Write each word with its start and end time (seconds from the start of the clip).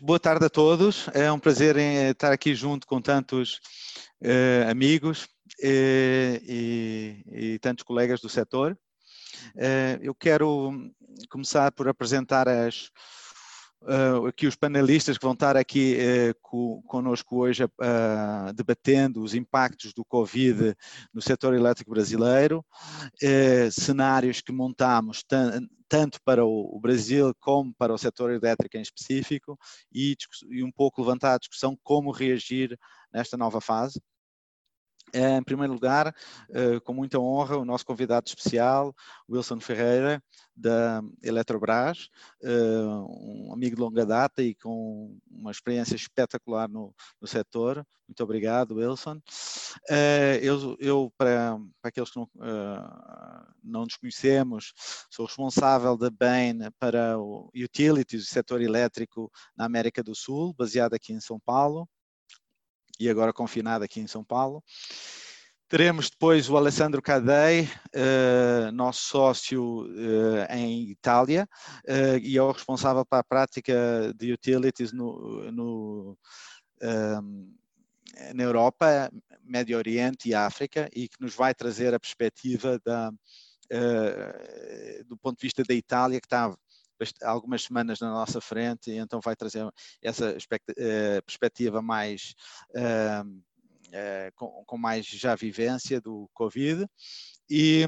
Boa 0.00 0.20
tarde 0.20 0.44
a 0.44 0.48
todos. 0.48 1.08
É 1.12 1.30
um 1.32 1.40
prazer 1.40 1.76
estar 1.76 2.32
aqui 2.32 2.54
junto 2.54 2.86
com 2.86 3.00
tantos 3.00 3.60
uh, 4.22 4.70
amigos 4.70 5.24
uh, 5.24 6.38
e, 6.46 7.24
e, 7.26 7.58
tantos 7.58 7.82
colegas 7.82 8.20
do 8.20 8.28
setor. 8.28 8.78
Eu 10.00 10.14
quero 10.14 10.72
começar 11.28 11.72
por 11.72 11.88
apresentar 11.88 12.48
as, 12.48 12.90
uh, 13.82 14.26
aqui 14.26 14.46
os 14.46 14.56
panelistas 14.56 15.16
que 15.16 15.24
vão 15.24 15.32
estar 15.32 15.56
aqui 15.56 15.96
uh, 15.96 16.34
co, 16.40 16.82
conosco 16.82 17.36
hoje 17.36 17.64
uh, 17.64 18.52
debatendo 18.54 19.22
os 19.22 19.34
impactos 19.34 19.92
do 19.92 20.04
Covid 20.04 20.74
no 21.12 21.22
setor 21.22 21.54
elétrico 21.54 21.90
brasileiro, 21.90 22.64
uh, 23.22 23.70
cenários 23.70 24.40
que 24.40 24.52
montamos 24.52 25.24
tanto 25.88 26.18
para 26.24 26.44
o, 26.44 26.76
o, 26.76 26.80
Brasil 26.80 27.32
como 27.40 27.74
para 27.74 27.94
o 27.94 27.98
setor 27.98 28.32
elétrico 28.32 28.76
em 28.76 28.82
específico 28.82 29.58
e, 29.92 30.16
e 30.50 30.62
um 30.62 30.70
pouco 30.70 31.00
levantar 31.00 31.34
a 31.34 31.38
discussão 31.38 31.78
como 31.82 32.10
reagir 32.10 32.78
nesta 33.12 33.36
nova 33.36 33.60
fase. 33.60 34.00
É, 35.12 35.36
em 35.36 35.42
primeiro 35.42 35.72
lugar, 35.72 36.14
eh, 36.50 36.80
com 36.80 36.92
muita 36.92 37.18
honra, 37.18 37.56
o 37.56 37.64
nosso 37.64 37.84
convidado 37.84 38.26
especial, 38.26 38.94
Wilson 39.28 39.60
Ferreira, 39.60 40.22
da 40.54 41.00
Eletrobras, 41.22 42.08
eh, 42.42 42.48
um 42.50 43.52
amigo 43.52 43.76
de 43.76 43.82
longa 43.82 44.04
data 44.04 44.42
e 44.42 44.54
com 44.54 45.16
uma 45.30 45.50
experiência 45.50 45.94
espetacular 45.96 46.68
no, 46.68 46.94
no 47.20 47.26
setor. 47.26 47.86
Muito 48.06 48.22
obrigado, 48.22 48.76
Wilson. 48.76 49.20
Eh, 49.88 50.40
eu, 50.42 50.76
eu 50.78 51.12
para, 51.16 51.58
para, 51.80 51.88
aqueles 51.88 52.10
que 52.10 52.18
não, 52.18 52.28
não 53.62 53.84
nos 53.84 53.96
conhecemos, 53.96 54.72
sou 55.10 55.26
responsável 55.26 55.96
da 55.96 56.10
Bain 56.10 56.58
para 56.78 57.18
o 57.18 57.50
Utilities, 57.54 58.24
o 58.24 58.26
setor 58.26 58.60
elétrico 58.60 59.30
na 59.56 59.64
América 59.64 60.02
do 60.02 60.14
Sul, 60.14 60.54
baseado 60.54 60.94
aqui 60.94 61.12
em 61.12 61.20
São 61.20 61.38
Paulo 61.40 61.88
e 62.98 63.08
agora 63.08 63.32
confinado 63.32 63.84
aqui 63.84 64.00
em 64.00 64.06
São 64.06 64.24
Paulo. 64.24 64.62
Teremos 65.68 66.08
depois 66.08 66.48
o 66.48 66.56
Alessandro 66.56 67.02
Cadei, 67.02 67.64
uh, 67.94 68.72
nosso 68.72 69.02
sócio 69.02 69.82
uh, 69.82 70.50
em 70.50 70.90
Itália, 70.90 71.46
uh, 71.86 72.16
e 72.22 72.38
é 72.38 72.42
o 72.42 72.50
responsável 72.50 73.04
para 73.04 73.18
a 73.18 73.24
prática 73.24 73.74
de 74.16 74.32
utilities 74.32 74.92
no, 74.92 75.52
no 75.52 76.18
na 78.34 78.42
Europa, 78.42 79.10
Médio 79.44 79.76
Oriente 79.76 80.30
e 80.30 80.34
África, 80.34 80.88
e 80.94 81.08
que 81.08 81.20
nos 81.20 81.34
vai 81.34 81.52
trazer 81.54 81.92
a 81.92 82.00
perspectiva 82.00 82.80
da, 82.84 83.10
do 85.06 85.16
ponto 85.18 85.38
de 85.38 85.46
vista 85.46 85.62
da 85.64 85.74
Itália, 85.74 86.20
que 86.20 86.26
está 86.26 86.56
algumas 87.22 87.62
semanas 87.62 88.00
na 88.00 88.10
nossa 88.10 88.40
frente, 88.40 88.90
e 88.90 88.96
então 88.96 89.20
vai 89.20 89.36
trazer 89.36 89.66
essa 90.02 90.36
eh, 90.76 91.20
perspectiva 91.22 91.80
mais 91.80 92.34
uh, 92.70 94.32
com, 94.34 94.64
com, 94.66 94.78
mais 94.78 95.06
já 95.06 95.34
vivência 95.34 96.00
do 96.00 96.28
Covid. 96.34 96.86
E 97.48 97.82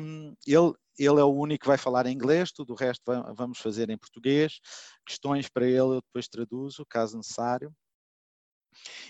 ele, 0.46 0.72
ele 0.98 1.20
é 1.20 1.24
o 1.24 1.34
único 1.34 1.62
que 1.62 1.68
vai 1.68 1.78
falar 1.78 2.06
em 2.06 2.14
inglês, 2.14 2.52
tudo 2.52 2.72
o 2.72 2.76
resto 2.76 3.02
vamos 3.34 3.58
fazer 3.58 3.90
em 3.90 3.98
português. 3.98 4.60
Questões 5.06 5.48
para 5.48 5.66
ele 5.66 5.78
eu 5.78 6.00
depois 6.00 6.28
traduzo, 6.28 6.86
caso 6.86 7.16
necessário. 7.16 7.74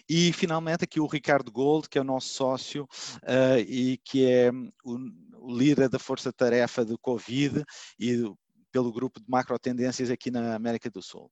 E 0.09 0.33
finalmente 0.33 0.84
aqui 0.84 1.01
o 1.01 1.06
Ricardo 1.06 1.53
Gold, 1.53 1.89
que 1.89 1.98
é 1.98 2.01
o 2.01 2.05
nosso 2.05 2.28
sócio 2.28 2.84
uh, 3.23 3.59
e 3.67 3.98
que 3.98 4.25
é 4.25 4.51
o, 4.84 4.98
o 5.37 5.56
líder 5.56 5.89
da 5.89 5.98
força-tarefa 5.98 6.84
do 6.84 6.98
Covid 6.98 7.65
e 7.98 8.25
pelo 8.71 8.93
grupo 8.93 9.21
de 9.21 9.29
macro 9.29 9.59
tendências 9.59 10.11
aqui 10.11 10.31
na 10.31 10.55
América 10.55 10.91
do 10.91 11.03
Sul. 11.03 11.31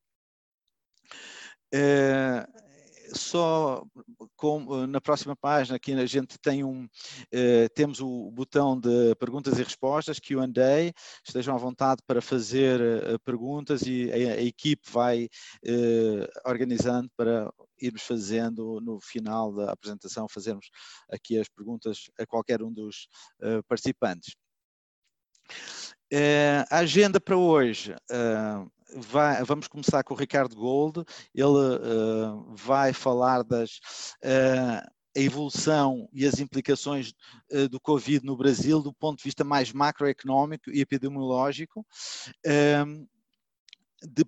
É, 1.72 2.46
só 3.14 3.84
com, 4.36 4.86
na 4.86 5.00
próxima 5.00 5.36
página 5.36 5.76
aqui 5.76 5.92
a 5.92 6.06
gente 6.06 6.38
tem 6.38 6.64
um 6.64 6.88
eh, 7.32 7.68
temos 7.70 8.00
o 8.00 8.30
botão 8.30 8.78
de 8.78 9.14
perguntas 9.16 9.58
e 9.58 9.62
respostas 9.62 10.18
Q&A 10.18 10.92
estejam 11.26 11.54
à 11.54 11.58
vontade 11.58 12.02
para 12.06 12.20
fazer 12.20 12.80
eh, 12.80 13.18
perguntas 13.24 13.82
e 13.82 14.10
a, 14.12 14.34
a, 14.34 14.42
equipe 14.42 14.82
vai 14.90 15.28
eh, 15.64 16.28
organizando 16.44 17.10
para 17.16 17.50
irmos 17.80 18.02
fazendo 18.02 18.80
no 18.80 19.00
final 19.00 19.52
da 19.52 19.72
apresentação 19.72 20.28
fazermos 20.28 20.68
aqui 21.10 21.38
as 21.38 21.48
perguntas 21.48 22.10
a 22.18 22.26
qualquer 22.26 22.62
um 22.62 22.72
dos 22.72 23.08
participantes 23.68 24.34
Uh, 26.12 26.64
a 26.70 26.78
agenda 26.78 27.20
para 27.20 27.36
hoje, 27.36 27.92
uh, 27.92 28.70
vai, 28.96 29.44
vamos 29.44 29.68
começar 29.68 30.02
com 30.02 30.14
o 30.14 30.16
Ricardo 30.16 30.56
Gold, 30.56 31.04
ele 31.34 31.46
uh, 31.46 32.54
vai 32.54 32.92
falar 32.94 33.42
das 33.42 33.78
a 35.16 35.20
evolução 35.20 36.08
e 36.12 36.24
as 36.24 36.38
implicações 36.38 37.12
do 37.70 37.80
Covid 37.80 38.24
no 38.24 38.36
Brasil 38.36 38.80
do 38.80 38.92
ponto 38.92 39.18
de 39.18 39.24
vista 39.24 39.42
mais 39.42 39.72
macroeconómico 39.72 40.70
e 40.70 40.80
epidemiológico. 40.80 41.84
De, 44.00 44.24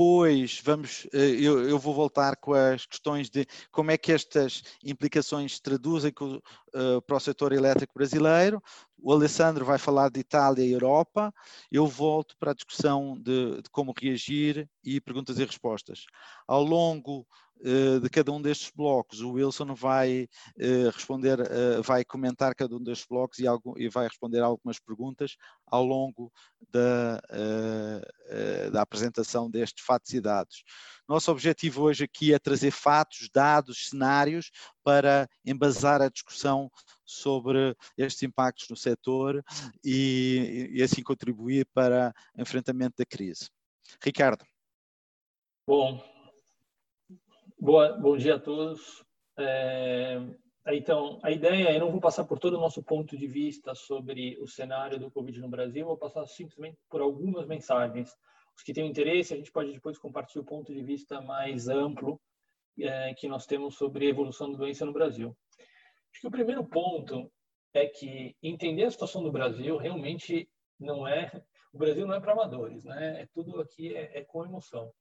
depois 0.00 0.62
vamos, 0.64 1.06
eh, 1.12 1.36
eu, 1.38 1.68
eu, 1.68 1.78
vou 1.78 1.92
voltar 1.92 2.34
com 2.36 2.54
as 2.54 2.86
questões 2.86 3.28
de 3.28 3.46
como 3.70 3.90
é 3.90 3.98
que 3.98 4.10
estas 4.10 4.62
implicações 4.82 5.56
se 5.56 5.60
traduzem 5.62 6.10
uh, 6.10 7.02
para 7.02 7.16
o 7.18 7.20
setor 7.20 7.52
elétrico 7.52 7.92
brasileiro. 7.94 8.62
O 8.98 9.12
Alessandro 9.12 9.62
vai 9.62 9.76
falar 9.76 10.08
de 10.08 10.20
Itália 10.20 10.64
e 10.64 10.72
Europa. 10.72 11.30
Eu 11.70 11.86
volto 11.86 12.34
para 12.38 12.52
a 12.52 12.54
discussão 12.54 13.14
de, 13.20 13.60
de 13.60 13.68
como 13.70 13.92
reagir 13.94 14.66
e 14.82 15.02
perguntas 15.02 15.38
e 15.38 15.44
respostas. 15.44 16.06
Ao 16.48 16.62
longo 16.62 17.26
de 18.00 18.08
cada 18.08 18.32
um 18.32 18.40
destes 18.40 18.70
blocos, 18.74 19.20
o 19.20 19.32
Wilson 19.32 19.74
vai 19.74 20.28
uh, 20.56 20.90
responder, 20.94 21.38
vai 21.84 22.04
comentar 22.04 22.54
cada 22.54 22.74
um 22.74 22.82
destes 22.82 23.06
blocos 23.06 23.38
e, 23.38 23.44
e 23.76 23.88
vai 23.88 24.08
responder 24.08 24.40
algumas 24.40 24.78
perguntas 24.78 25.36
ao 25.66 25.84
longo 25.84 26.32
da, 26.70 27.20
da 28.72 28.82
apresentação 28.82 29.50
destes 29.50 29.84
fatos 29.84 30.12
e 30.12 30.20
dados. 30.20 30.64
Nosso 31.08 31.30
objetivo 31.30 31.82
hoje 31.82 32.04
aqui 32.04 32.32
é 32.32 32.38
trazer 32.38 32.70
fatos, 32.70 33.28
dados, 33.32 33.88
cenários 33.88 34.50
para 34.82 35.28
embasar 35.44 36.00
a 36.00 36.08
discussão 36.08 36.70
sobre 37.04 37.76
estes 37.98 38.22
impactos 38.22 38.68
no 38.68 38.76
setor 38.76 39.42
e, 39.84 40.70
e 40.72 40.82
assim 40.82 41.02
contribuir 41.02 41.66
para 41.74 42.14
o 42.36 42.42
enfrentamento 42.42 42.94
da 42.98 43.04
crise. 43.04 43.50
Ricardo. 44.02 44.44
Bom, 45.66 46.02
boa, 47.60 47.92
bom 47.92 48.16
dia 48.16 48.36
a 48.36 48.38
todos. 48.38 49.04
É, 49.38 50.18
então, 50.68 51.20
a 51.22 51.30
ideia, 51.30 51.72
eu 51.72 51.80
não 51.80 51.90
vou 51.90 52.00
passar 52.00 52.24
por 52.24 52.38
todo 52.38 52.54
o 52.54 52.60
nosso 52.60 52.82
ponto 52.82 53.16
de 53.16 53.26
vista 53.26 53.74
sobre 53.74 54.38
o 54.40 54.46
cenário 54.46 54.98
do 54.98 55.10
Covid 55.10 55.38
no 55.40 55.48
Brasil, 55.48 55.84
vou 55.84 55.96
passar 55.96 56.26
simplesmente 56.26 56.78
por 56.88 57.02
algumas 57.02 57.46
mensagens 57.46 58.10
os 58.56 58.62
que 58.62 58.72
têm 58.72 58.88
interesse, 58.88 59.32
a 59.32 59.36
gente 59.36 59.52
pode 59.52 59.72
depois 59.72 59.98
compartilhar 59.98 60.42
o 60.42 60.46
ponto 60.46 60.72
de 60.72 60.82
vista 60.82 61.20
mais 61.20 61.68
amplo 61.68 62.20
é, 62.78 63.14
que 63.14 63.28
nós 63.28 63.46
temos 63.46 63.76
sobre 63.76 64.06
a 64.06 64.10
evolução 64.10 64.50
da 64.50 64.58
doença 64.58 64.84
no 64.84 64.92
Brasil. 64.92 65.36
Acho 66.12 66.20
que 66.22 66.26
o 66.26 66.30
primeiro 66.30 66.64
ponto 66.64 67.30
é 67.72 67.86
que 67.86 68.34
entender 68.42 68.84
a 68.84 68.90
situação 68.90 69.22
do 69.22 69.30
Brasil 69.30 69.76
realmente 69.76 70.48
não 70.78 71.06
é 71.06 71.30
o 71.72 71.78
Brasil 71.78 72.06
não 72.06 72.14
é 72.14 72.20
para 72.20 72.32
amadores, 72.32 72.84
né? 72.84 73.22
É 73.22 73.26
tudo 73.32 73.60
aqui 73.60 73.94
é, 73.94 74.18
é 74.18 74.24
com 74.24 74.44
emoção. 74.44 74.92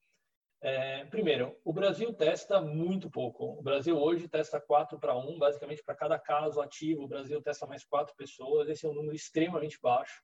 É, 0.61 1.05
primeiro, 1.05 1.57
o 1.63 1.71
Brasil 1.71 2.13
testa 2.13 2.59
muito 2.61 3.09
pouco. 3.09 3.45
O 3.45 3.61
Brasil 3.61 3.97
hoje 3.97 4.27
testa 4.27 4.59
4 4.59 4.99
para 4.99 5.17
1, 5.17 5.39
basicamente 5.39 5.83
para 5.83 5.95
cada 5.95 6.19
caso 6.19 6.59
ativo, 6.59 7.03
o 7.03 7.07
Brasil 7.07 7.41
testa 7.41 7.65
mais 7.65 7.83
quatro 7.85 8.13
pessoas. 8.15 8.67
Esse 8.67 8.85
é 8.85 8.89
um 8.89 8.93
número 8.93 9.15
extremamente 9.15 9.79
baixo. 9.81 10.21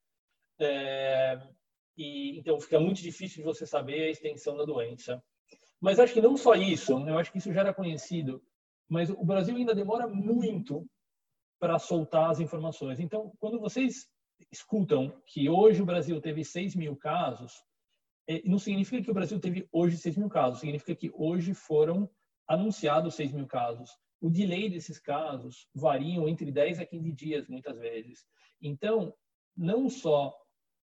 É, 0.59 1.40
e 1.97 2.38
então 2.38 2.59
fica 2.59 2.79
muito 2.79 3.01
difícil 3.01 3.38
de 3.38 3.44
você 3.44 3.66
saber 3.66 4.03
a 4.03 4.09
extensão 4.09 4.57
da 4.57 4.66
doença. 4.66 5.23
Mas 5.79 6.00
acho 6.00 6.13
que 6.13 6.22
não 6.22 6.35
só 6.35 6.56
isso, 6.56 7.00
né? 7.00 7.12
eu 7.12 7.17
acho 7.17 7.31
que 7.31 7.38
isso 7.38 7.53
já 7.53 7.61
era 7.61 7.73
conhecido, 7.73 8.41
mas 8.90 9.09
o 9.09 9.23
Brasil 9.23 9.55
ainda 9.55 9.76
demora 9.76 10.08
muito 10.08 10.85
para 11.59 11.79
soltar 11.79 12.29
as 12.29 12.40
informações. 12.40 12.99
Então, 12.99 13.31
quando 13.40 13.59
vocês 13.59 14.08
escutam 14.52 15.22
que 15.26 15.49
hoje 15.49 15.81
o 15.81 15.85
Brasil 15.85 16.20
teve 16.20 16.43
6 16.43 16.76
mil 16.76 16.96
casos, 16.96 17.53
não 18.45 18.57
significa 18.57 19.03
que 19.03 19.11
o 19.11 19.13
Brasil 19.13 19.39
teve 19.39 19.67
hoje 19.72 19.97
6 19.97 20.17
mil 20.17 20.29
casos, 20.29 20.59
significa 20.59 20.95
que 20.95 21.11
hoje 21.13 21.53
foram 21.53 22.09
anunciados 22.47 23.16
6 23.16 23.31
mil 23.31 23.47
casos. 23.47 23.91
O 24.22 24.29
delay 24.29 24.69
desses 24.69 24.99
casos 24.99 25.67
variam 25.73 26.27
entre 26.27 26.51
10 26.51 26.79
a 26.79 26.85
15 26.85 27.11
dias, 27.11 27.47
muitas 27.47 27.77
vezes. 27.77 28.25
Então, 28.61 29.13
não 29.55 29.89
só 29.89 30.29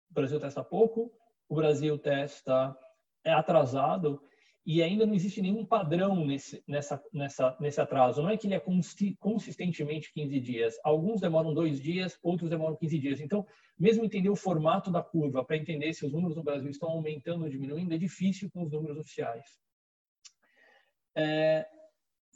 o 0.10 0.14
Brasil 0.14 0.40
testa 0.40 0.64
pouco, 0.64 1.12
o 1.48 1.56
Brasil 1.56 1.98
testa 1.98 2.76
é 3.24 3.32
atrasado 3.34 4.22
e 4.72 4.84
ainda 4.84 5.04
não 5.04 5.16
existe 5.16 5.42
nenhum 5.42 5.66
padrão 5.66 6.24
nesse, 6.28 6.64
nessa, 6.68 7.04
nessa, 7.12 7.58
nesse 7.60 7.82
atraso. 7.82 8.22
Não 8.22 8.30
é 8.30 8.38
que 8.38 8.46
ele 8.46 8.54
é 8.54 8.62
consistentemente 9.18 10.14
15 10.14 10.40
dias. 10.40 10.80
Alguns 10.84 11.20
demoram 11.20 11.56
dois 11.56 11.82
dias, 11.82 12.20
outros 12.22 12.52
demoram 12.52 12.76
15 12.76 13.00
dias. 13.00 13.20
Então, 13.20 13.48
mesmo 13.80 14.06
entender 14.06 14.30
o 14.30 14.36
formato 14.36 14.92
da 14.92 15.02
curva 15.02 15.44
para 15.44 15.58
entender 15.58 15.92
se 15.94 16.06
os 16.06 16.12
números 16.12 16.38
no 16.38 16.44
Brasil 16.44 16.70
estão 16.70 16.88
aumentando 16.88 17.46
ou 17.46 17.50
diminuindo 17.50 17.96
é 17.96 17.98
difícil 17.98 18.48
com 18.52 18.62
os 18.62 18.72
números 18.72 19.00
oficiais. 19.00 19.58
É, 21.16 21.66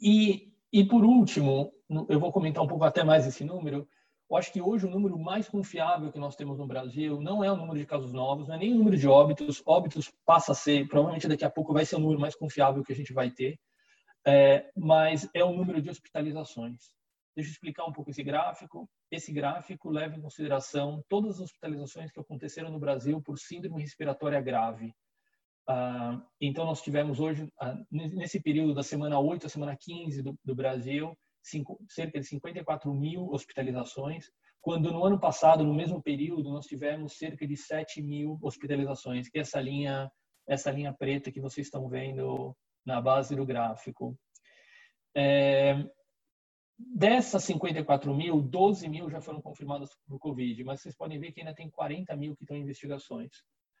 e, 0.02 0.52
e, 0.72 0.84
por 0.84 1.04
último, 1.04 1.72
eu 2.08 2.18
vou 2.18 2.32
comentar 2.32 2.64
um 2.64 2.66
pouco 2.66 2.82
até 2.82 3.04
mais 3.04 3.28
esse 3.28 3.44
número, 3.44 3.88
eu 4.34 4.38
acho 4.38 4.52
que 4.52 4.60
hoje 4.60 4.84
o 4.84 4.90
número 4.90 5.16
mais 5.16 5.48
confiável 5.48 6.10
que 6.10 6.18
nós 6.18 6.34
temos 6.34 6.58
no 6.58 6.66
Brasil 6.66 7.20
não 7.20 7.44
é 7.44 7.52
o 7.52 7.56
número 7.56 7.78
de 7.78 7.86
casos 7.86 8.12
novos, 8.12 8.48
não 8.48 8.56
é 8.56 8.58
nem 8.58 8.74
o 8.74 8.78
número 8.78 8.96
de 8.96 9.06
óbitos. 9.06 9.62
Óbitos 9.64 10.12
passa 10.26 10.50
a 10.50 10.54
ser, 10.56 10.88
provavelmente 10.88 11.28
daqui 11.28 11.44
a 11.44 11.50
pouco 11.50 11.72
vai 11.72 11.84
ser 11.86 11.94
o 11.94 12.00
número 12.00 12.18
mais 12.18 12.34
confiável 12.34 12.82
que 12.82 12.92
a 12.92 12.96
gente 12.96 13.12
vai 13.12 13.30
ter, 13.30 13.56
é, 14.26 14.68
mas 14.76 15.30
é 15.32 15.44
o 15.44 15.52
número 15.52 15.80
de 15.80 15.88
hospitalizações. 15.88 16.80
Deixa 17.36 17.48
eu 17.48 17.52
explicar 17.52 17.84
um 17.84 17.92
pouco 17.92 18.10
esse 18.10 18.24
gráfico. 18.24 18.90
Esse 19.08 19.32
gráfico 19.32 19.88
leva 19.88 20.16
em 20.16 20.20
consideração 20.20 21.00
todas 21.08 21.36
as 21.36 21.42
hospitalizações 21.42 22.10
que 22.10 22.18
aconteceram 22.18 22.72
no 22.72 22.80
Brasil 22.80 23.22
por 23.22 23.38
síndrome 23.38 23.82
respiratória 23.82 24.40
grave. 24.40 24.92
Ah, 25.68 26.20
então, 26.40 26.66
nós 26.66 26.82
tivemos 26.82 27.20
hoje, 27.20 27.48
ah, 27.60 27.78
nesse 27.88 28.40
período 28.40 28.74
da 28.74 28.82
semana 28.82 29.16
8 29.20 29.46
à 29.46 29.48
semana 29.48 29.76
15 29.76 30.22
do, 30.22 30.36
do 30.44 30.56
Brasil, 30.56 31.16
cerca 31.88 32.18
de 32.18 32.26
54 32.26 32.92
mil 32.92 33.28
hospitalizações, 33.30 34.30
quando 34.60 34.90
no 34.90 35.04
ano 35.04 35.20
passado, 35.20 35.62
no 35.62 35.74
mesmo 35.74 36.02
período, 36.02 36.50
nós 36.50 36.66
tivemos 36.66 37.18
cerca 37.18 37.46
de 37.46 37.56
7 37.56 38.00
mil 38.02 38.38
hospitalizações, 38.40 39.28
que 39.28 39.38
é 39.38 39.42
essa 39.42 39.60
linha, 39.60 40.10
essa 40.46 40.70
linha 40.70 40.92
preta 40.92 41.30
que 41.30 41.40
vocês 41.40 41.66
estão 41.66 41.86
vendo 41.88 42.56
na 42.84 43.00
base 43.00 43.36
do 43.36 43.44
gráfico. 43.44 44.18
É, 45.14 45.84
dessas 46.78 47.44
54 47.44 48.14
mil, 48.14 48.40
12 48.40 48.88
mil 48.88 49.10
já 49.10 49.20
foram 49.20 49.40
confirmadas 49.40 49.90
por 50.06 50.18
Covid, 50.18 50.64
mas 50.64 50.80
vocês 50.80 50.96
podem 50.96 51.18
ver 51.18 51.32
que 51.32 51.40
ainda 51.40 51.54
tem 51.54 51.70
40 51.70 52.16
mil 52.16 52.34
que 52.34 52.44
estão 52.44 52.56
em 52.56 52.62
investigações. 52.62 53.32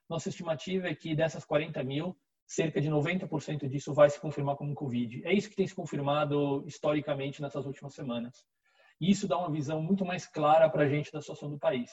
Nossa 0.08 0.28
estimativa 0.28 0.88
é 0.88 0.94
que 0.94 1.14
dessas 1.14 1.44
40 1.44 1.82
mil, 1.82 2.16
cerca 2.46 2.80
de 2.80 2.88
90% 2.90 3.68
disso 3.68 3.94
vai 3.94 4.10
se 4.10 4.20
confirmar 4.20 4.56
como 4.56 4.74
Covid. 4.74 5.22
É 5.24 5.32
isso 5.32 5.48
que 5.48 5.56
tem 5.56 5.66
se 5.66 5.74
confirmado 5.74 6.64
historicamente 6.66 7.40
nessas 7.40 7.66
últimas 7.66 7.94
semanas. 7.94 8.44
E 9.00 9.10
isso 9.10 9.26
dá 9.26 9.36
uma 9.38 9.50
visão 9.50 9.82
muito 9.82 10.04
mais 10.04 10.26
clara 10.26 10.68
para 10.68 10.84
a 10.84 10.88
gente 10.88 11.12
da 11.12 11.20
situação 11.20 11.50
do 11.50 11.58
país. 11.58 11.90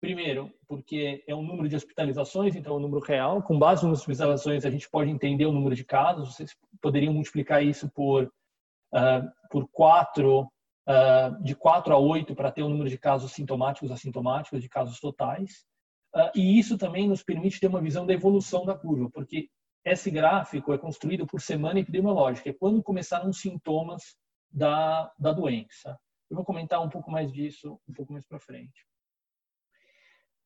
Primeiro, 0.00 0.52
porque 0.68 1.24
é 1.26 1.34
um 1.34 1.42
número 1.42 1.68
de 1.68 1.76
hospitalizações, 1.76 2.54
então 2.54 2.74
é 2.74 2.76
um 2.76 2.80
número 2.80 3.00
real. 3.00 3.42
Com 3.42 3.58
base 3.58 3.86
nas 3.86 4.00
hospitalizações, 4.00 4.64
a 4.64 4.70
gente 4.70 4.88
pode 4.90 5.10
entender 5.10 5.46
o 5.46 5.52
número 5.52 5.74
de 5.74 5.84
casos. 5.84 6.34
Vocês 6.34 6.54
poderiam 6.80 7.14
multiplicar 7.14 7.64
isso 7.64 7.90
por, 7.90 8.24
uh, 8.24 9.48
por 9.50 9.66
quatro, 9.68 10.42
uh, 10.42 11.42
de 11.42 11.54
4 11.54 11.94
a 11.94 11.98
8 11.98 12.34
para 12.34 12.52
ter 12.52 12.62
o 12.62 12.66
um 12.66 12.68
número 12.68 12.90
de 12.90 12.98
casos 12.98 13.32
sintomáticos 13.32 13.90
assintomáticos, 13.90 14.60
de 14.60 14.68
casos 14.68 15.00
totais. 15.00 15.64
Uh, 16.14 16.30
e 16.34 16.58
isso 16.58 16.76
também 16.76 17.08
nos 17.08 17.22
permite 17.22 17.58
ter 17.58 17.66
uma 17.66 17.80
visão 17.80 18.04
da 18.04 18.12
evolução 18.12 18.64
da 18.64 18.76
curva, 18.76 19.08
porque 19.10 19.48
esse 19.84 20.10
gráfico 20.10 20.72
é 20.72 20.78
construído 20.78 21.26
por 21.26 21.40
semana 21.40 21.80
epidemiológica, 21.80 22.50
é 22.50 22.52
quando 22.52 22.82
começaram 22.82 23.28
os 23.28 23.40
sintomas 23.40 24.16
da, 24.50 25.12
da 25.18 25.32
doença. 25.32 25.98
Eu 26.30 26.36
vou 26.36 26.44
comentar 26.44 26.82
um 26.82 26.88
pouco 26.88 27.10
mais 27.10 27.32
disso 27.32 27.78
um 27.86 27.92
pouco 27.92 28.12
mais 28.12 28.24
para 28.26 28.40
frente. 28.40 28.86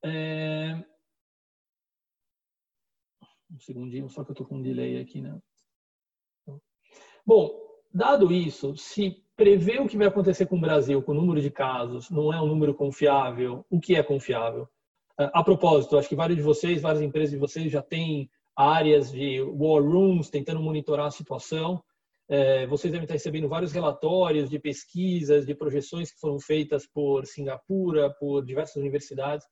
É... 0.04 0.84
Um 3.50 3.58
segundinho, 3.60 4.08
só 4.08 4.24
que 4.24 4.30
eu 4.30 4.34
estou 4.34 4.46
com 4.46 4.56
um 4.56 4.62
delay 4.62 5.00
aqui, 5.00 5.22
né? 5.22 5.40
Bom, 7.24 7.50
dado 7.92 8.32
isso, 8.32 8.76
se 8.76 9.24
prever 9.36 9.80
o 9.80 9.86
que 9.86 9.96
vai 9.96 10.06
acontecer 10.06 10.46
com 10.46 10.56
o 10.56 10.60
Brasil, 10.60 11.02
com 11.02 11.12
o 11.12 11.14
número 11.14 11.40
de 11.40 11.50
casos, 11.50 12.10
não 12.10 12.32
é 12.32 12.40
um 12.40 12.46
número 12.46 12.74
confiável, 12.74 13.64
o 13.70 13.78
que 13.78 13.94
é 13.94 14.02
confiável? 14.02 14.68
A 15.16 15.42
propósito, 15.42 15.96
acho 15.96 16.08
que 16.08 16.16
vários 16.16 16.36
de 16.36 16.42
vocês, 16.42 16.82
várias 16.82 17.02
empresas 17.02 17.30
de 17.30 17.36
vocês 17.36 17.70
já 17.70 17.82
têm 17.82 18.30
áreas 18.58 19.12
de 19.12 19.40
war 19.40 19.80
rooms 19.80 20.28
tentando 20.28 20.60
monitorar 20.60 21.06
a 21.06 21.12
situação. 21.12 21.80
É, 22.28 22.66
vocês 22.66 22.90
devem 22.90 23.04
estar 23.04 23.14
recebendo 23.14 23.48
vários 23.48 23.70
relatórios 23.70 24.50
de 24.50 24.58
pesquisas, 24.58 25.46
de 25.46 25.54
projeções 25.54 26.10
que 26.10 26.18
foram 26.18 26.40
feitas 26.40 26.84
por 26.84 27.24
Singapura, 27.24 28.12
por 28.18 28.44
diversas 28.44 28.74
universidades. 28.76 29.46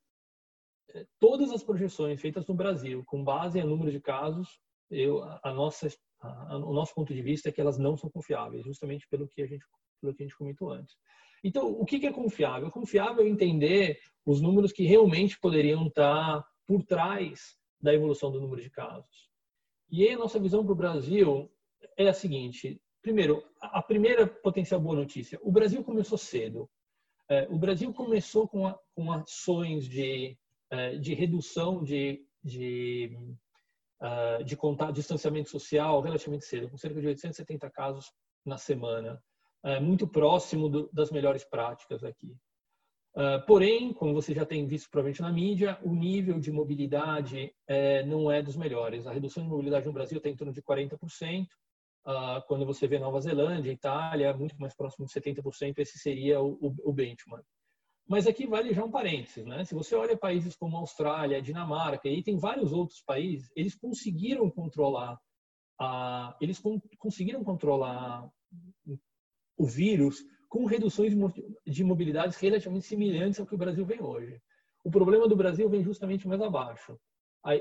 É, 0.92 1.06
todas 1.20 1.52
as 1.52 1.62
projeções 1.62 2.20
feitas 2.20 2.44
no 2.48 2.54
Brasil, 2.54 3.04
com 3.06 3.22
base 3.22 3.60
em 3.60 3.64
número 3.64 3.92
de 3.92 4.00
casos, 4.00 4.58
eu, 4.90 5.22
a 5.22 5.52
nossa, 5.54 5.88
a, 6.20 6.56
o 6.56 6.72
nosso 6.72 6.92
ponto 6.92 7.14
de 7.14 7.22
vista 7.22 7.48
é 7.48 7.52
que 7.52 7.60
elas 7.60 7.78
não 7.78 7.96
são 7.96 8.10
confiáveis, 8.10 8.64
justamente 8.64 9.06
pelo 9.08 9.28
que 9.28 9.40
a 9.40 9.46
gente, 9.46 9.64
pelo 10.00 10.12
que 10.14 10.24
a 10.24 10.26
gente 10.26 10.36
comentou 10.36 10.72
antes. 10.72 10.96
Então, 11.44 11.70
o 11.70 11.84
que 11.84 12.04
é 12.04 12.12
confiável? 12.12 12.72
Confiável 12.72 13.24
é 13.24 13.28
entender 13.28 14.00
os 14.24 14.40
números 14.40 14.72
que 14.72 14.84
realmente 14.84 15.38
poderiam 15.38 15.86
estar 15.86 16.44
por 16.66 16.82
trás 16.82 17.56
da 17.80 17.94
evolução 17.94 18.30
do 18.30 18.40
número 18.40 18.60
de 18.60 18.70
casos. 18.70 19.30
E 19.90 20.08
a 20.08 20.18
nossa 20.18 20.38
visão 20.38 20.64
para 20.64 20.72
o 20.72 20.76
Brasil 20.76 21.50
é 21.96 22.08
a 22.08 22.14
seguinte: 22.14 22.80
primeiro, 23.02 23.44
a 23.60 23.82
primeira 23.82 24.26
potencial 24.26 24.80
boa 24.80 24.96
notícia, 24.96 25.38
o 25.42 25.52
Brasil 25.52 25.82
começou 25.84 26.18
cedo. 26.18 26.68
É, 27.28 27.46
o 27.50 27.58
Brasil 27.58 27.92
começou 27.92 28.46
com, 28.46 28.66
a, 28.66 28.78
com 28.94 29.10
ações 29.12 29.88
de, 29.88 30.38
é, 30.70 30.96
de 30.96 31.12
redução 31.12 31.82
de, 31.82 32.24
de, 32.42 33.18
uh, 34.00 34.44
de 34.44 34.56
contato, 34.56 34.92
distanciamento 34.92 35.50
social 35.50 36.00
relativamente 36.00 36.44
cedo, 36.44 36.70
com 36.70 36.76
cerca 36.76 37.00
de 37.00 37.06
870 37.08 37.68
casos 37.70 38.12
na 38.44 38.56
semana, 38.56 39.20
é, 39.64 39.80
muito 39.80 40.06
próximo 40.06 40.68
do, 40.68 40.88
das 40.92 41.10
melhores 41.10 41.44
práticas 41.44 42.04
aqui. 42.04 42.36
Uh, 43.16 43.40
porém, 43.46 43.94
como 43.94 44.12
você 44.12 44.34
já 44.34 44.44
tem 44.44 44.66
visto 44.66 44.90
provavelmente 44.90 45.22
na 45.22 45.32
mídia, 45.32 45.78
o 45.82 45.94
nível 45.94 46.38
de 46.38 46.52
mobilidade 46.52 47.50
é, 47.66 48.04
não 48.04 48.30
é 48.30 48.42
dos 48.42 48.56
melhores. 48.56 49.06
A 49.06 49.12
redução 49.12 49.42
de 49.42 49.48
mobilidade 49.48 49.86
no 49.86 49.92
Brasil 49.92 50.18
está 50.18 50.28
em 50.28 50.36
torno 50.36 50.52
de 50.52 50.60
40%. 50.60 51.44
Uh, 51.44 51.48
ah, 52.04 52.44
quando 52.46 52.66
você 52.66 52.86
vê 52.86 52.98
Nova 52.98 53.18
Zelândia, 53.20 53.72
Itália, 53.72 54.36
muito 54.36 54.54
mais 54.60 54.76
próximo 54.76 55.06
de 55.06 55.12
70%, 55.12 55.78
esse 55.78 55.98
seria 55.98 56.42
o, 56.42 56.58
o, 56.60 56.74
o 56.90 56.92
benchmark. 56.92 57.44
Mas 58.06 58.26
aqui 58.26 58.46
vale 58.46 58.74
já 58.74 58.84
um 58.84 58.90
parênteses, 58.90 59.46
né? 59.46 59.64
Se 59.64 59.74
você 59.74 59.96
olha 59.96 60.16
países 60.16 60.54
como 60.54 60.76
Austrália, 60.76 61.42
Dinamarca 61.42 62.08
e 62.08 62.22
tem 62.22 62.36
vários 62.36 62.70
outros 62.70 63.00
países, 63.00 63.50
eles 63.56 63.74
conseguiram 63.74 64.48
controlar 64.50 65.18
a, 65.80 66.36
eles 66.40 66.58
con 66.58 66.80
conseguiram 66.98 67.42
controlar 67.42 68.30
o 69.56 69.66
vírus 69.66 70.22
com 70.48 70.64
reduções 70.64 71.12
de 71.66 71.84
mobilidades 71.84 72.36
relativamente 72.36 72.86
semelhantes 72.86 73.40
ao 73.40 73.46
que 73.46 73.54
o 73.54 73.58
Brasil 73.58 73.84
vem 73.84 74.02
hoje. 74.02 74.40
O 74.84 74.90
problema 74.90 75.26
do 75.28 75.36
Brasil 75.36 75.68
vem 75.68 75.82
justamente 75.82 76.28
mais 76.28 76.40
abaixo. 76.40 76.98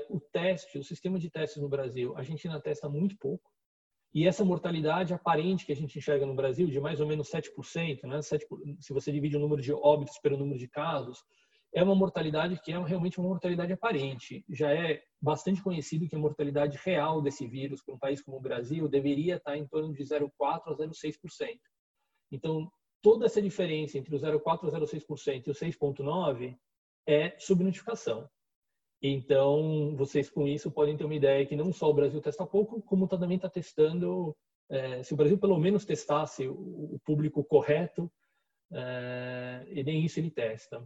O 0.08 0.20
teste, 0.20 0.78
o 0.78 0.84
sistema 0.84 1.18
de 1.18 1.30
testes 1.30 1.62
no 1.62 1.68
Brasil, 1.68 2.16
a 2.16 2.22
gente 2.22 2.46
ainda 2.46 2.60
testa 2.60 2.88
muito 2.88 3.16
pouco. 3.18 3.50
E 4.14 4.26
essa 4.26 4.44
mortalidade 4.44 5.12
aparente 5.12 5.66
que 5.66 5.72
a 5.72 5.76
gente 5.76 5.98
enxerga 5.98 6.24
no 6.24 6.34
Brasil, 6.34 6.68
de 6.68 6.80
mais 6.80 7.00
ou 7.00 7.06
menos 7.06 7.28
7%, 7.30 8.04
né? 8.04 8.22
7, 8.22 8.46
se 8.80 8.92
você 8.92 9.12
divide 9.12 9.36
o 9.36 9.40
número 9.40 9.60
de 9.60 9.72
óbitos 9.72 10.18
pelo 10.18 10.38
número 10.38 10.58
de 10.58 10.68
casos, 10.68 11.22
é 11.74 11.82
uma 11.82 11.94
mortalidade 11.94 12.58
que 12.62 12.72
é 12.72 12.82
realmente 12.82 13.18
uma 13.18 13.28
mortalidade 13.28 13.72
aparente. 13.72 14.42
Já 14.48 14.72
é 14.72 15.02
bastante 15.20 15.62
conhecido 15.62 16.08
que 16.08 16.16
a 16.16 16.18
mortalidade 16.18 16.78
real 16.82 17.20
desse 17.20 17.46
vírus 17.46 17.82
para 17.82 17.94
um 17.94 17.98
país 17.98 18.22
como 18.22 18.38
o 18.38 18.40
Brasil 18.40 18.88
deveria 18.88 19.36
estar 19.36 19.58
em 19.58 19.66
torno 19.66 19.92
de 19.92 20.02
0,4% 20.02 20.30
a 20.40 20.74
0,6%. 20.74 21.58
Então, 22.30 22.70
toda 23.02 23.26
essa 23.26 23.40
diferença 23.40 23.98
entre 23.98 24.14
o 24.14 24.18
0,4% 24.18 24.62
e 24.62 24.66
o 24.66 24.70
0,6% 24.70 25.46
e 25.46 25.50
o 25.50 25.54
6,9% 25.54 26.58
é 27.06 27.38
subnotificação. 27.38 28.28
Então, 29.02 29.94
vocês 29.96 30.30
com 30.30 30.48
isso 30.48 30.70
podem 30.70 30.96
ter 30.96 31.04
uma 31.04 31.14
ideia 31.14 31.46
que 31.46 31.54
não 31.54 31.72
só 31.72 31.90
o 31.90 31.94
Brasil 31.94 32.20
testa 32.20 32.46
pouco, 32.46 32.82
como 32.82 33.06
também 33.06 33.36
está 33.36 33.48
testando. 33.48 34.36
É, 34.68 35.02
se 35.02 35.14
o 35.14 35.16
Brasil 35.16 35.38
pelo 35.38 35.58
menos 35.58 35.84
testasse 35.84 36.48
o, 36.48 36.98
público 37.04 37.44
correto, 37.44 38.10
é, 38.72 39.64
e 39.68 39.84
nem 39.84 40.04
isso 40.04 40.18
ele 40.18 40.30
testa. 40.30 40.84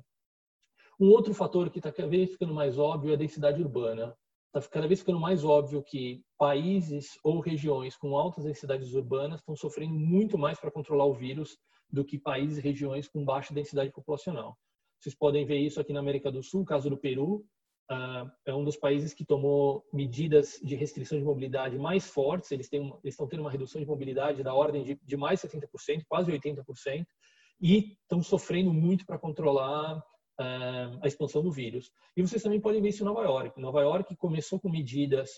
Um 0.98 1.08
outro 1.08 1.32
fator 1.32 1.70
que 1.70 1.78
está 1.78 1.90
cada 1.90 2.08
vez 2.08 2.32
ficando 2.32 2.52
mais 2.52 2.78
óbvio 2.78 3.12
é 3.12 3.14
a 3.14 3.18
densidade 3.18 3.62
urbana. 3.62 4.14
Está 4.52 4.68
cada 4.68 4.88
vez 4.88 4.98
ficando 4.98 5.20
mais 5.20 5.44
óbvio 5.44 5.80
que 5.80 6.24
países 6.36 7.16
ou 7.22 7.38
regiões 7.38 7.96
com 7.96 8.16
altas 8.16 8.44
densidades 8.44 8.92
urbanas 8.94 9.38
estão 9.38 9.54
sofrendo 9.54 9.94
muito 9.94 10.36
mais 10.36 10.58
para 10.58 10.72
controlar 10.72 11.04
o 11.04 11.14
vírus 11.14 11.56
do 11.88 12.04
que 12.04 12.18
países 12.18 12.58
e 12.58 12.60
regiões 12.60 13.08
com 13.08 13.24
baixa 13.24 13.54
densidade 13.54 13.92
populacional. 13.92 14.56
Vocês 14.98 15.14
podem 15.14 15.46
ver 15.46 15.58
isso 15.58 15.80
aqui 15.80 15.92
na 15.92 16.00
América 16.00 16.32
do 16.32 16.42
Sul, 16.42 16.62
o 16.62 16.64
caso 16.64 16.90
do 16.90 16.96
Peru, 16.96 17.44
uh, 17.92 18.28
é 18.44 18.52
um 18.52 18.64
dos 18.64 18.76
países 18.76 19.14
que 19.14 19.24
tomou 19.24 19.84
medidas 19.92 20.58
de 20.62 20.74
restrição 20.74 21.16
de 21.16 21.24
mobilidade 21.24 21.78
mais 21.78 22.08
fortes, 22.08 22.50
eles, 22.50 22.68
têm, 22.68 22.88
eles 23.04 23.14
estão 23.14 23.28
tendo 23.28 23.40
uma 23.40 23.50
redução 23.52 23.80
de 23.80 23.86
mobilidade 23.86 24.42
da 24.42 24.52
ordem 24.52 24.82
de, 24.82 25.00
de 25.00 25.16
mais 25.16 25.40
70%, 25.40 26.02
quase 26.08 26.32
80%, 26.32 27.06
e 27.60 27.96
estão 28.02 28.20
sofrendo 28.20 28.72
muito 28.72 29.06
para 29.06 29.18
controlar 29.18 30.02
a 31.02 31.06
expansão 31.06 31.42
do 31.42 31.50
vírus. 31.50 31.90
E 32.16 32.22
vocês 32.22 32.42
também 32.42 32.60
podem 32.60 32.80
ver 32.80 32.88
isso 32.88 33.02
em 33.02 33.06
Nova 33.06 33.22
York. 33.22 33.60
Nova 33.60 33.80
York 33.82 34.16
começou 34.16 34.58
com 34.58 34.70
medidas 34.70 35.30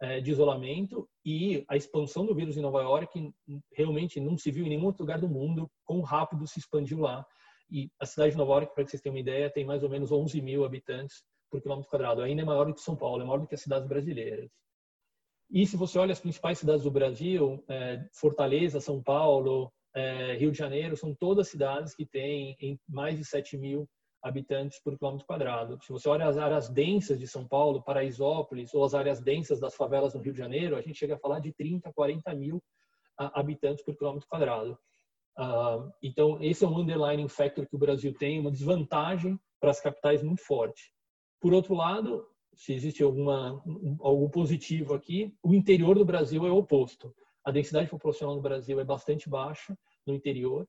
é, 0.00 0.20
de 0.20 0.30
isolamento 0.30 1.08
e 1.24 1.64
a 1.68 1.76
expansão 1.76 2.24
do 2.24 2.34
vírus 2.34 2.56
em 2.56 2.60
Nova 2.60 2.82
York 2.82 3.32
realmente 3.72 4.20
não 4.20 4.36
se 4.36 4.50
viu 4.50 4.64
em 4.64 4.70
nenhum 4.70 4.86
outro 4.86 5.02
lugar 5.02 5.18
do 5.18 5.28
mundo 5.28 5.70
quão 5.84 6.00
rápido 6.00 6.46
se 6.46 6.58
expandiu 6.58 7.00
lá. 7.00 7.24
E 7.70 7.90
a 8.00 8.06
cidade 8.06 8.32
de 8.32 8.38
Nova 8.38 8.52
York, 8.52 8.74
para 8.74 8.84
que 8.84 8.90
vocês 8.90 9.02
tenham 9.02 9.14
uma 9.14 9.20
ideia, 9.20 9.50
tem 9.50 9.64
mais 9.64 9.82
ou 9.82 9.90
menos 9.90 10.10
11 10.10 10.40
mil 10.40 10.64
habitantes 10.64 11.22
por 11.50 11.60
quilômetro 11.60 11.90
quadrado. 11.90 12.22
Ainda 12.22 12.42
é 12.42 12.44
maior 12.44 12.66
do 12.66 12.74
que 12.74 12.80
São 12.80 12.96
Paulo, 12.96 13.22
é 13.22 13.26
maior 13.26 13.40
do 13.40 13.46
que 13.46 13.54
as 13.54 13.60
cidades 13.60 13.86
brasileiras. 13.86 14.50
E 15.50 15.66
se 15.66 15.76
você 15.76 15.98
olha 15.98 16.12
as 16.12 16.20
principais 16.20 16.58
cidades 16.58 16.84
do 16.84 16.90
Brasil, 16.90 17.62
é, 17.68 18.06
Fortaleza, 18.12 18.80
São 18.80 19.02
Paulo, 19.02 19.72
é, 19.94 20.34
Rio 20.34 20.52
de 20.52 20.58
Janeiro, 20.58 20.96
são 20.96 21.14
todas 21.14 21.48
cidades 21.48 21.94
que 21.94 22.06
têm 22.06 22.56
mais 22.88 23.18
de 23.18 23.24
7 23.24 23.56
mil 23.56 23.88
habitantes 24.22 24.80
por 24.82 24.96
quilômetro 24.98 25.26
quadrado. 25.26 25.78
Se 25.82 25.92
você 25.92 26.08
olha 26.08 26.26
as 26.26 26.36
áreas 26.36 26.68
densas 26.68 27.18
de 27.18 27.26
São 27.26 27.46
Paulo, 27.46 27.82
Paraisópolis, 27.82 28.74
ou 28.74 28.84
as 28.84 28.94
áreas 28.94 29.20
densas 29.20 29.60
das 29.60 29.74
favelas 29.74 30.14
no 30.14 30.20
Rio 30.20 30.32
de 30.32 30.38
Janeiro, 30.38 30.76
a 30.76 30.80
gente 30.80 30.98
chega 30.98 31.14
a 31.14 31.18
falar 31.18 31.40
de 31.40 31.52
30, 31.52 31.92
40 31.92 32.34
mil 32.34 32.62
habitantes 33.16 33.84
por 33.84 33.96
quilômetro 33.96 34.28
quadrado. 34.28 34.78
Uh, 35.38 35.92
então, 36.02 36.42
esse 36.42 36.64
é 36.64 36.68
um 36.68 36.78
underlying 36.78 37.28
factor 37.28 37.66
que 37.66 37.76
o 37.76 37.78
Brasil 37.78 38.12
tem, 38.12 38.40
uma 38.40 38.50
desvantagem 38.50 39.38
para 39.60 39.70
as 39.70 39.80
capitais 39.80 40.22
muito 40.22 40.42
forte. 40.42 40.92
Por 41.40 41.52
outro 41.52 41.74
lado, 41.74 42.26
se 42.54 42.72
existe 42.72 43.02
alguma, 43.02 43.62
algo 44.00 44.28
positivo 44.30 44.94
aqui, 44.94 45.32
o 45.42 45.54
interior 45.54 45.96
do 45.96 46.04
Brasil 46.04 46.44
é 46.46 46.50
o 46.50 46.56
oposto. 46.56 47.14
A 47.44 47.52
densidade 47.52 47.88
populacional 47.88 48.34
no 48.34 48.42
Brasil 48.42 48.80
é 48.80 48.84
bastante 48.84 49.28
baixa 49.28 49.78
no 50.04 50.12
interior 50.12 50.66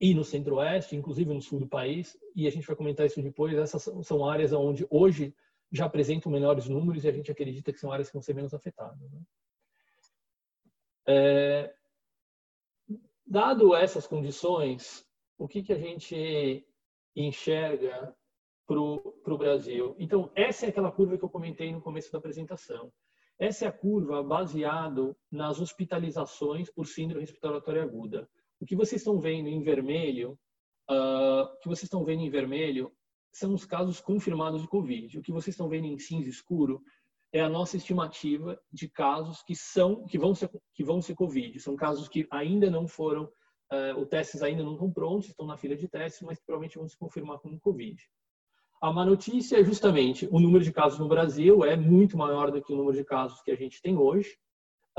e 0.00 0.14
no 0.14 0.24
centro-oeste, 0.24 0.96
inclusive 0.96 1.34
no 1.34 1.42
sul 1.42 1.60
do 1.60 1.68
país, 1.68 2.16
e 2.34 2.46
a 2.46 2.50
gente 2.50 2.66
vai 2.66 2.74
comentar 2.74 3.06
isso 3.06 3.20
depois. 3.20 3.56
Essas 3.58 3.82
são 4.02 4.26
áreas 4.26 4.52
onde 4.52 4.86
hoje 4.88 5.34
já 5.70 5.84
apresentam 5.84 6.32
menores 6.32 6.66
números 6.68 7.04
e 7.04 7.08
a 7.08 7.12
gente 7.12 7.30
acredita 7.30 7.72
que 7.72 7.78
são 7.78 7.92
áreas 7.92 8.08
que 8.08 8.14
vão 8.14 8.22
ser 8.22 8.34
menos 8.34 8.54
afetadas. 8.54 8.98
Né? 9.12 9.20
É, 11.06 11.74
dado 13.26 13.74
essas 13.74 14.06
condições, 14.06 15.06
o 15.38 15.46
que, 15.46 15.62
que 15.62 15.72
a 15.72 15.78
gente 15.78 16.66
enxerga 17.14 18.14
para 18.66 18.80
o 18.80 19.38
Brasil? 19.38 19.94
Então, 19.98 20.30
essa 20.34 20.64
é 20.64 20.70
aquela 20.70 20.90
curva 20.90 21.18
que 21.18 21.24
eu 21.24 21.30
comentei 21.30 21.70
no 21.72 21.82
começo 21.82 22.10
da 22.10 22.18
apresentação. 22.18 22.90
Essa 23.38 23.66
é 23.66 23.68
a 23.68 23.72
curva 23.72 24.22
baseado 24.22 25.16
nas 25.30 25.60
hospitalizações 25.60 26.70
por 26.70 26.86
síndrome 26.86 27.20
respiratória 27.20 27.82
aguda. 27.82 28.28
O 28.60 28.66
que 28.66 28.76
vocês 28.76 29.00
estão 29.00 29.18
vendo 29.18 29.48
em 29.48 29.62
vermelho, 29.62 30.38
uh, 30.90 31.44
o 31.44 31.58
que 31.58 31.68
vocês 31.68 31.84
estão 31.84 32.04
vendo 32.04 32.22
em 32.22 32.30
vermelho 32.30 32.92
são 33.32 33.54
os 33.54 33.64
casos 33.64 34.00
confirmados 34.00 34.60
de 34.60 34.68
Covid. 34.68 35.18
O 35.18 35.22
que 35.22 35.32
vocês 35.32 35.54
estão 35.54 35.68
vendo 35.68 35.86
em 35.86 35.98
cinza 35.98 36.28
escuro 36.28 36.82
é 37.32 37.40
a 37.40 37.48
nossa 37.48 37.76
estimativa 37.76 38.60
de 38.72 38.88
casos 38.88 39.42
que 39.42 39.54
são 39.54 40.04
que 40.06 40.18
vão 40.18 40.34
ser 40.34 40.50
que 40.74 40.84
vão 40.84 41.00
ser 41.00 41.14
Covid. 41.14 41.58
São 41.60 41.76
casos 41.76 42.08
que 42.08 42.26
ainda 42.30 42.70
não 42.70 42.86
foram, 42.86 43.24
uh, 43.72 43.98
os 43.98 44.08
testes 44.08 44.42
ainda 44.42 44.62
não 44.62 44.72
estão 44.72 44.92
prontos, 44.92 45.28
estão 45.28 45.46
na 45.46 45.56
fila 45.56 45.76
de 45.76 45.88
testes, 45.88 46.22
mas 46.22 46.40
provavelmente 46.40 46.76
vão 46.76 46.88
se 46.88 46.98
confirmar 46.98 47.38
como 47.38 47.58
Covid. 47.60 47.96
A 48.82 48.92
má 48.92 49.04
notícia 49.04 49.60
é 49.60 49.64
justamente 49.64 50.26
o 50.30 50.40
número 50.40 50.64
de 50.64 50.72
casos 50.72 50.98
no 50.98 51.08
Brasil 51.08 51.64
é 51.64 51.76
muito 51.76 52.16
maior 52.16 52.50
do 52.50 52.62
que 52.62 52.72
o 52.72 52.76
número 52.76 52.96
de 52.96 53.04
casos 53.04 53.40
que 53.42 53.50
a 53.50 53.56
gente 53.56 53.80
tem 53.80 53.96
hoje. 53.96 54.36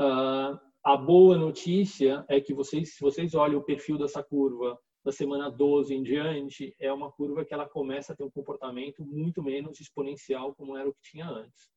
Uh, 0.00 0.56
a 0.84 0.96
boa 0.96 1.38
notícia 1.38 2.24
é 2.28 2.40
que 2.40 2.52
vocês, 2.52 2.94
se 2.94 3.00
vocês 3.00 3.34
olham 3.34 3.60
o 3.60 3.64
perfil 3.64 3.98
dessa 3.98 4.22
curva 4.22 4.78
da 5.04 5.12
semana 5.12 5.50
12 5.50 5.94
em 5.94 6.02
diante, 6.02 6.74
é 6.78 6.92
uma 6.92 7.10
curva 7.10 7.44
que 7.44 7.54
ela 7.54 7.68
começa 7.68 8.12
a 8.12 8.16
ter 8.16 8.24
um 8.24 8.30
comportamento 8.30 9.04
muito 9.04 9.42
menos 9.42 9.80
exponencial 9.80 10.54
como 10.54 10.76
era 10.76 10.88
o 10.88 10.92
que 10.92 11.02
tinha 11.02 11.28
antes. 11.28 11.70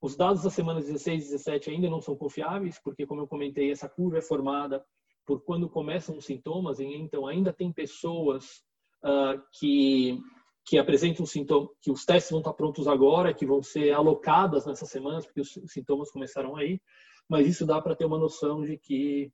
Os 0.00 0.16
dados 0.16 0.42
da 0.42 0.50
semana 0.50 0.80
16 0.80 1.26
e 1.26 1.30
17 1.30 1.70
ainda 1.70 1.90
não 1.90 2.00
são 2.00 2.16
confiáveis, 2.16 2.80
porque, 2.82 3.04
como 3.06 3.20
eu 3.20 3.26
comentei, 3.26 3.70
essa 3.70 3.88
curva 3.88 4.18
é 4.18 4.22
formada 4.22 4.84
por 5.26 5.42
quando 5.42 5.68
começam 5.68 6.16
os 6.16 6.24
sintomas, 6.24 6.78
e 6.78 6.84
então 6.84 7.26
ainda 7.26 7.52
tem 7.52 7.72
pessoas 7.72 8.62
uh, 9.04 9.42
que, 9.58 10.18
que 10.64 10.78
apresentam 10.78 11.26
sintomas, 11.26 11.70
que 11.82 11.90
os 11.90 12.04
testes 12.04 12.30
vão 12.30 12.40
estar 12.40 12.52
prontos 12.52 12.86
agora, 12.86 13.34
que 13.34 13.44
vão 13.44 13.60
ser 13.60 13.92
alocadas 13.92 14.64
nessas 14.64 14.88
semanas, 14.88 15.26
porque 15.26 15.40
os 15.40 15.52
sintomas 15.66 16.12
começaram 16.12 16.54
aí, 16.54 16.80
mas 17.28 17.46
isso 17.46 17.66
dá 17.66 17.80
para 17.80 17.94
ter 17.94 18.04
uma 18.04 18.18
noção 18.18 18.62
de 18.62 18.78
que, 18.78 19.32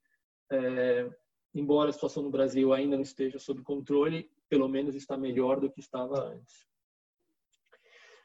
é, 0.51 1.09
embora 1.55 1.91
a 1.91 1.93
situação 1.93 2.23
no 2.23 2.31
Brasil 2.31 2.73
ainda 2.73 2.97
não 2.97 3.03
esteja 3.03 3.39
sob 3.39 3.63
controle, 3.63 4.31
pelo 4.49 4.69
menos 4.69 4.95
está 4.95 5.17
melhor 5.17 5.61
do 5.61 5.71
que 5.71 5.81
estava 5.81 6.21
antes. 6.25 6.67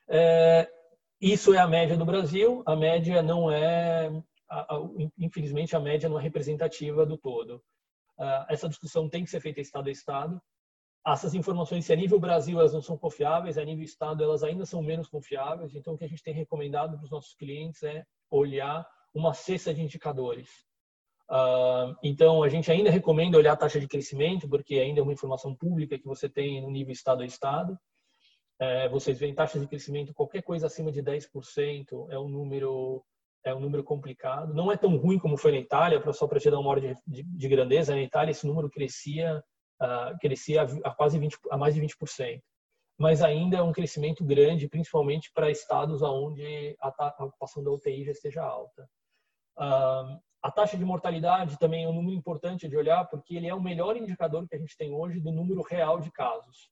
É, 0.08 0.70
isso 1.22 1.54
é 1.54 1.58
a 1.58 1.68
média 1.68 1.96
do 1.96 2.06
Brasil. 2.06 2.64
A 2.66 2.76
média 2.76 3.22
não 3.22 3.52
é, 3.52 4.10
infelizmente, 5.18 5.76
a 5.76 5.80
média 5.80 6.10
não 6.10 6.20
é 6.20 6.22
representativa 6.22 7.06
do 7.06 7.18
todo. 7.18 7.62
Uh, 8.18 8.46
essa 8.50 8.68
discussão 8.68 9.08
tem 9.08 9.24
que 9.24 9.30
ser 9.30 9.40
feita 9.40 9.62
estado 9.62 9.88
a 9.88 9.92
estado. 9.92 10.42
Essas 11.06 11.34
informações, 11.34 11.86
se 11.86 11.94
a 11.94 11.96
nível 11.96 12.20
Brasil 12.20 12.60
elas 12.60 12.74
não 12.74 12.82
são 12.82 12.98
confiáveis, 12.98 13.58
a 13.58 13.64
nível 13.64 13.84
estado 13.84 14.24
elas 14.24 14.44
ainda 14.44 14.66
são 14.66 14.82
menos 14.82 15.08
confiáveis. 15.08 15.76
Então, 15.76 15.94
o 15.94 15.98
que 15.98 16.04
a 16.04 16.08
gente 16.08 16.24
tem 16.24 16.34
recomendado 16.34 16.98
para 16.98 17.06
os 17.06 17.12
nossos 17.12 17.34
clientes 17.34 17.84
é 17.84 18.06
olhar 18.30 18.86
uma 19.14 19.34
cesta 19.34 19.74
de 19.74 19.82
indicadores. 19.82 20.50
Uh, 21.30 21.96
então, 22.04 22.42
a 22.42 22.50
gente 22.50 22.72
ainda 22.72 22.90
recomenda 22.90 23.38
olhar 23.38 23.54
a 23.54 23.58
taxa 23.58 23.80
de 23.80 23.88
crescimento, 23.88 24.50
porque 24.50 24.76
ainda 24.76 25.00
é 25.00 25.04
uma 25.04 25.14
informação 25.14 25.56
pública 25.56 25.98
que 25.98 26.06
você 26.06 26.28
tem 26.28 26.62
no 26.62 26.72
nível 26.72 26.92
estado 26.92 27.22
a 27.22 27.26
estado. 27.26 27.78
É, 28.60 28.90
vocês 28.90 29.18
veem 29.18 29.34
taxas 29.34 29.62
de 29.62 29.68
crescimento, 29.68 30.14
qualquer 30.14 30.42
coisa 30.42 30.68
acima 30.68 30.92
de 30.92 31.02
10% 31.02 32.10
é 32.10 32.20
um 32.20 32.28
número 32.28 33.02
é 33.46 33.56
um 33.56 33.60
número 33.62 33.86
complicado. 33.86 34.54
Não 34.54 34.70
é 34.70 34.76
tão 34.76 34.98
ruim 34.98 35.18
como 35.18 35.38
foi 35.38 35.54
na 35.54 35.60
Itália, 35.60 36.02
só 36.12 36.28
para 36.28 36.42
te 36.42 36.52
dar 36.52 36.60
uma 36.60 36.70
ordem 36.70 36.94
de, 37.08 37.24
de, 37.24 37.24
de, 37.24 37.48
grandeza. 37.48 37.96
Na 37.96 38.02
Itália, 38.02 38.32
esse 38.32 38.46
número 38.46 38.70
crescia, 38.70 39.42
uh, 39.82 40.18
crescia 40.20 40.64
a, 40.84 40.92
quase 40.94 41.18
20, 41.18 41.38
a 41.50 41.58
mais 41.58 41.74
de 41.74 41.82
20%. 41.82 42.42
Mas 42.98 43.22
ainda 43.22 43.56
é 43.56 43.62
um 43.62 43.72
crescimento 43.72 44.26
grande, 44.26 44.68
principalmente 44.68 45.32
para 45.34 45.50
estados 45.50 46.02
onde 46.02 46.76
a, 46.82 47.14
a 47.18 47.24
ocupação 47.24 47.64
da 47.64 47.72
UTI 47.72 48.04
já 48.04 48.12
esteja 48.12 48.44
alta. 48.44 48.86
A 49.60 50.52
taxa 50.52 50.78
de 50.78 50.86
mortalidade 50.86 51.60
também 51.60 51.84
é 51.84 51.88
um 51.88 51.94
número 51.94 52.16
importante 52.16 52.68
de 52.68 52.78
olhar, 52.78 53.06
porque 53.06 53.36
ele 53.36 53.48
é 53.48 53.54
o 53.54 53.62
melhor 53.62 53.98
indicador 53.98 54.48
que 54.48 54.56
a 54.56 54.60
gente 54.60 54.78
tem 54.78 54.94
hoje 54.94 55.20
do 55.20 55.32
número 55.32 55.62
real 55.62 56.00
de 56.00 56.10
casos. 56.12 56.72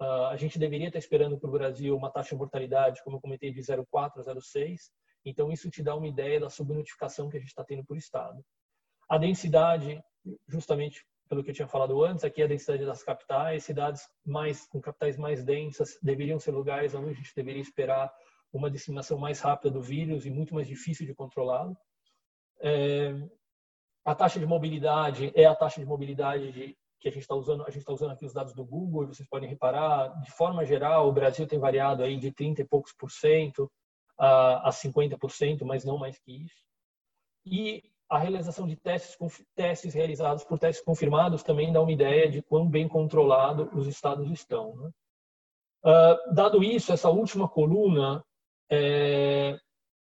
A 0.00 0.36
gente 0.36 0.58
deveria 0.58 0.88
estar 0.88 0.98
esperando 0.98 1.38
para 1.38 1.48
o 1.48 1.52
Brasil 1.52 1.96
uma 1.96 2.10
taxa 2.10 2.30
de 2.30 2.36
mortalidade, 2.36 3.02
como 3.04 3.16
eu 3.16 3.20
comentei, 3.20 3.52
de 3.52 3.60
0,4 3.60 4.18
a 4.18 4.34
0,6. 4.34 4.90
Então, 5.24 5.50
isso 5.52 5.70
te 5.70 5.82
dá 5.82 5.94
uma 5.94 6.08
ideia 6.08 6.40
da 6.40 6.50
subnotificação 6.50 7.30
que 7.30 7.36
a 7.36 7.40
gente 7.40 7.48
está 7.48 7.64
tendo 7.64 7.84
por 7.84 7.96
estado. 7.96 8.44
A 9.08 9.16
densidade, 9.16 10.02
justamente 10.48 11.06
pelo 11.28 11.42
que 11.42 11.50
eu 11.50 11.54
tinha 11.54 11.68
falado 11.68 12.04
antes, 12.04 12.24
aqui 12.24 12.42
é 12.42 12.44
a 12.44 12.48
densidade 12.48 12.84
das 12.84 13.02
capitais, 13.02 13.64
cidades 13.64 14.06
mais 14.26 14.66
com 14.66 14.80
capitais 14.80 15.16
mais 15.16 15.42
densas 15.42 15.98
deveriam 16.02 16.38
ser 16.38 16.50
lugares 16.50 16.94
onde 16.94 17.10
a 17.10 17.14
gente 17.14 17.32
deveria 17.34 17.62
esperar 17.62 18.12
uma 18.52 18.70
disseminação 18.70 19.16
mais 19.16 19.40
rápida 19.40 19.70
do 19.70 19.80
vírus 19.80 20.26
e 20.26 20.30
muito 20.30 20.54
mais 20.54 20.66
difícil 20.66 21.06
de 21.06 21.14
controlá-lo. 21.14 21.76
É, 22.60 23.14
a 24.04 24.14
taxa 24.14 24.38
de 24.38 24.46
mobilidade 24.46 25.32
é 25.34 25.44
a 25.44 25.54
taxa 25.54 25.80
de 25.80 25.86
mobilidade 25.86 26.52
de 26.52 26.76
que 27.00 27.08
a 27.08 27.12
gente 27.12 27.22
está 27.22 27.34
usando, 27.34 27.62
a 27.62 27.70
gente 27.70 27.80
está 27.80 27.92
usando 27.92 28.12
aqui 28.12 28.24
os 28.24 28.32
dados 28.32 28.54
do 28.54 28.64
Google, 28.64 29.06
vocês 29.06 29.28
podem 29.28 29.48
reparar, 29.48 30.08
de 30.22 30.30
forma 30.30 30.64
geral, 30.64 31.06
o 31.06 31.12
Brasil 31.12 31.46
tem 31.46 31.58
variado 31.58 32.02
aí 32.02 32.16
de 32.16 32.32
30 32.32 32.62
e 32.62 32.64
poucos 32.64 32.94
por 32.94 33.10
cento 33.10 33.70
a, 34.18 34.68
a 34.68 34.72
50 34.72 35.18
por 35.18 35.30
cento, 35.30 35.66
mas 35.66 35.84
não 35.84 35.98
mais 35.98 36.18
que 36.18 36.44
isso. 36.44 36.64
E 37.44 37.82
a 38.08 38.18
realização 38.18 38.66
de 38.66 38.76
testes, 38.76 39.18
testes 39.54 39.92
realizados 39.92 40.44
por 40.44 40.58
testes 40.58 40.84
confirmados 40.84 41.42
também 41.42 41.72
dá 41.72 41.80
uma 41.80 41.92
ideia 41.92 42.30
de 42.30 42.40
quão 42.40 42.68
bem 42.68 42.88
controlado 42.88 43.70
os 43.74 43.86
estados 43.86 44.30
estão. 44.30 44.74
Né? 44.76 44.90
Uh, 45.84 46.34
dado 46.34 46.62
isso, 46.62 46.92
essa 46.92 47.10
última 47.10 47.48
coluna 47.48 48.24
é, 48.70 49.58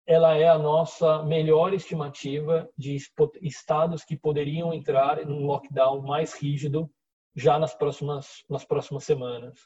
ela 0.07 0.37
é 0.37 0.49
a 0.49 0.59
nossa 0.59 1.23
melhor 1.25 1.75
estimativa 1.75 2.69
de 2.79 2.97
estados 3.43 4.05
que 4.05 4.17
poderiam 4.17 4.73
entrar 4.73 5.25
num 5.27 5.45
lockdown 5.47 6.01
mais 6.03 6.35
rígido 6.35 6.89
já 7.35 7.59
nas 7.59 7.75
próximas 7.75 8.45
nas 8.49 8.65
próximas 8.65 9.05
semanas. 9.05 9.59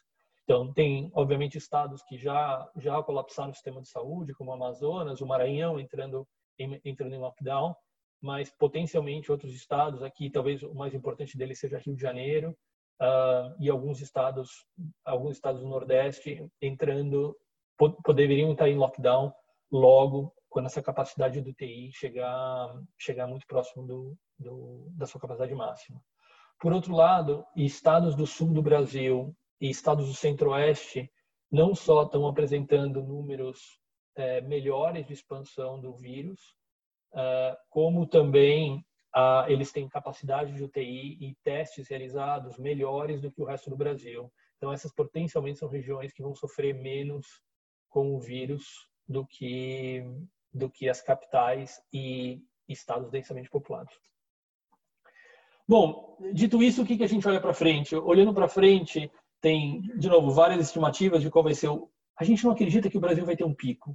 Então, 0.44 0.72
tem 0.72 1.10
obviamente 1.14 1.58
estados 1.58 2.02
que 2.02 2.16
já 2.16 2.68
já 2.76 3.02
colapsaram 3.02 3.50
o 3.50 3.54
sistema 3.54 3.82
de 3.82 3.88
saúde, 3.88 4.34
como 4.34 4.50
o 4.50 4.54
Amazonas, 4.54 5.20
o 5.20 5.26
Maranhão 5.26 5.78
entrando 5.78 6.26
em, 6.58 6.80
entrando 6.84 7.14
em 7.14 7.18
lockdown, 7.18 7.74
mas 8.20 8.50
potencialmente 8.50 9.30
outros 9.30 9.54
estados 9.54 10.02
aqui, 10.02 10.30
talvez 10.30 10.62
o 10.62 10.74
mais 10.74 10.94
importante 10.94 11.36
deles 11.36 11.60
seja 11.60 11.78
Rio 11.78 11.94
de 11.94 12.02
Janeiro, 12.02 12.56
uh, 13.00 13.54
e 13.60 13.68
alguns 13.68 14.00
estados 14.00 14.50
alguns 15.04 15.36
estados 15.36 15.60
do 15.60 15.68
Nordeste 15.68 16.48
entrando 16.60 17.36
poderiam 18.02 18.52
estar 18.52 18.68
em 18.68 18.76
lockdown 18.76 19.32
logo 19.70 20.34
quando 20.48 20.66
essa 20.66 20.82
capacidade 20.82 21.40
do 21.40 21.52
TI 21.52 21.90
chegar 21.92 22.74
chegar 22.98 23.26
muito 23.26 23.46
próximo 23.46 23.86
do, 23.86 24.16
do, 24.38 24.88
da 24.90 25.06
sua 25.06 25.20
capacidade 25.20 25.54
máxima. 25.54 26.02
Por 26.60 26.72
outro 26.72 26.94
lado, 26.94 27.46
estados 27.56 28.14
do 28.14 28.26
sul 28.26 28.52
do 28.52 28.60
Brasil 28.60 29.34
e 29.60 29.70
estados 29.70 30.08
do 30.08 30.14
centro-oeste 30.14 31.10
não 31.50 31.74
só 31.74 32.02
estão 32.02 32.26
apresentando 32.26 33.02
números 33.02 33.80
é, 34.14 34.40
melhores 34.42 35.06
de 35.06 35.12
expansão 35.12 35.80
do 35.80 35.94
vírus, 35.94 36.40
é, 37.14 37.56
como 37.70 38.06
também 38.06 38.84
a, 39.14 39.46
eles 39.48 39.72
têm 39.72 39.88
capacidade 39.88 40.52
de 40.52 40.62
UTI 40.62 41.16
e 41.20 41.34
testes 41.42 41.88
realizados 41.88 42.58
melhores 42.58 43.20
do 43.20 43.32
que 43.32 43.40
o 43.40 43.46
resto 43.46 43.70
do 43.70 43.76
Brasil. 43.76 44.30
Então, 44.56 44.72
essas 44.72 44.92
potencialmente 44.92 45.58
são 45.58 45.68
regiões 45.68 46.12
que 46.12 46.22
vão 46.22 46.34
sofrer 46.34 46.74
menos 46.74 47.26
com 47.88 48.14
o 48.14 48.20
vírus 48.20 48.89
do 49.10 49.26
que 49.26 50.04
do 50.52 50.70
que 50.70 50.88
as 50.88 51.00
capitais 51.00 51.80
e 51.92 52.40
estados 52.68 53.10
densamente 53.10 53.48
populados. 53.48 53.94
Bom, 55.68 56.16
dito 56.32 56.62
isso, 56.62 56.82
o 56.82 56.86
que, 56.86 56.96
que 56.96 57.04
a 57.04 57.08
gente 57.08 57.26
olha 57.28 57.40
para 57.40 57.54
frente? 57.54 57.94
Olhando 57.94 58.34
para 58.34 58.48
frente, 58.48 59.10
tem, 59.40 59.82
de 59.96 60.08
novo, 60.08 60.32
várias 60.32 60.66
estimativas 60.66 61.22
de 61.22 61.30
qual 61.30 61.44
vai 61.44 61.54
ser 61.54 61.68
o. 61.68 61.88
A 62.18 62.24
gente 62.24 62.44
não 62.44 62.50
acredita 62.50 62.90
que 62.90 62.98
o 62.98 63.00
Brasil 63.00 63.24
vai 63.24 63.36
ter 63.36 63.44
um 63.44 63.54
pico. 63.54 63.90
A 63.90 63.94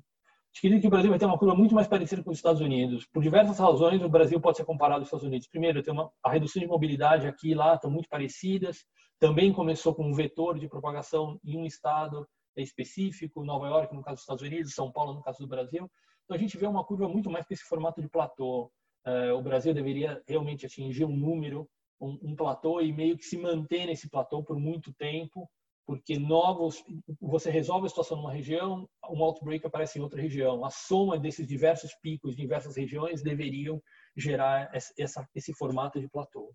gente 0.53 0.59
acredita 0.59 0.81
que 0.81 0.87
o 0.87 0.89
Brasil 0.89 1.09
vai 1.09 1.19
ter 1.19 1.25
uma 1.25 1.37
curva 1.37 1.53
muito 1.53 1.75
mais 1.75 1.87
parecida 1.87 2.23
com 2.23 2.31
os 2.31 2.37
Estados 2.37 2.61
Unidos. 2.61 3.05
Por 3.05 3.21
diversas 3.21 3.59
razões, 3.59 4.01
o 4.01 4.09
Brasil 4.09 4.39
pode 4.39 4.57
ser 4.57 4.63
comparado 4.63 5.01
aos 5.01 5.07
Estados 5.07 5.25
Unidos. 5.25 5.47
Primeiro, 5.47 5.83
tem 5.83 5.93
uma, 5.93 6.09
a 6.23 6.31
redução 6.31 6.61
de 6.61 6.67
mobilidade 6.67 7.27
aqui 7.27 7.51
e 7.51 7.55
lá 7.55 7.75
estão 7.75 7.91
muito 7.91 8.07
parecidas. 8.07 8.85
Também 9.19 9.51
começou 9.51 9.93
com 9.93 10.07
um 10.07 10.13
vetor 10.13 10.57
de 10.57 10.69
propagação 10.69 11.37
em 11.43 11.57
um 11.57 11.65
estado 11.65 12.25
específico, 12.63 13.43
Nova 13.43 13.67
York, 13.67 13.93
no 13.93 14.01
caso 14.01 14.15
dos 14.15 14.21
Estados 14.21 14.43
Unidos, 14.43 14.73
São 14.73 14.91
Paulo, 14.91 15.13
no 15.13 15.21
caso 15.21 15.39
do 15.39 15.47
Brasil. 15.47 15.89
Então, 16.23 16.35
a 16.35 16.39
gente 16.39 16.57
vê 16.57 16.65
uma 16.65 16.83
curva 16.83 17.07
muito 17.07 17.29
mais 17.29 17.45
com 17.45 17.53
esse 17.53 17.63
formato 17.63 18.01
de 18.01 18.09
platô. 18.09 18.71
Uh, 19.05 19.35
o 19.35 19.41
Brasil 19.41 19.73
deveria 19.73 20.21
realmente 20.27 20.65
atingir 20.65 21.05
um 21.05 21.15
número, 21.15 21.69
um, 22.01 22.17
um, 22.23 22.35
platô 22.35 22.81
e 22.81 22.91
meio 22.91 23.17
que 23.17 23.23
se 23.23 23.37
manter 23.37 23.85
nesse 23.85 24.09
platô 24.09 24.43
por 24.43 24.57
muito 24.57 24.91
tempo, 24.93 25.47
porque 25.85 26.17
novos, 26.17 26.83
você 27.21 27.51
resolve 27.51 27.85
a 27.85 27.89
situação 27.89 28.17
numa 28.17 28.33
região, 28.33 28.89
um 29.07 29.23
outbreak 29.23 29.65
aparece 29.67 29.99
em 29.99 30.01
outra 30.01 30.19
região. 30.19 30.65
A 30.65 30.71
soma 30.71 31.19
desses 31.19 31.47
diversos 31.47 31.93
picos 32.01 32.35
de 32.35 32.41
diversas 32.41 32.75
regiões 32.75 33.21
deveriam 33.21 33.79
gerar 34.17 34.71
essa, 34.73 35.27
esse 35.35 35.53
formato 35.53 35.99
de 35.99 36.09
platô. 36.09 36.51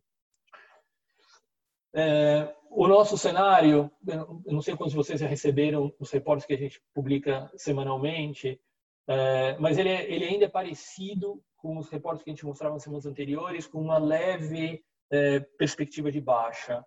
É, 1.94 2.54
o 2.70 2.87
nosso 2.87 3.18
cenário, 3.18 3.90
eu 4.06 4.52
não 4.52 4.62
sei 4.62 4.76
quantos 4.76 4.92
de 4.92 4.97
vocês 4.97 5.20
já 5.20 5.26
receberam 5.26 5.92
os 5.99 6.11
reportes 6.11 6.47
que 6.47 6.54
a 6.54 6.59
gente 6.59 6.80
publica 6.94 7.50
semanalmente, 7.56 8.61
é, 9.09 9.59
mas 9.59 9.76
ele, 9.76 9.88
é, 9.88 10.11
ele 10.11 10.25
ainda 10.25 10.44
é 10.44 10.49
parecido 10.49 11.42
com 11.56 11.76
os 11.78 11.88
reportes 11.90 12.23
que 12.23 12.30
a 12.30 12.32
gente 12.32 12.47
mostrava 12.47 12.75
nas 12.75 12.82
semanas 12.82 13.06
anteriores, 13.06 13.66
com 13.66 13.80
uma 13.80 13.99
leve 13.99 14.82
é, 15.11 15.40
perspectiva 15.40 16.11
de 16.11 16.20
baixa. 16.20 16.85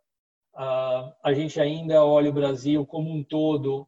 Ah, 0.56 1.14
a 1.24 1.34
gente 1.34 1.60
ainda 1.60 2.06
olha 2.06 2.30
o 2.30 2.34
Brasil 2.34 2.86
como 2.86 3.12
um 3.12 3.24
todo, 3.24 3.88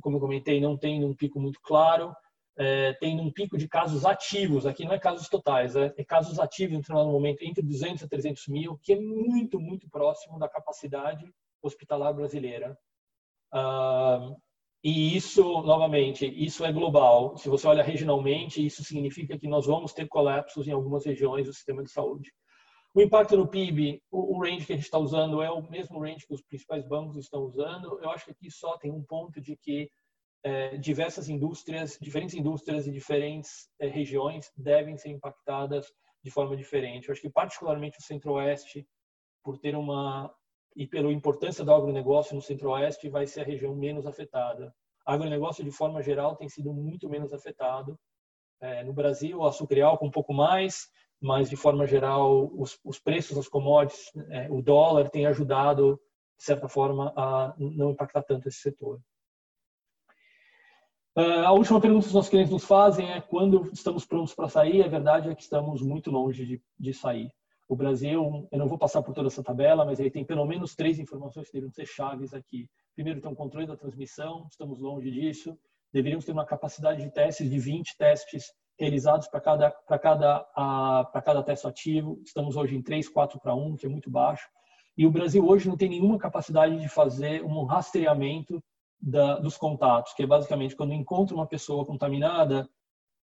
como 0.00 0.16
eu 0.16 0.20
comentei, 0.20 0.60
não 0.60 0.76
tem 0.76 1.04
um 1.04 1.14
pico 1.14 1.38
muito 1.38 1.60
claro, 1.62 2.14
é, 2.56 2.92
tem 2.94 3.18
um 3.20 3.30
pico 3.30 3.56
de 3.56 3.68
casos 3.68 4.04
ativos, 4.04 4.66
aqui 4.66 4.84
não 4.84 4.92
é 4.92 4.98
casos 4.98 5.28
totais, 5.28 5.74
é, 5.74 5.92
é 5.96 6.04
casos 6.04 6.38
ativos 6.38 6.74
em 6.74 6.80
determinado 6.80 7.10
momento 7.10 7.42
entre 7.42 7.62
200 7.62 8.02
a 8.02 8.08
300 8.08 8.48
mil, 8.48 8.78
que 8.82 8.92
é 8.92 9.00
muito, 9.00 9.58
muito 9.58 9.88
próximo 9.88 10.38
da 10.38 10.48
capacidade 10.48 11.24
hospitalar 11.62 12.12
brasileira. 12.12 12.76
Ah, 13.52 14.34
e 14.84 15.16
isso, 15.16 15.62
novamente, 15.62 16.26
isso 16.26 16.64
é 16.64 16.72
global. 16.72 17.36
Se 17.36 17.48
você 17.48 17.68
olha 17.68 17.84
regionalmente, 17.84 18.64
isso 18.64 18.82
significa 18.82 19.38
que 19.38 19.46
nós 19.46 19.66
vamos 19.66 19.92
ter 19.92 20.08
colapsos 20.08 20.66
em 20.66 20.72
algumas 20.72 21.06
regiões 21.06 21.46
do 21.46 21.52
sistema 21.52 21.84
de 21.84 21.90
saúde. 21.90 22.32
O 22.94 23.00
impacto 23.00 23.36
no 23.36 23.48
PIB, 23.48 24.02
o, 24.10 24.38
range 24.42 24.66
que 24.66 24.72
a 24.72 24.76
gente 24.76 24.84
está 24.84 24.98
usando 24.98 25.40
é 25.40 25.50
o 25.50 25.62
mesmo 25.70 26.00
range 26.00 26.26
que 26.26 26.34
os 26.34 26.42
principais 26.42 26.84
bancos 26.84 27.16
estão 27.16 27.42
usando. 27.42 27.98
Eu 28.02 28.10
acho 28.10 28.26
que 28.26 28.32
aqui 28.32 28.50
só 28.50 28.76
tem 28.76 28.90
um 28.90 29.02
ponto 29.02 29.40
de 29.40 29.56
que 29.56 29.88
é, 30.44 30.76
diversas 30.76 31.28
indústrias, 31.28 31.98
diferentes 32.00 32.34
indústrias 32.34 32.86
e 32.86 32.92
diferentes 32.92 33.68
é, 33.80 33.86
regiões 33.86 34.50
devem 34.56 34.96
ser 34.96 35.10
impactadas 35.10 35.86
de 36.22 36.30
forma 36.30 36.56
diferente. 36.56 37.08
Eu 37.08 37.12
acho 37.12 37.22
que 37.22 37.30
particularmente 37.30 37.98
o 37.98 38.02
Centro-Oeste, 38.02 38.86
por 39.42 39.58
ter 39.58 39.76
uma 39.76 40.32
e 40.74 40.86
pela 40.86 41.12
importância 41.12 41.64
do 41.64 41.72
agronegócio 41.72 42.34
no 42.34 42.40
Centro-Oeste, 42.40 43.08
vai 43.08 43.26
ser 43.26 43.42
a 43.42 43.44
região 43.44 43.74
menos 43.74 44.06
afetada. 44.06 44.74
O 45.06 45.10
agronegócio, 45.10 45.62
de 45.62 45.70
forma 45.70 46.02
geral, 46.02 46.36
tem 46.36 46.48
sido 46.48 46.72
muito 46.72 47.10
menos 47.10 47.32
afetado. 47.32 47.98
É, 48.60 48.82
no 48.84 48.92
Brasil, 48.92 49.40
e 49.70 49.80
álcool 49.80 50.06
um 50.06 50.10
pouco 50.10 50.32
mais, 50.32 50.88
mas, 51.20 51.50
de 51.50 51.56
forma 51.56 51.86
geral, 51.86 52.50
os, 52.54 52.78
os 52.84 52.98
preços 52.98 53.36
das 53.36 53.48
commodities, 53.48 54.10
é, 54.30 54.50
o 54.50 54.62
dólar 54.62 55.10
tem 55.10 55.26
ajudado, 55.26 56.00
de 56.38 56.44
certa 56.44 56.68
forma, 56.68 57.12
a 57.16 57.54
não 57.58 57.90
impactar 57.90 58.22
tanto 58.22 58.48
esse 58.48 58.60
setor. 58.60 59.00
Uh, 61.14 61.44
a 61.44 61.52
última 61.52 61.78
pergunta 61.78 62.04
que 62.04 62.08
os 62.08 62.14
nossos 62.14 62.30
clientes 62.30 62.50
nos 62.50 62.64
fazem 62.64 63.10
é 63.12 63.20
quando 63.20 63.70
estamos 63.72 64.06
prontos 64.06 64.34
para 64.34 64.48
sair. 64.48 64.82
A 64.82 64.88
verdade 64.88 65.28
é 65.28 65.34
que 65.34 65.42
estamos 65.42 65.82
muito 65.82 66.10
longe 66.10 66.46
de, 66.46 66.62
de 66.78 66.94
sair. 66.94 67.30
O 67.68 67.76
Brasil, 67.76 68.48
eu 68.50 68.58
não 68.58 68.66
vou 68.66 68.78
passar 68.78 69.02
por 69.02 69.14
toda 69.14 69.28
essa 69.28 69.42
tabela, 69.42 69.84
mas 69.84 70.00
ele 70.00 70.10
tem 70.10 70.24
pelo 70.24 70.46
menos 70.46 70.74
três 70.74 70.98
informações 70.98 71.46
que 71.46 71.52
deveriam 71.52 71.72
ser 71.72 71.86
chaves 71.86 72.32
aqui. 72.32 72.68
Primeiro, 72.94 73.20
tem 73.20 73.30
um 73.30 73.34
controle 73.34 73.66
da 73.66 73.76
transmissão, 73.76 74.46
estamos 74.50 74.80
longe 74.80 75.10
disso. 75.10 75.56
Deveríamos 75.92 76.24
ter 76.24 76.32
uma 76.32 76.46
capacidade 76.46 77.02
de 77.02 77.10
testes 77.10 77.50
de 77.50 77.58
20 77.58 77.96
testes 77.96 78.46
realizados 78.78 79.28
para 79.28 79.40
cada, 79.40 79.70
para 79.70 79.98
cada, 79.98 80.40
para 81.12 81.22
cada 81.22 81.42
teste 81.42 81.66
ativo. 81.66 82.20
Estamos 82.24 82.56
hoje 82.56 82.74
em 82.74 82.82
3, 82.82 83.08
4 83.08 83.38
para 83.38 83.54
1, 83.54 83.76
que 83.76 83.86
é 83.86 83.88
muito 83.88 84.10
baixo. 84.10 84.48
E 84.96 85.06
o 85.06 85.10
Brasil 85.10 85.46
hoje 85.46 85.68
não 85.68 85.76
tem 85.76 85.88
nenhuma 85.88 86.18
capacidade 86.18 86.78
de 86.78 86.88
fazer 86.88 87.42
um 87.42 87.64
rastreamento 87.64 88.62
da, 89.02 89.40
dos 89.40 89.56
contatos, 89.56 90.14
que 90.14 90.22
é 90.22 90.26
basicamente 90.26 90.76
quando 90.76 90.92
encontra 90.92 91.34
uma 91.34 91.46
pessoa 91.46 91.84
contaminada, 91.84 92.70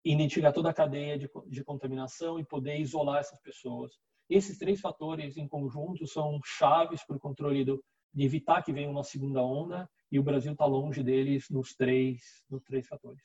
identificar 0.03 0.51
toda 0.51 0.69
a 0.69 0.73
cadeia 0.73 1.17
de, 1.17 1.29
de 1.47 1.63
contaminação 1.63 2.37
e 2.37 2.45
poder 2.45 2.77
isolar 2.79 3.19
essas 3.19 3.39
pessoas. 3.41 3.93
Esses 4.29 4.57
três 4.57 4.81
fatores 4.81 5.37
em 5.37 5.47
conjunto 5.47 6.05
são 6.05 6.39
chaves 6.43 7.03
para 7.05 7.15
o 7.15 7.19
controle 7.19 7.63
do, 7.63 7.83
de 8.13 8.25
evitar 8.25 8.61
que 8.61 8.73
venha 8.73 8.89
uma 8.89 9.03
segunda 9.03 9.41
onda 9.41 9.89
e 10.11 10.19
o 10.19 10.23
Brasil 10.23 10.51
está 10.51 10.65
longe 10.65 11.01
deles 11.01 11.45
nos 11.49 11.73
três, 11.73 12.21
nos 12.49 12.63
três 12.63 12.85
fatores. 12.87 13.23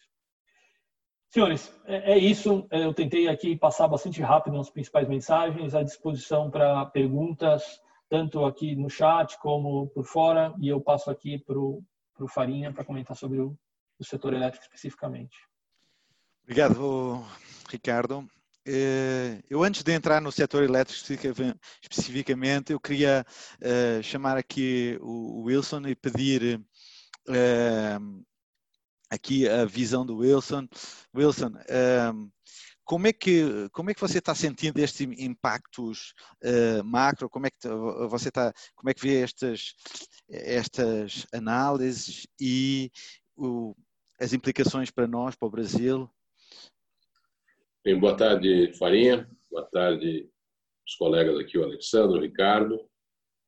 Senhores, 1.28 1.74
é, 1.86 2.12
é 2.12 2.18
isso. 2.18 2.66
Eu 2.70 2.94
tentei 2.94 3.26
aqui 3.26 3.56
passar 3.56 3.88
bastante 3.88 4.22
rápido 4.22 4.56
nas 4.56 4.70
principais 4.70 5.08
mensagens, 5.08 5.74
à 5.74 5.82
disposição 5.82 6.48
para 6.50 6.86
perguntas, 6.86 7.80
tanto 8.08 8.44
aqui 8.44 8.76
no 8.76 8.88
chat 8.88 9.36
como 9.40 9.88
por 9.88 10.04
fora, 10.04 10.54
e 10.60 10.68
eu 10.68 10.80
passo 10.80 11.10
aqui 11.10 11.38
para 11.38 11.58
o 11.58 11.82
Farinha 12.28 12.72
para 12.72 12.84
comentar 12.84 13.16
sobre 13.16 13.40
o, 13.40 13.56
o 13.98 14.04
setor 14.04 14.34
elétrico 14.34 14.64
especificamente. 14.64 15.36
Obrigado, 16.42 17.24
Ricardo. 17.70 18.28
Eh, 18.66 19.42
eu 19.48 19.62
antes 19.62 19.82
de 19.82 19.92
entrar 19.92 20.22
no 20.22 20.32
setor 20.32 20.62
elétrico 20.62 21.12
especificamente, 21.82 22.72
eu 22.72 22.80
queria 22.80 23.24
uh, 23.60 24.02
chamar 24.02 24.38
aqui 24.38 24.98
o 25.02 25.42
Wilson 25.42 25.82
e 25.86 25.94
pedir 25.94 26.58
uh, 27.28 28.24
aqui 29.10 29.46
a 29.46 29.66
visão 29.66 30.06
do 30.06 30.16
Wilson. 30.16 30.66
Wilson, 31.14 31.52
como 32.84 33.06
é 33.06 33.12
que 33.12 33.68
como 33.72 33.90
é 33.90 33.94
que 33.94 34.00
você 34.00 34.18
está 34.18 34.34
sentindo 34.34 34.78
estes 34.78 35.00
impactos 35.18 36.14
macro? 36.84 37.28
Como 37.28 37.46
é 37.46 37.50
que 37.50 37.68
você 38.08 38.28
está? 38.28 38.52
Como 38.74 38.90
é 38.90 38.94
que 38.94 39.02
vê 39.02 39.22
estas 39.22 39.74
estas 40.28 41.26
análises 41.32 42.26
e 42.40 42.90
o, 43.36 43.74
as 44.20 44.32
implicações 44.32 44.90
para 44.90 45.06
nós, 45.06 45.34
para 45.34 45.48
o 45.48 45.50
Brasil? 45.50 46.10
Bem, 47.84 47.98
boa 47.98 48.16
tarde, 48.16 48.72
Farinha. 48.78 49.28
Boa 49.50 49.66
tarde, 49.66 50.28
os 50.86 50.96
colegas 50.96 51.38
aqui, 51.38 51.58
o 51.58 51.64
Alexandre, 51.64 52.18
o 52.18 52.22
Ricardo, 52.22 52.90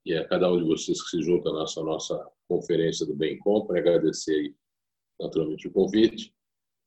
e 0.04 0.14
a 0.14 0.28
cada 0.28 0.52
um 0.52 0.58
de 0.58 0.64
vocês 0.64 1.02
que 1.02 1.08
se 1.08 1.22
junta 1.22 1.48
à 1.48 1.52
nossa, 1.52 1.82
nossa 1.82 2.30
conferência 2.46 3.06
do 3.06 3.16
Bem 3.16 3.38
Compra. 3.38 3.78
Agradecer, 3.78 4.54
naturalmente, 5.18 5.66
o 5.66 5.72
convite. 5.72 6.35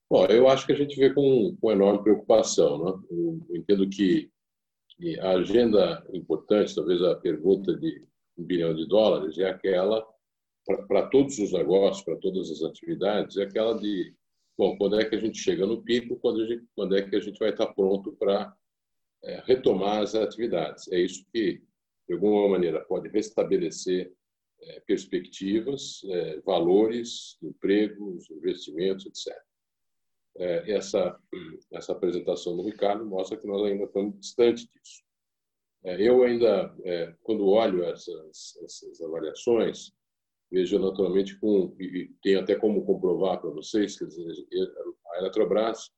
Bom, 0.09 0.25
eu 0.25 0.47
acho 0.47 0.65
que 0.65 0.71
a 0.71 0.75
gente 0.75 0.95
vê 0.97 1.13
com, 1.13 1.55
com 1.61 1.71
enorme 1.71 2.01
preocupação. 2.03 2.83
Né? 2.83 3.03
Eu 3.11 3.55
entendo 3.55 3.87
que 3.89 4.31
a 5.21 5.31
agenda 5.31 6.05
importante, 6.13 6.75
talvez 6.75 7.01
a 7.01 7.15
pergunta 7.15 7.75
de 7.75 8.05
um 8.37 8.43
bilhão 8.43 8.73
de 8.73 8.87
dólares, 8.87 9.37
é 9.37 9.49
aquela, 9.49 10.05
para 10.87 11.07
todos 11.07 11.37
os 11.37 11.51
negócios, 11.53 12.03
para 12.03 12.17
todas 12.17 12.49
as 12.49 12.63
atividades, 12.63 13.37
é 13.37 13.43
aquela 13.43 13.77
de 13.77 14.13
Bom, 14.59 14.75
quando 14.75 14.99
é 14.99 15.05
que 15.05 15.15
a 15.15 15.19
gente 15.19 15.37
chega 15.37 15.65
no 15.65 15.81
pico? 15.81 16.17
Quando, 16.17 16.45
gente, 16.45 16.67
quando 16.75 16.93
é 16.93 17.01
que 17.01 17.15
a 17.15 17.21
gente 17.21 17.39
vai 17.39 17.51
estar 17.51 17.67
pronto 17.67 18.11
para 18.19 18.53
é, 19.23 19.41
retomar 19.45 20.01
as 20.01 20.13
atividades? 20.15 20.91
É 20.91 20.99
isso 20.99 21.25
que, 21.31 21.63
de 22.05 22.13
alguma 22.13 22.49
maneira, 22.49 22.81
pode 22.81 23.07
restabelecer 23.07 24.11
é, 24.59 24.81
perspectivas, 24.81 26.01
é, 26.09 26.41
valores, 26.41 27.37
empregos, 27.41 28.29
investimentos, 28.29 29.05
etc. 29.05 29.33
É, 30.37 30.71
essa, 30.71 31.19
essa 31.71 31.91
apresentação 31.91 32.55
do 32.55 32.63
Ricardo 32.63 33.05
mostra 33.05 33.37
que 33.37 33.47
nós 33.47 33.63
ainda 33.63 33.83
estamos 33.83 34.19
distantes 34.19 34.67
disso. 34.67 35.03
É, 35.83 36.01
eu 36.01 36.23
ainda, 36.23 36.75
é, 36.83 37.15
quando 37.23 37.47
olho 37.47 37.83
essas, 37.83 38.57
essas 38.63 39.01
avaliações, 39.01 39.91
vejo 40.51 40.79
naturalmente 40.79 41.37
com 41.39 41.75
e 41.79 42.11
tenho 42.21 42.39
até 42.39 42.55
como 42.55 42.85
comprovar 42.85 43.39
para 43.39 43.49
vocês 43.49 43.97
quer 43.97 44.05
dizer, 44.05 44.33
a 45.13 45.19
Eletrobras 45.19 45.91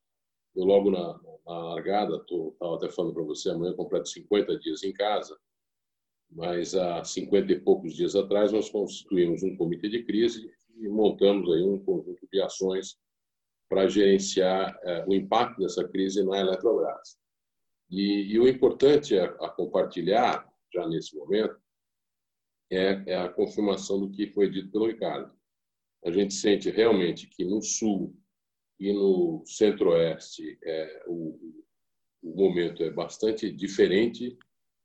eu 0.55 0.65
logo 0.65 0.91
na, 0.91 1.19
na 1.45 1.59
largada 1.69 2.17
estava 2.17 2.75
até 2.75 2.89
falando 2.89 3.13
para 3.13 3.23
você 3.23 3.49
amanhã 3.49 3.73
completo 3.73 4.09
50 4.09 4.59
dias 4.59 4.83
em 4.83 4.91
casa 4.91 5.37
mas 6.29 6.75
há 6.75 7.03
50 7.03 7.51
e 7.51 7.59
poucos 7.59 7.93
dias 7.93 8.15
atrás 8.15 8.51
nós 8.51 8.69
constituímos 8.69 9.43
um 9.43 9.55
comitê 9.55 9.89
de 9.89 10.03
crise 10.03 10.49
e 10.77 10.87
montamos 10.87 11.49
aí 11.51 11.61
um 11.61 11.79
conjunto 11.79 12.27
de 12.31 12.41
ações 12.41 12.97
para 13.71 13.87
gerenciar 13.87 14.77
é, 14.83 15.05
o 15.07 15.13
impacto 15.13 15.61
dessa 15.61 15.87
crise 15.87 16.25
na 16.25 16.41
Eletrobras. 16.41 17.17
E, 17.89 18.33
e 18.33 18.37
o 18.37 18.45
importante 18.45 19.17
a, 19.17 19.23
a, 19.23 19.49
compartilhar, 19.49 20.45
já 20.73 20.85
nesse 20.89 21.15
momento, 21.15 21.55
é, 22.69 23.01
é 23.07 23.15
a 23.15 23.29
confirmação 23.29 23.97
do 23.97 24.11
que 24.11 24.27
foi 24.27 24.49
dito 24.49 24.69
pelo 24.73 24.87
Ricardo. 24.87 25.33
A 26.03 26.11
gente 26.11 26.33
sente 26.33 26.69
realmente 26.69 27.29
que 27.29 27.45
no 27.45 27.61
Sul 27.61 28.13
e 28.77 28.91
no 28.91 29.41
Centro-Oeste 29.45 30.59
é, 30.65 31.03
o, 31.07 31.39
o 32.21 32.35
momento 32.35 32.83
é 32.83 32.89
bastante 32.89 33.49
diferente 33.49 34.37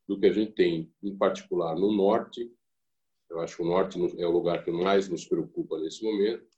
do 0.06 0.16
que 0.16 0.26
a 0.26 0.32
gente 0.32 0.52
tem, 0.52 0.94
em 1.02 1.16
particular, 1.16 1.74
no 1.74 1.90
Norte. 1.90 2.48
Eu 3.28 3.40
acho 3.40 3.56
que 3.56 3.62
o 3.64 3.66
Norte 3.66 3.98
é 3.98 4.26
o 4.28 4.30
lugar 4.30 4.62
que 4.62 4.70
mais 4.70 5.08
nos 5.08 5.24
preocupa 5.24 5.76
nesse 5.80 6.04
momento. 6.04 6.55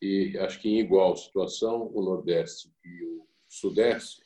E 0.00 0.36
acho 0.38 0.60
que 0.60 0.68
em 0.68 0.78
igual 0.78 1.16
situação, 1.16 1.90
o 1.94 2.02
Nordeste 2.02 2.70
e 2.84 3.04
o 3.04 3.26
Sudeste, 3.48 4.22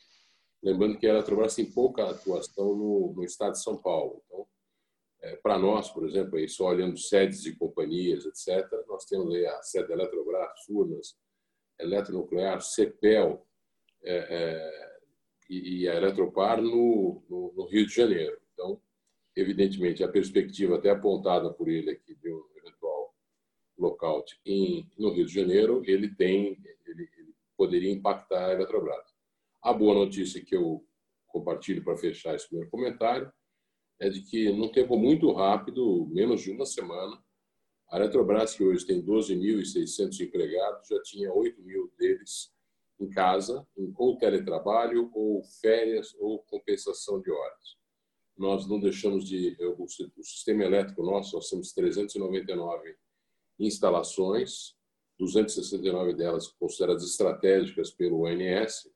lembrando 0.61 0.97
que 0.97 1.07
a 1.07 1.11
Eletrobras 1.11 1.55
tem 1.55 1.65
pouca 1.71 2.09
atuação 2.09 2.75
no, 2.75 3.13
no 3.15 3.23
estado 3.23 3.53
de 3.53 3.63
São 3.63 3.77
Paulo. 3.77 4.21
Então, 4.25 4.47
é, 5.21 5.35
para 5.37 5.57
nós, 5.57 5.89
por 5.89 6.07
exemplo, 6.07 6.37
aí, 6.37 6.47
só 6.47 6.65
olhando 6.65 6.97
sedes 6.97 7.41
de 7.41 7.55
companhias, 7.55 8.25
etc., 8.25 8.65
nós 8.87 9.05
temos 9.05 9.33
aí 9.33 9.45
a 9.45 9.61
sede 9.61 9.87
da 9.87 9.93
Eletrobras, 9.93 10.65
Furnas, 10.65 11.17
Eletronuclear, 11.77 12.61
CEPEL, 12.61 13.45
é, 14.03 14.17
é, 14.29 14.99
e, 15.49 15.87
a 15.87 15.95
Eletropar 15.95 16.61
no, 16.61 17.23
no, 17.29 17.53
no, 17.55 17.65
Rio 17.65 17.85
de 17.85 17.93
Janeiro. 17.93 18.39
Então, 18.53 18.79
evidentemente, 19.35 20.03
a 20.03 20.07
perspectiva 20.07 20.77
até 20.77 20.89
apontada 20.89 21.51
por 21.51 21.67
ele 21.67 21.91
aqui 21.91 22.15
de 22.15 22.31
um 22.31 22.43
lockout 23.79 24.39
em, 24.45 24.89
no 24.97 25.11
Rio 25.11 25.25
de 25.25 25.33
Janeiro, 25.33 25.81
ele 25.85 26.13
tem, 26.13 26.57
ele, 26.85 27.09
ele 27.17 27.35
poderia 27.57 27.91
impactar 27.91 28.47
a 28.47 28.53
Eletrobras. 28.53 29.13
A 29.61 29.73
boa 29.73 29.93
notícia 29.93 30.43
que 30.43 30.55
eu 30.55 30.85
compartilho 31.27 31.83
para 31.83 31.97
fechar 31.97 32.35
esse 32.35 32.47
primeiro 32.47 32.69
comentário 32.69 33.31
é 33.99 34.09
de 34.09 34.21
que, 34.21 34.51
num 34.51 34.71
tempo 34.71 34.97
muito 34.97 35.31
rápido, 35.31 36.07
menos 36.11 36.41
de 36.41 36.51
uma 36.51 36.65
semana, 36.65 37.21
a 37.89 37.97
Eletrobras, 37.97 38.55
que 38.55 38.63
hoje 38.63 38.85
tem 38.85 39.03
12.600 39.03 40.19
empregados, 40.21 40.87
já 40.87 41.01
tinha 41.01 41.33
8 41.33 41.61
mil 41.61 41.91
deles 41.97 42.53
em 42.99 43.09
casa, 43.09 43.65
ou 43.95 44.17
teletrabalho, 44.17 45.09
ou 45.13 45.41
férias, 45.61 46.13
ou 46.19 46.39
compensação 46.39 47.21
de 47.21 47.31
horas. 47.31 47.77
Nós 48.37 48.67
não 48.67 48.79
deixamos 48.79 49.27
de. 49.27 49.57
O 49.59 50.23
sistema 50.23 50.63
elétrico 50.63 51.03
nosso, 51.03 51.35
nós 51.35 51.49
temos 51.49 51.73
399 51.73 52.95
instalações, 53.59 54.75
269 55.17 56.13
delas 56.13 56.47
consideradas 56.47 57.03
estratégicas 57.03 57.91
pelo 57.91 58.25
ONS, 58.25 58.89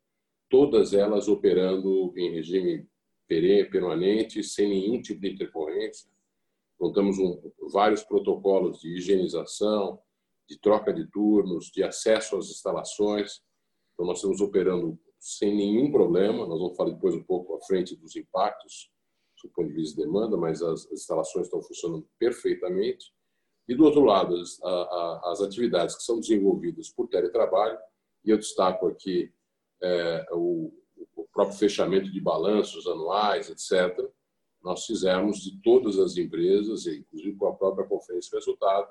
todas 0.50 0.94
elas 0.94 1.28
operando 1.28 2.14
em 2.18 2.32
regime 2.32 2.88
permanente, 3.28 4.44
sem 4.44 4.70
nenhum 4.70 5.02
tipo 5.02 5.22
de 5.22 5.32
intercorrência. 5.32 6.10
Montamos 6.80 7.18
um, 7.18 7.42
vários 7.72 8.04
protocolos 8.04 8.80
de 8.80 8.96
higienização, 8.96 10.00
de 10.48 10.60
troca 10.60 10.94
de 10.94 11.10
turnos, 11.10 11.72
de 11.72 11.84
acesso 11.84 12.38
às 12.38 12.50
instalações 12.50 13.42
então, 13.94 14.06
nós 14.06 14.18
estamos 14.18 14.42
operando 14.42 15.00
sem 15.20 15.56
nenhum 15.56 15.92
problema. 15.92 16.46
Nós 16.48 16.60
vamos 16.60 16.76
falar 16.76 16.92
depois 16.92 17.16
um 17.16 17.24
pouco 17.24 17.56
à 17.56 17.62
frente 17.62 17.96
dos 17.96 18.16
impactos, 18.16 18.92
do 19.44 19.50
ponto 19.50 19.70
de 19.70 19.76
vista 19.76 19.96
de 19.98 20.08
demanda, 20.08 20.38
mas 20.38 20.62
as, 20.62 20.90
instalações 20.92 21.48
estão 21.48 21.62
funcionando 21.62 22.08
perfeitamente. 22.18 23.14
E, 23.68 23.76
do 23.76 23.86
outro 23.86 24.02
lado, 24.02 24.36
as, 24.36 24.62
a, 24.62 25.32
as 25.32 25.42
atividades 25.42 25.96
que 25.96 26.04
são 26.04 26.20
desenvolvidas 26.20 26.90
por 26.90 27.08
teletrabalho, 27.08 27.78
e 28.26 28.30
eu 28.30 28.38
destaco 28.38 28.88
aqui 28.88 29.34
é, 29.82 30.26
o, 30.32 30.74
o 31.16 31.28
próprio 31.34 31.58
fechamento 31.58 32.12
de 32.12 32.20
balanços 32.20 32.88
anuais, 32.88 33.50
etc., 33.50 34.10
nós 34.62 34.86
fizemos 34.86 35.40
de 35.40 35.62
todas 35.62 36.00
as 36.00 36.16
empresas, 36.16 36.88
inclusive 36.88 37.36
com 37.36 37.48
a 37.48 37.54
própria 37.54 37.86
conferência 37.86 38.30
de 38.30 38.38
resultado, 38.38 38.90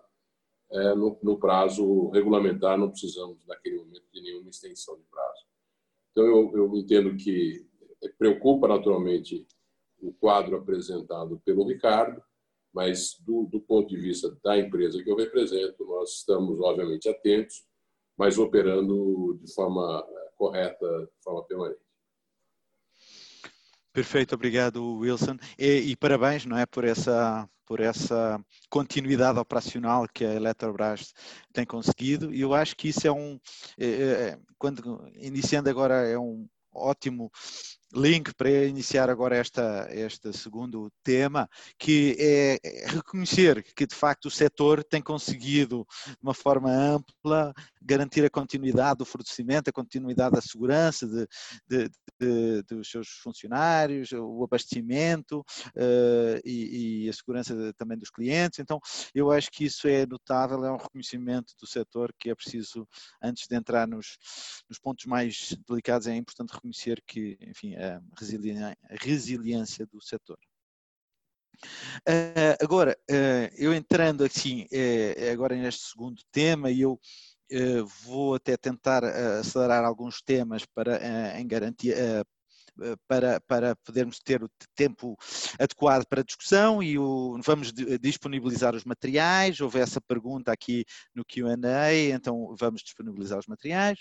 é, 0.70 0.94
no, 0.94 1.18
no, 1.22 1.38
prazo 1.38 2.08
regulamentar, 2.10 2.78
não 2.78 2.90
precisamos, 2.90 3.44
naquele 3.46 3.78
momento, 3.78 4.04
de 4.12 4.22
nenhuma 4.22 4.50
extensão 4.50 4.96
de 4.96 5.04
prazo. 5.04 5.46
Então, 6.10 6.24
eu, 6.24 6.52
eu 6.54 6.76
entendo 6.76 7.14
que 7.16 7.66
preocupa 8.18 8.68
naturalmente 8.68 9.46
o 10.00 10.12
quadro 10.12 10.56
apresentado 10.56 11.40
pelo 11.44 11.66
Ricardo, 11.66 12.22
mas 12.72 13.16
do, 13.20 13.46
do, 13.50 13.60
ponto 13.60 13.88
de 13.88 13.96
vista 13.96 14.34
da 14.42 14.58
empresa 14.58 15.02
que 15.02 15.10
eu 15.10 15.16
represento, 15.16 15.84
nós 15.84 16.10
estamos, 16.18 16.58
obviamente, 16.60 17.08
atentos, 17.08 17.64
mas 18.16 18.38
operando 18.38 19.38
de 19.42 19.52
forma 19.52 20.06
é, 20.08 20.30
correta, 20.36 20.86
de 20.86 21.22
forma 21.22 21.44
permanente. 21.44 21.80
Perfeito, 23.92 24.34
obrigado 24.34 24.98
Wilson 24.98 25.36
e, 25.58 25.90
e, 25.90 25.96
parabéns, 25.96 26.46
não 26.46 26.56
é, 26.56 26.64
por 26.64 26.84
essa 26.84 27.48
por 27.64 27.80
essa 27.80 28.38
continuidade 28.68 29.38
operacional 29.38 30.06
que 30.12 30.24
a 30.24 30.34
Eletrobras 30.34 31.14
tem 31.52 31.64
conseguido 31.64 32.34
e 32.34 32.40
eu 32.40 32.52
acho 32.52 32.76
que 32.76 32.88
isso 32.88 33.06
é 33.06 33.12
um, 33.12 33.38
é, 33.78 33.86
é, 33.86 34.38
quando 34.58 35.08
iniciando 35.14 35.70
agora 35.70 36.06
é 36.06 36.18
um 36.18 36.46
ótimo 36.74 37.30
link 37.94 38.34
para 38.34 38.50
iniciar 38.64 39.10
agora 39.10 39.36
esta, 39.36 39.88
este 39.90 40.32
segundo 40.32 40.90
tema, 41.02 41.48
que 41.78 42.16
é 42.18 42.58
reconhecer 42.86 43.62
que 43.74 43.86
de 43.86 43.94
facto 43.94 44.26
o 44.26 44.30
setor 44.30 44.82
tem 44.82 45.02
conseguido 45.02 45.86
de 46.06 46.16
uma 46.22 46.34
forma 46.34 46.70
ampla 46.70 47.52
garantir 47.80 48.24
a 48.24 48.30
continuidade 48.30 48.98
do 48.98 49.04
fornecimento, 49.04 49.68
a 49.68 49.72
continuidade 49.72 50.34
da 50.36 50.40
segurança 50.40 51.06
de, 51.06 51.26
de, 51.68 51.90
de, 52.20 52.62
dos 52.62 52.90
seus 52.90 53.08
funcionários, 53.22 54.12
o 54.12 54.44
abastecimento 54.44 55.40
uh, 55.40 56.40
e, 56.44 57.04
e, 57.04 57.08
a 57.08 57.12
segurança 57.12 57.54
também 57.76 57.98
dos 57.98 58.10
clientes. 58.10 58.58
Então, 58.58 58.80
eu 59.14 59.30
acho 59.30 59.50
que 59.50 59.64
isso 59.64 59.88
é 59.88 60.06
notável, 60.06 60.64
é 60.64 60.72
um 60.72 60.76
reconhecimento 60.76 61.52
do 61.60 61.66
setor 61.66 62.14
que 62.18 62.30
é 62.30 62.34
preciso, 62.34 62.86
antes 63.22 63.46
de 63.48 63.56
entrar 63.56 63.86
nos, 63.86 64.16
nos 64.68 64.78
pontos 64.78 65.06
mais 65.06 65.56
delicados, 65.68 66.06
é 66.06 66.14
importante 66.14 66.52
reconhecer 66.52 67.02
que, 67.06 67.36
enfim, 67.40 67.74
a 67.82 68.96
resiliência 69.00 69.86
do 69.86 70.00
setor. 70.00 70.38
Uh, 72.08 72.56
agora, 72.60 72.98
uh, 73.10 73.54
eu 73.56 73.72
entrando 73.72 74.24
assim, 74.24 74.64
uh, 74.64 75.32
agora 75.32 75.54
neste 75.54 75.90
segundo 75.90 76.20
tema, 76.32 76.70
e 76.70 76.80
eu 76.80 76.98
vou 78.04 78.34
até 78.34 78.56
tentar 78.56 79.04
acelerar 79.04 79.84
alguns 79.84 80.22
temas 80.22 80.64
para, 80.64 81.38
em 81.38 81.46
garantia, 81.46 82.24
para, 83.06 83.40
para 83.40 83.76
podermos 83.76 84.18
ter 84.18 84.42
o 84.42 84.50
tempo 84.74 85.16
adequado 85.58 86.06
para 86.06 86.20
a 86.20 86.24
discussão 86.24 86.82
e 86.82 86.98
o, 86.98 87.38
vamos 87.44 87.72
disponibilizar 88.00 88.74
os 88.74 88.84
materiais. 88.84 89.60
Houve 89.60 89.80
essa 89.80 90.00
pergunta 90.00 90.52
aqui 90.52 90.84
no 91.14 91.24
QA, 91.24 91.94
então 92.12 92.54
vamos 92.58 92.82
disponibilizar 92.82 93.38
os 93.38 93.46
materiais. 93.46 93.98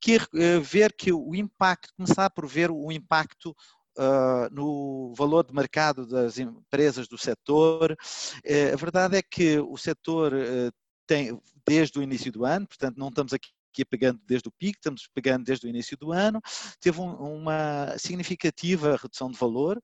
Que 0.00 0.18
é 0.34 0.58
ver 0.58 0.92
que 0.92 1.12
o 1.12 1.34
impacto, 1.34 1.94
começar 1.96 2.30
por 2.30 2.46
ver 2.46 2.70
o 2.70 2.90
impacto 2.90 3.54
Uh, 3.94 4.48
no 4.50 5.12
valor 5.14 5.44
de 5.44 5.52
mercado 5.52 6.06
das 6.06 6.38
empresas 6.38 7.06
do 7.06 7.18
setor. 7.18 7.92
Uh, 7.92 8.72
a 8.72 8.76
verdade 8.76 9.18
é 9.18 9.22
que 9.22 9.58
o 9.58 9.76
setor 9.76 10.32
uh, 10.32 10.72
tem, 11.06 11.38
desde 11.66 11.98
o 11.98 12.02
início 12.02 12.32
do 12.32 12.46
ano, 12.46 12.66
portanto, 12.66 12.96
não 12.96 13.08
estamos 13.08 13.34
aqui 13.34 13.50
aqui 13.72 13.84
pegando 13.84 14.20
desde 14.26 14.48
o 14.48 14.52
pico, 14.52 14.78
estamos 14.78 15.08
pegando 15.14 15.44
desde 15.44 15.66
o 15.66 15.70
início 15.70 15.96
do 15.96 16.12
ano, 16.12 16.40
teve 16.80 17.00
um, 17.00 17.14
uma 17.38 17.96
significativa 17.98 18.96
redução 18.96 19.30
de 19.30 19.38
valor 19.38 19.78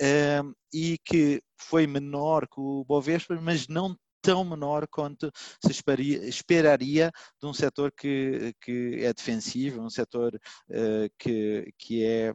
um, 0.00 0.04
ehm, 0.04 0.52
e 0.72 0.98
que 1.04 1.42
foi 1.58 1.86
menor 1.86 2.46
que 2.48 2.60
o 2.60 2.84
Bovespa, 2.84 3.38
mas 3.40 3.68
não 3.68 3.96
tão 4.22 4.44
menor 4.44 4.86
quanto 4.88 5.30
se 5.64 5.70
esperaria, 5.70 6.28
esperaria 6.28 7.10
de 7.40 7.46
um 7.46 7.54
setor 7.54 7.92
que, 7.92 8.54
que 8.60 8.96
é 9.00 9.12
defensivo, 9.12 9.80
um 9.80 9.90
setor 9.90 10.34
uh, 10.34 11.10
que, 11.18 11.72
que 11.78 12.04
é 12.04 12.34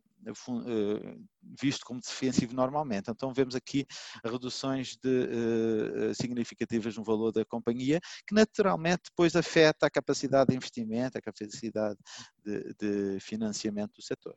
visto 1.61 1.85
como 1.85 1.99
defensivo 1.99 2.53
normalmente. 2.53 3.11
Então 3.11 3.33
vemos 3.33 3.55
aqui 3.55 3.85
reduções 4.23 4.95
de, 4.97 6.09
uh, 6.09 6.15
significativas 6.15 6.95
no 6.97 7.03
valor 7.03 7.31
da 7.31 7.45
companhia, 7.45 7.99
que 8.27 8.33
naturalmente 8.33 9.03
depois 9.09 9.35
afeta 9.35 9.85
a 9.85 9.89
capacidade 9.89 10.49
de 10.49 10.55
investimento, 10.55 11.17
a 11.17 11.21
capacidade 11.21 11.97
de, 12.43 12.73
de 12.73 13.19
financiamento 13.19 13.93
do 13.95 14.01
setor. 14.01 14.35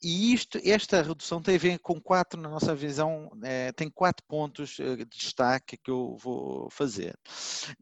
E 0.00 0.32
isto, 0.32 0.60
esta 0.64 1.02
redução 1.02 1.42
tem 1.42 1.56
a 1.56 1.58
ver 1.58 1.78
com 1.80 2.00
quatro, 2.00 2.40
na 2.40 2.48
nossa 2.48 2.72
visão, 2.72 3.30
é, 3.42 3.72
tem 3.72 3.90
quatro 3.90 4.24
pontos 4.28 4.78
eh, 4.78 4.96
de 4.96 5.04
destaque 5.06 5.76
que 5.76 5.90
eu 5.90 6.16
vou 6.16 6.70
fazer. 6.70 7.18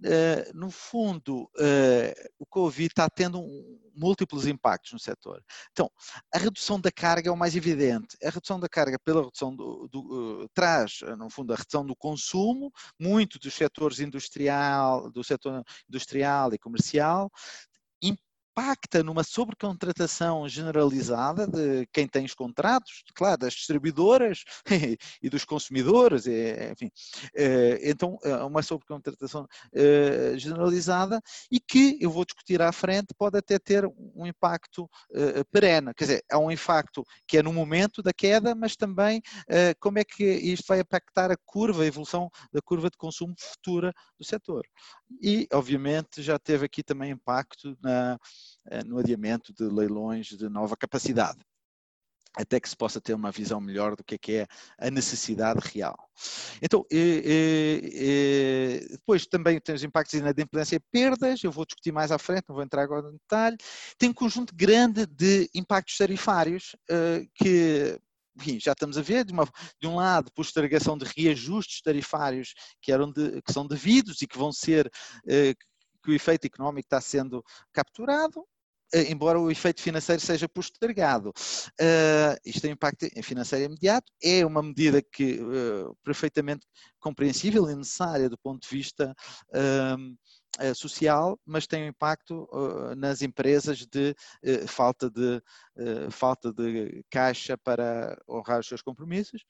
Eh, 0.03 0.51
no 0.55 0.71
fundo, 0.71 1.51
eh, 1.59 2.15
o 2.39 2.47
Covid 2.47 2.87
está 2.87 3.11
tendo 3.11 3.39
um, 3.39 3.79
múltiplos 3.95 4.47
impactos 4.47 4.93
no 4.93 4.99
setor. 4.99 5.43
Então, 5.73 5.91
a 6.33 6.39
redução 6.39 6.81
da 6.81 6.91
carga 6.91 7.29
é 7.29 7.33
o 7.33 7.37
mais 7.37 7.55
evidente. 7.55 8.17
A 8.25 8.31
redução 8.31 8.59
da 8.59 8.69
carga 8.69 8.99
pela 8.99 9.23
redução 9.23 9.55
do, 9.55 9.87
do 9.89 10.45
uh, 10.45 10.49
traz, 10.55 11.01
no 11.19 11.29
fundo, 11.29 11.53
a 11.53 11.57
redução 11.57 11.85
do 11.85 11.97
consumo, 11.97 12.73
muito 12.99 13.39
dos 13.39 13.55
setores 13.55 14.01
industrial, 14.01 15.11
do 15.11 15.23
setor 15.23 15.63
industrial 15.89 16.53
e 16.55 16.59
comercial, 16.59 17.31
impacta 18.57 19.03
numa 19.03 19.23
sobrecontratação 19.23 20.49
generalizada 20.49 21.47
de 21.47 21.87
quem 21.93 22.09
tem 22.09 22.25
os 22.25 22.33
contratos, 22.33 23.05
claro, 23.15 23.37
das 23.37 23.53
distribuidoras 23.53 24.45
e 25.23 25.29
dos 25.29 25.45
consumidores, 25.45 26.27
enfim. 26.27 26.91
Eh, 27.35 27.81
então, 27.83 28.19
é 28.23 28.35
uma 28.37 28.63
sobrecontratação 28.63 29.47
eh, 29.75 30.39
generalizada 30.39 31.21
e 31.53 31.61
que, 31.61 31.99
eu 32.01 32.11
vou 32.11 32.25
discutir 32.25 32.63
à 32.63 32.73
frente, 32.73 33.15
pode 33.19 33.37
até 33.37 33.59
ter 33.59 33.85
um 34.15 34.27
impacto 34.27 34.89
eh, 35.13 35.45
perene. 35.53 35.93
Quer 35.95 36.05
dizer, 36.05 36.25
é 36.31 36.37
um 36.39 36.51
impacto 36.51 37.05
que 37.29 37.37
é 37.37 37.43
no 37.43 37.53
momento 37.53 38.03
da 38.03 38.13
queda, 38.13 38.55
mas 38.55 38.75
também 38.75 39.21
como 39.81 39.99
é 39.99 40.05
que 40.05 40.25
isto 40.25 40.65
vai 40.69 40.81
impactar 40.81 41.31
a 41.31 41.37
curva, 41.45 41.83
a 41.83 41.87
evolução 41.87 42.31
da 42.53 42.61
curva 42.63 42.89
de 42.89 42.97
consumo 42.97 43.35
futura 43.39 43.93
do 44.19 44.25
setor. 44.25 44.65
E, 45.23 45.47
obviamente, 45.53 46.23
já 46.23 46.39
teve 46.39 46.65
aqui 46.67 46.83
também 46.83 47.11
impacto 47.11 47.77
na 47.83 48.19
no 48.87 48.99
adiamento 48.99 49.53
de 49.53 49.65
leilões 49.65 50.27
de 50.27 50.49
nova 50.49 50.77
capacidade 50.77 51.39
até 52.37 52.61
que 52.61 52.69
se 52.69 52.77
possa 52.77 53.01
ter 53.01 53.15
uma 53.15 53.33
visão 53.33 53.59
melhor 53.61 53.97
do 53.97 54.05
que 54.05 54.17
é, 54.17 54.19
que 54.19 54.33
é 54.35 54.47
a 54.79 54.91
necessidade 54.91 55.59
real. 55.73 55.97
Então, 56.61 56.85
e, 56.93 57.23
e, 58.85 58.89
depois 58.91 59.27
também 59.27 59.59
tem 59.59 59.75
os 59.75 59.83
impactos 59.83 60.13
de 60.13 60.19
inadimplência 60.19 60.77
e 60.77 60.81
perdas, 60.93 61.43
eu 61.43 61.51
vou 61.51 61.65
discutir 61.65 61.93
mais 61.93 62.13
à 62.13 62.19
frente, 62.19 62.45
não 62.49 62.55
vou 62.55 62.63
entrar 62.63 62.83
agora 62.83 63.03
no 63.03 63.13
detalhe. 63.13 63.57
Tem 63.99 64.11
um 64.11 64.15
conjunto 64.15 64.55
grande 64.55 65.07
de 65.07 65.49
impactos 65.55 65.97
tarifários 65.97 66.77
que 67.35 67.99
enfim, 68.39 68.61
já 68.61 68.73
estamos 68.73 68.99
a 68.99 69.01
ver, 69.01 69.25
de, 69.25 69.33
uma, 69.33 69.49
de, 69.81 69.89
um 69.89 69.97
lado, 69.97 70.31
postergação 70.33 70.99
de 70.99 71.07
reajustes 71.07 71.81
tarifários 71.81 72.53
que, 72.83 72.93
eram 72.93 73.11
de, 73.11 73.41
que 73.41 73.51
são 73.51 73.67
devidos 73.67 74.21
e 74.21 74.27
que 74.27 74.37
vão 74.37 74.53
ser, 74.53 74.91
que 76.07 76.13
o 76.13 76.15
efeito 76.15 76.47
económico 76.47 76.87
está 76.87 77.01
sendo 77.01 77.45
capturado, 77.73 78.47
eh, 78.95 79.11
embora 79.11 79.41
o 79.41 79.51
efeito 79.51 79.83
financeiro 79.83 80.23
seja 80.23 80.49
postergado. 80.49 81.31
Uh, 81.81 82.39
isto 82.45 82.61
tem 82.63 82.71
impacto 82.71 83.05
financeiro 83.25 83.65
imediato, 83.65 84.13
é 84.23 84.47
uma 84.47 84.63
medida 84.63 85.03
que 85.03 85.41
uh, 85.41 85.97
perfeitamente 86.05 86.65
compreensível 87.01 87.69
e 87.69 87.75
necessária 87.75 88.29
do 88.29 88.39
ponto 88.39 88.63
de 88.63 88.69
vista 88.69 89.13
uh, 89.51 90.75
social, 90.75 91.39
mas 91.45 91.67
tem 91.67 91.85
um 91.85 91.89
impacto 91.89 92.49
nas 92.97 93.21
empresas 93.21 93.85
de 93.85 94.15
falta 94.67 95.11
de 95.11 95.43
falta 96.11 96.51
de 96.51 97.05
caixa 97.11 97.59
para 97.59 98.19
honrar 98.27 98.61
os 98.61 98.67
seus 98.67 98.81
compromissos. 98.81 99.45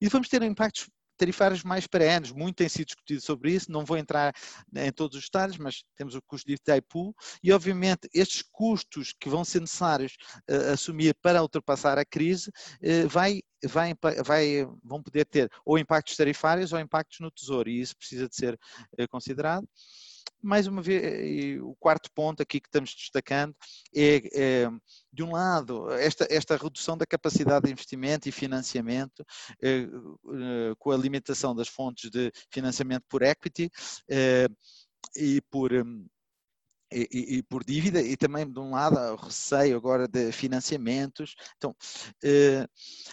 E 0.00 0.08
vamos 0.08 0.30
ter 0.30 0.40
impactos 0.42 0.88
tarifários 1.16 1.62
mais 1.62 1.86
perenes, 1.86 2.32
muito 2.32 2.56
tem 2.56 2.68
sido 2.68 2.86
discutido 2.86 3.20
sobre 3.20 3.52
isso, 3.52 3.70
não 3.70 3.84
vou 3.84 3.96
entrar 3.96 4.34
em 4.74 4.92
todos 4.92 5.16
os 5.16 5.24
detalhes, 5.24 5.56
mas 5.58 5.84
temos 5.96 6.14
o 6.14 6.22
custo 6.22 6.46
de 6.46 6.54
Itaipu. 6.54 7.14
E 7.42 7.52
obviamente 7.52 8.08
estes 8.14 8.42
custos 8.42 9.14
que 9.18 9.28
vão 9.28 9.44
ser 9.44 9.60
necessários 9.60 10.16
uh, 10.50 10.72
assumir 10.72 11.14
para 11.22 11.42
ultrapassar 11.42 11.98
a 11.98 12.04
crise 12.04 12.50
uh, 12.50 13.08
vai, 13.08 13.40
vai, 13.64 13.94
vai, 14.24 14.66
vão 14.82 15.02
poder 15.02 15.24
ter 15.24 15.50
ou 15.64 15.78
impactos 15.78 16.16
tarifários 16.16 16.72
ou 16.72 16.80
impactos 16.80 17.20
no 17.20 17.30
tesouro. 17.30 17.68
E 17.68 17.80
isso 17.80 17.96
precisa 17.96 18.28
de 18.28 18.36
ser 18.36 18.54
uh, 18.54 19.08
considerado 19.08 19.66
mais 20.42 20.66
uma 20.66 20.82
vez, 20.82 21.60
o 21.60 21.74
quarto 21.76 22.10
ponto 22.12 22.42
aqui 22.42 22.60
que 22.60 22.68
estamos 22.68 22.94
destacando 22.94 23.54
é, 23.94 24.16
é 24.34 24.70
de 25.12 25.22
um 25.22 25.32
lado, 25.32 25.90
esta, 25.92 26.26
esta 26.30 26.56
redução 26.56 26.96
da 26.96 27.06
capacidade 27.06 27.66
de 27.66 27.72
investimento 27.72 28.28
e 28.28 28.32
financiamento, 28.32 29.24
é, 29.62 29.86
com 30.78 30.90
a 30.90 30.96
limitação 30.96 31.54
das 31.54 31.68
fontes 31.68 32.10
de 32.10 32.30
financiamento 32.50 33.04
por 33.08 33.22
equity 33.22 33.70
é, 34.08 34.46
e 35.16 35.40
por. 35.50 35.72
E, 36.92 37.38
e, 37.38 37.42
por 37.42 37.64
dívida 37.64 38.00
e 38.00 38.16
também 38.16 38.48
de 38.48 38.60
um 38.60 38.70
lado 38.70 38.96
o 38.96 39.16
receio 39.16 39.76
agora 39.76 40.06
de 40.06 40.30
financiamentos. 40.30 41.34
Então, 41.56 41.74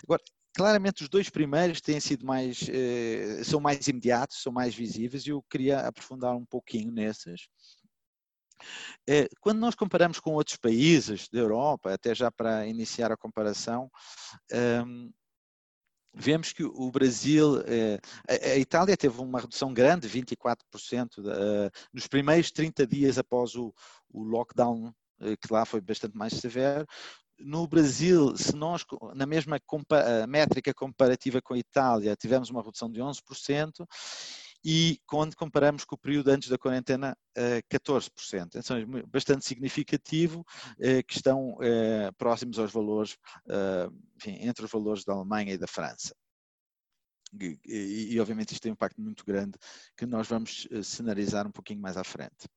agora 0.04 0.22
claramente 0.54 1.02
os 1.02 1.10
dois 1.10 1.30
primeiros 1.30 1.82
têm 1.82 2.00
sido 2.00 2.26
mais, 2.26 2.68
eh, 2.70 3.44
são 3.44 3.60
mais 3.60 3.88
imediatos, 3.88 4.42
são 4.42 4.54
mais 4.54 4.76
visíveis 4.76 5.26
e 5.26 5.30
eu 5.32 5.42
queria 5.50 5.80
aprofundar 5.80 6.36
um 6.36 6.46
pouquinho 6.46 6.92
nesses. 6.92 7.48
Eh, 9.08 9.28
quando 9.42 9.60
nós 9.60 9.76
comparamos 9.76 10.20
com 10.20 10.34
outros 10.34 10.58
países 10.58 11.28
da 11.30 11.40
Europa, 11.40 11.94
até 11.94 12.14
já 12.14 12.32
para 12.32 12.68
iniciar 12.68 13.12
a 13.12 13.18
comparação, 13.18 13.90
ehm, 14.52 15.10
vemos 16.14 16.54
que 16.54 16.64
o 16.64 16.92
Brasil, 16.92 17.62
eh, 17.66 18.00
a 18.30 18.58
Itália 18.58 18.96
teve 18.96 19.20
uma 19.20 19.42
redução 19.42 19.74
grande, 19.74 20.08
24%, 20.08 21.24
nos 21.92 22.08
primeiros 22.08 22.52
30 22.52 22.86
dias 22.86 23.18
após 23.18 23.56
o, 23.56 23.74
o 24.10 24.24
lockdown 24.24 24.94
que 25.42 25.54
lá 25.54 25.66
foi 25.66 25.80
bastante 25.80 26.18
mais 26.18 26.34
severo 26.34 26.86
no 27.44 27.68
Brasil, 27.68 28.36
se 28.38 28.56
nós, 28.56 28.86
na 29.14 29.26
mesma 29.26 29.60
métrica 30.28 30.74
comparativa 30.74 31.42
com 31.42 31.54
a 31.54 31.60
Itália, 31.60 32.16
tivemos 32.16 32.50
uma 32.50 32.64
redução 32.64 32.90
de 32.90 33.00
11%, 33.00 33.86
e 34.66 34.98
quando 35.06 35.36
comparamos 35.36 35.84
com 35.84 35.96
o 35.96 35.98
período 35.98 36.30
antes 36.30 36.48
da 36.48 36.58
quarentena, 36.58 37.18
14%. 37.70 38.56
Então, 38.56 38.78
é 38.78 39.04
bastante 39.04 39.46
significativo, 39.46 40.46
eh, 40.80 41.04
que 41.04 41.16
estão 41.16 41.58
eh, 41.62 42.10
próximos 42.18 42.58
aos 42.58 42.72
valores, 42.72 43.18
eh, 43.50 43.90
enfim, 44.16 44.38
entre 44.48 44.64
os 44.64 44.72
valores 44.72 45.04
da 45.04 45.14
Alemanha 45.14 45.54
e 45.54 45.58
da 45.58 45.68
França. 45.68 46.16
E, 47.42 47.60
e, 48.14 48.20
obviamente 48.20 48.52
isto 48.52 48.62
tem 48.62 48.72
um 48.72 48.74
impacto 48.74 49.02
muito 49.02 49.26
grande 49.26 49.58
que 49.98 50.06
nós 50.06 50.28
vamos 50.28 50.68
cenarizar 50.84 51.48
um 51.48 51.52
pouquinho 51.52 51.82
mais 51.82 51.98
à 51.98 52.04
frente. 52.04 52.48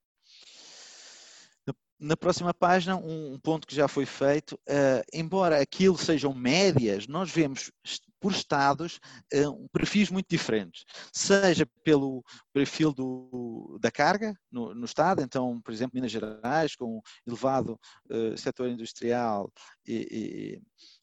Na 1.98 2.16
próxima 2.16 2.52
página, 2.52 2.96
um, 2.96 3.38
ponto 3.38 3.66
que 3.66 3.74
já 3.74 3.88
foi 3.88 4.04
feito, 4.04 4.54
uh, 4.68 5.02
embora 5.14 5.60
aquilo 5.60 5.96
sejam 5.96 6.34
médias, 6.34 7.06
nós 7.06 7.30
vemos 7.30 7.72
por 8.20 8.32
estados 8.32 9.00
uh, 9.32 9.68
perfis 9.72 10.10
muito 10.10 10.26
diferentes, 10.28 10.84
seja 11.10 11.66
pelo 11.82 12.22
perfil 12.52 12.92
do, 12.92 13.78
da 13.80 13.90
carga 13.90 14.34
no, 14.50 14.74
no, 14.74 14.84
estado, 14.84 15.22
então, 15.22 15.58
por 15.62 15.72
exemplo, 15.72 15.94
Minas 15.94 16.10
Gerais, 16.10 16.76
com 16.76 17.00
elevado 17.26 17.80
uh, 18.10 18.36
setor 18.36 18.68
industrial 18.68 19.50
e, 19.86 20.60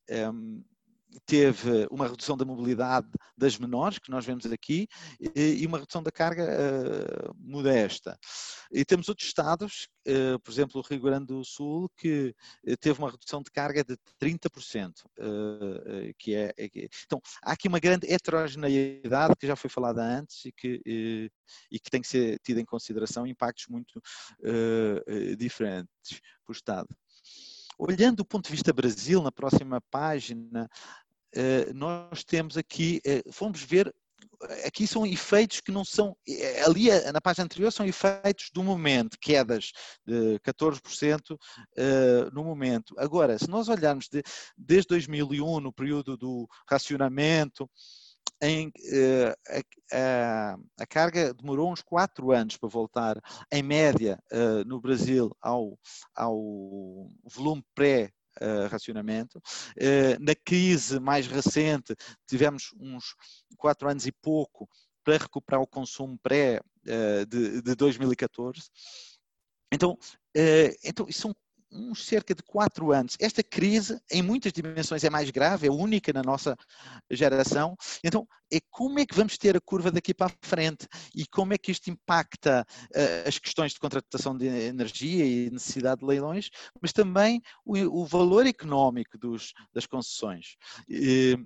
e 0.10 0.30
um, 0.30 0.64
teve 1.26 1.88
uma 1.92 2.08
redução 2.08 2.36
da 2.38 2.46
mobilidade 2.46 3.08
das 3.38 3.58
menores, 3.58 4.00
que 4.00 4.12
nós 4.12 4.26
vemos 4.26 4.46
aqui, 4.46 4.88
e 5.36 5.66
uma 5.66 5.80
redução 5.80 6.02
da 6.02 6.12
carga 6.12 6.44
uh, 6.44 7.34
modesta. 7.38 8.18
E 8.72 8.84
temos 8.86 9.10
outros 9.10 9.28
estados, 9.28 9.88
uh, 10.08 10.40
por 10.40 10.52
exemplo, 10.52 10.82
o 10.82 10.84
Rio 10.84 11.02
Grande 11.02 11.28
do 11.28 11.44
Sul, 11.44 11.90
que 11.98 12.34
uh, 12.68 12.78
teve 12.78 13.00
uma 13.00 13.12
redução 13.12 13.42
de 13.42 13.52
carga 13.52 13.84
de 13.84 13.98
30%, 14.22 14.92
que 16.18 16.36
é, 16.36 16.54
é, 16.58 16.70
Então, 17.06 17.22
há 17.44 17.54
aqui 17.54 17.68
uma 17.68 17.80
grande 17.80 18.12
heterogeneidade, 18.12 19.36
que 19.40 19.48
já 19.48 19.56
foi 19.56 19.70
falada 19.70 20.02
antes, 20.02 20.46
e 20.46 20.52
que, 20.52 20.82
e 21.72 21.80
que 21.80 21.90
tem 21.90 22.02
que 22.02 22.08
ser 22.08 22.40
tida 22.40 22.60
em 22.60 22.66
consideração, 22.66 23.28
impactos 23.28 23.68
muito 23.68 24.02
diferentes 25.38 26.22
por 26.46 26.54
estado. 26.54 26.88
Olhando 27.78 28.18
do 28.18 28.26
ponto 28.26 28.46
de 28.46 28.52
vista 28.52 28.74
Brasil, 28.74 29.22
na 29.22 29.32
próxima 29.32 29.82
página, 29.90 30.70
eh, 31.36 31.72
nós 31.74 32.24
temos 32.24 32.58
aqui, 32.58 33.02
eh, 33.06 33.24
fomos 33.32 33.62
ver, 33.62 33.94
aqui 34.66 34.86
são 34.86 35.06
efeitos 35.06 35.62
que 35.62 35.72
não 35.72 35.84
são, 35.84 36.16
eh, 36.28 36.62
ali 36.64 36.90
na 37.12 37.20
página 37.20 37.46
anterior 37.46 37.72
são 37.72 37.86
efeitos 37.86 38.50
do 38.54 38.64
momento, 38.64 39.18
quedas 39.20 39.72
de 40.06 40.40
14% 40.40 41.38
no 42.32 42.44
momento. 42.44 42.94
Agora, 42.98 43.38
se 43.38 43.50
nós 43.50 43.68
olharmos 43.68 44.08
de, 44.10 44.22
desde 44.58 44.90
2001, 44.90 45.60
no 45.60 45.74
período 45.74 46.16
do 46.18 46.48
racionamento, 46.70 47.70
em, 48.42 48.72
a, 49.50 49.98
a, 49.98 50.58
a, 50.80 50.86
carga 50.86 51.34
demorou 51.34 51.72
uns 51.72 51.82
quatro 51.82 52.32
anos 52.32 52.58
para 52.58 52.70
voltar, 52.70 53.22
em 53.52 53.64
média, 53.64 54.20
no 54.66 54.82
Brasil, 54.82 55.36
ao, 55.42 55.78
ao 56.16 56.38
volume 57.24 57.64
pré 57.74 58.12
Uh, 58.42 58.68
racionamento. 58.68 59.38
Uh, 59.78 60.18
na 60.20 60.34
crise 60.34 61.00
mais 61.00 61.28
recente, 61.28 61.96
tivemos 62.28 62.74
uns 62.80 63.14
quatro 63.56 63.88
anos 63.88 64.08
e 64.08 64.12
pouco 64.12 64.68
para 65.04 65.18
recuperar 65.18 65.62
o 65.62 65.68
consumo 65.68 66.18
pré 66.18 66.60
uh, 66.60 67.26
de, 67.28 67.62
de, 67.62 67.76
2014. 67.76 68.60
Então, 69.72 69.96
então, 70.84 71.06
isso 71.08 71.22
são 71.22 71.36
uns 71.74 72.06
cerca 72.06 72.34
de 72.34 72.44
quatro 72.44 72.92
anos. 72.92 73.16
Esta 73.20 73.44
crise, 73.44 74.00
em 74.12 74.22
muitas 74.22 74.54
dimensões, 74.54 75.04
é 75.04 75.10
mais 75.10 75.30
grave, 75.30 75.68
é 75.68 75.72
única 75.72 76.14
na 76.14 76.22
nossa 76.22 76.56
geração. 77.10 77.76
Então, 78.04 78.28
é 78.52 78.60
como 78.70 79.00
é 79.00 79.06
que 79.06 79.16
vamos 79.16 79.38
ter 79.38 79.58
a 79.58 79.62
curva 79.62 79.92
daqui 79.92 80.14
para 80.14 80.32
a 80.32 80.48
frente 80.48 80.88
e 81.16 81.26
como 81.26 81.54
é 81.54 81.58
que 81.58 81.72
isto 81.72 81.90
impacta 81.90 82.66
uh, 82.92 83.28
as 83.28 83.40
questões 83.40 83.74
de 83.74 83.80
contratação 83.80 84.38
de 84.38 84.46
energia 84.46 85.26
e 85.26 85.50
necessidade 85.50 86.02
de 86.02 86.06
leilões, 86.06 86.50
mas 86.82 86.94
também 86.94 87.42
o, 87.66 88.02
o 88.02 88.06
valor 88.06 88.46
económico 88.46 89.18
dos, 89.18 89.54
das 89.74 89.86
concessões. 89.86 90.56
E, 90.88 91.38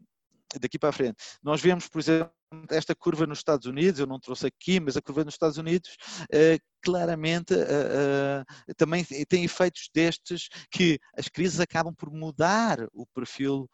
daqui 0.60 0.80
para 0.80 0.90
a 0.90 0.94
frente. 0.94 1.18
Nós 1.44 1.62
vemos, 1.62 1.88
por 1.88 2.00
exemplo, 2.00 2.32
esta 2.70 2.96
curva 2.96 3.28
nos 3.28 3.40
Estados 3.40 3.66
Unidos, 3.66 4.00
eu 4.00 4.08
não 4.08 4.20
trouxe 4.20 4.48
aqui, 4.48 4.80
mas 4.80 4.96
a 4.96 5.02
curva 5.02 5.24
nos 5.24 5.34
Estados 5.34 5.58
Unidos 5.58 5.96
uh, 6.24 6.60
claramente 6.82 7.54
uh, 7.54 7.58
uh, 7.58 8.76
também 8.76 9.04
tem 9.04 9.44
efeitos 9.44 9.90
destes 9.94 10.48
que 10.72 11.00
as 11.18 11.28
crises 11.28 11.60
acabam 11.60 11.94
por 11.94 12.10
mudar 12.10 12.80
o 12.94 13.06
perfil 13.08 13.70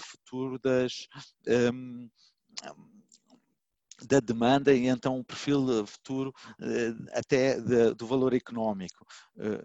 futuro 0.00 0.58
das. 0.58 1.06
Um, 1.48 2.08
da 4.08 4.18
demanda 4.18 4.72
e 4.72 4.86
então 4.86 5.18
o 5.18 5.24
perfil 5.24 5.86
futuro 5.86 6.32
até 7.12 7.60
do 7.94 8.06
valor 8.06 8.32
económico 8.32 9.04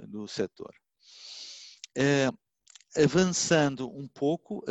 do 0.10 0.28
setor 0.28 0.74
avançando 2.98 3.90
um 3.90 4.08
pouco 4.08 4.64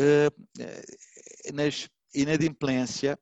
nas 1.52 1.88
inadimplência 2.14 3.18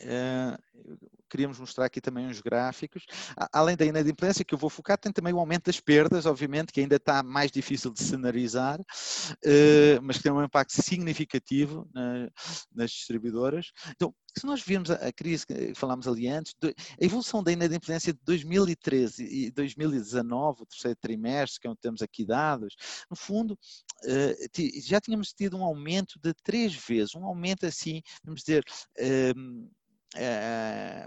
Uh, 0.00 0.98
queríamos 1.36 1.58
mostrar 1.58 1.84
aqui 1.84 2.00
também 2.00 2.26
uns 2.26 2.40
gráficos. 2.40 3.04
Além 3.52 3.76
da 3.76 3.84
inadimplência, 3.84 4.42
que 4.42 4.54
eu 4.54 4.58
vou 4.58 4.70
focar, 4.70 4.96
tem 4.96 5.12
também 5.12 5.34
o 5.34 5.38
aumento 5.38 5.66
das 5.66 5.78
perdas, 5.78 6.24
obviamente, 6.24 6.72
que 6.72 6.80
ainda 6.80 6.96
está 6.96 7.22
mais 7.22 7.50
difícil 7.50 7.92
de 7.92 8.02
cenarizar, 8.02 8.80
uh, 8.80 10.02
mas 10.02 10.16
que 10.16 10.22
tem 10.22 10.32
um 10.32 10.42
impacto 10.42 10.72
significativo 10.72 11.86
na, 11.92 12.30
nas 12.74 12.90
distribuidoras. 12.90 13.70
Então, 13.90 14.14
se 14.38 14.46
nós 14.46 14.62
virmos 14.62 14.90
a, 14.90 15.12
crise 15.12 15.46
que 15.46 15.74
falámos 15.74 16.08
ali 16.08 16.26
antes, 16.26 16.54
a 16.62 17.04
evolução 17.04 17.42
da 17.42 17.52
inadimplência 17.52 18.14
de 18.14 18.20
2013 18.24 19.24
e 19.24 19.50
2019, 19.50 20.62
o 20.62 20.66
terceiro 20.66 20.98
trimestre, 20.98 21.60
que 21.60 21.66
é 21.66 21.70
onde 21.70 21.80
temos 21.80 22.00
aqui 22.00 22.24
dados, 22.24 22.74
no 23.10 23.16
fundo, 23.16 23.52
uh, 23.52 24.80
já 24.82 25.00
tínhamos 25.02 25.34
tido 25.34 25.58
um 25.58 25.64
aumento 25.64 26.18
de 26.18 26.32
três 26.42 26.74
vezes, 26.74 27.14
um 27.14 27.26
aumento 27.26 27.66
assim, 27.66 28.00
vamos 28.24 28.40
dizer, 28.40 28.64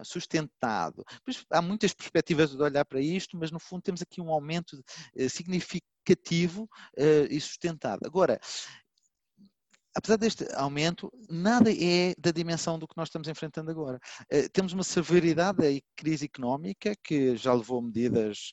sustentado. 0.04 1.04
Pois 1.24 1.46
há 1.52 1.62
muitas 1.62 1.94
perspectivas 1.94 2.52
de 2.52 2.62
olhar 2.62 2.86
para 2.86 3.02
isto, 3.02 3.38
mas 3.38 3.52
no 3.52 3.60
fundo 3.60 3.82
temos 3.82 4.02
aqui 4.02 4.22
um 4.22 4.32
aumento 4.32 4.82
eh, 5.16 5.30
significativo 5.30 6.70
eh, 6.98 7.28
e 7.30 7.40
sustentado. 7.40 8.06
Agora, 8.06 8.40
apesar 9.96 10.18
deste 10.18 10.46
aumento, 10.56 11.12
nada 11.30 11.72
é 11.72 12.14
da 12.18 12.32
dimensão 12.32 12.80
do 12.80 12.88
que 12.88 12.98
nós 12.98 13.08
estamos 13.08 13.28
enfrentando 13.28 13.72
agora. 13.72 14.00
temos 14.54 14.74
uma 14.74 14.84
severidade 14.84 15.58
da 15.58 15.82
crise 15.96 16.26
económica 16.26 16.96
que 17.04 17.36
já 17.36 17.54
levou 17.54 17.82
medidas 17.82 18.52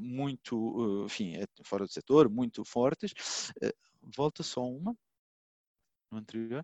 muito, 0.00 1.04
enfim, 1.06 1.34
fora 1.64 1.86
do 1.86 1.92
setor, 1.92 2.28
muito 2.28 2.64
fortes. 2.64 3.12
volta 4.16 4.42
só 4.42 4.64
uma 4.64 4.94
no 6.12 6.18
anterior. 6.18 6.62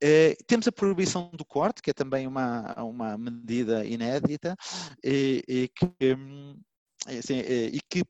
Eh, 0.00 0.36
temos 0.46 0.66
a 0.68 0.72
proibição 0.72 1.30
do 1.32 1.44
corte, 1.44 1.82
que 1.82 1.90
é 1.90 1.92
também 1.92 2.26
uma, 2.26 2.74
uma 2.82 3.18
medida 3.18 3.84
inédita 3.84 4.56
e, 5.02 5.42
e 5.46 5.68
que. 5.68 6.14
Hum, 6.14 6.58
assim, 7.06 7.40
eh, 7.40 7.66
e 7.66 7.80
que 7.82 8.02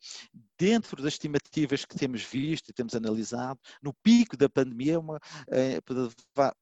dentro 0.57 1.03
das 1.03 1.15
estimativas 1.15 1.85
que 1.85 1.97
temos 1.97 2.23
visto 2.23 2.69
e 2.69 2.73
temos 2.73 2.95
analisado, 2.95 3.59
no 3.83 3.93
pico 3.93 4.37
da 4.37 4.49
pandemia 4.49 5.01
uma, 5.01 5.19
eh, 5.49 5.81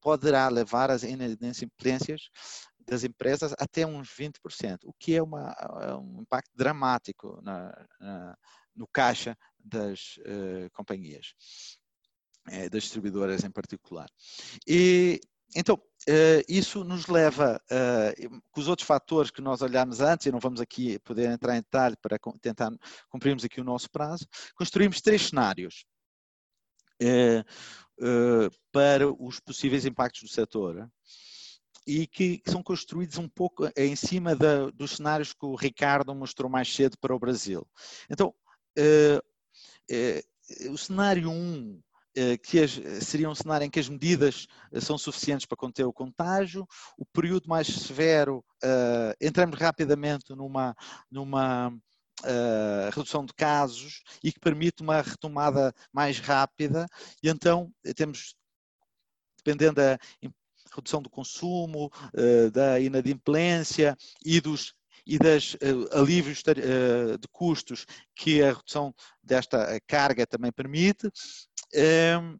poderá 0.01 0.49
levar 0.49 0.89
as 0.89 1.03
inadimplências 1.03 2.29
das 2.87 3.03
empresas 3.03 3.53
até 3.59 3.85
uns 3.85 4.09
20%, 4.09 4.79
o 4.85 4.93
que 4.93 5.15
é 5.15 5.21
uma, 5.21 5.55
um 5.99 6.21
impacto 6.21 6.51
dramático 6.55 7.39
na, 7.43 7.87
na, 7.99 8.37
no 8.75 8.87
caixa 8.87 9.37
das 9.63 10.19
companhias. 10.73 11.35
É, 12.47 12.67
das 12.67 12.83
distribuidoras 12.83 13.43
em 13.45 13.49
particular. 13.49 14.09
E 14.67 15.21
então, 15.55 15.79
eh, 16.07 16.43
isso 16.47 16.83
nos 16.83 17.07
leva, 17.07 17.61
eh, 17.69 18.15
com 18.51 18.59
os 18.59 18.67
outros 18.67 18.87
fatores 18.87 19.29
que 19.29 19.41
nós 19.41 19.61
olhámos 19.61 20.01
antes, 20.01 20.25
e 20.25 20.31
não 20.31 20.39
vamos 20.39 20.59
aqui 20.59 20.97
poder 20.99 21.29
entrar 21.29 21.55
em 21.55 21.61
detalhe 21.61 21.95
para 22.01 22.17
tentar 22.41 22.71
cumprirmos 23.09 23.45
aqui 23.45 23.61
o 23.61 23.63
nosso 23.63 23.89
prazo, 23.91 24.27
construímos 24.55 24.99
três 25.01 25.27
cenários 25.27 25.85
eh, 27.01 27.43
para 28.71 29.07
os 29.07 29.39
possíveis 29.39 29.85
impactos 29.85 30.23
do 30.23 30.27
setor 30.27 30.89
e 31.85 32.07
que 32.07 32.41
são 32.47 32.63
construídos 32.63 33.17
um 33.17 33.29
pouco 33.29 33.69
em 33.77 33.95
cima 33.95 34.35
da, 34.35 34.69
dos 34.71 34.95
cenários 34.95 35.33
que 35.33 35.45
o 35.45 35.55
Ricardo 35.55 36.15
mostrou 36.15 36.49
mais 36.49 36.73
cedo 36.73 36.97
para 36.99 37.15
o 37.15 37.19
Brasil. 37.19 37.67
Então, 38.09 38.33
o 40.71 40.77
cenário 40.77 41.29
1 41.29 41.33
um, 41.33 41.79
eh, 41.79 41.92
que 42.43 42.59
as, 42.59 42.71
seria 43.03 43.29
um 43.29 43.35
cenário 43.35 43.65
em 43.65 43.69
que 43.69 43.79
as 43.79 43.89
medidas 43.89 44.47
eh, 44.71 44.79
são 44.79 44.97
suficientes 44.97 45.45
para 45.45 45.57
conter 45.57 45.83
o 45.83 45.93
contágio, 45.93 46.67
o 46.97 47.05
período 47.05 47.47
mais 47.47 47.67
severo, 47.67 48.43
uh, 48.63 49.13
entramos 49.19 49.59
rapidamente 49.59 50.33
numa, 50.35 50.75
numa 51.09 51.69
uh, 51.69 52.89
redução 52.93 53.25
de 53.25 53.33
casos 53.33 54.01
e 54.23 54.31
que 54.31 54.39
permite 54.39 54.81
uma 54.81 55.01
retomada 55.01 55.73
mais 55.91 56.19
rápida, 56.19 56.85
e 57.21 57.29
então 57.29 57.71
temos, 57.95 58.35
dependendo 59.37 59.75
da 59.75 59.97
redução 60.75 61.01
do 61.01 61.09
consumo, 61.09 61.91
uh, 62.13 62.51
da 62.51 62.79
inadimplência 62.79 63.97
e 64.23 64.39
dos 64.39 64.73
e 65.05 65.17
das 65.17 65.55
uh, 65.55 65.99
alívios 65.99 66.41
de 66.43 67.27
custos 67.29 67.85
que 68.15 68.41
a 68.41 68.53
redução 68.53 68.95
desta 69.21 69.77
carga 69.85 70.25
também 70.25 70.49
permite, 70.49 71.09
um, 71.75 72.37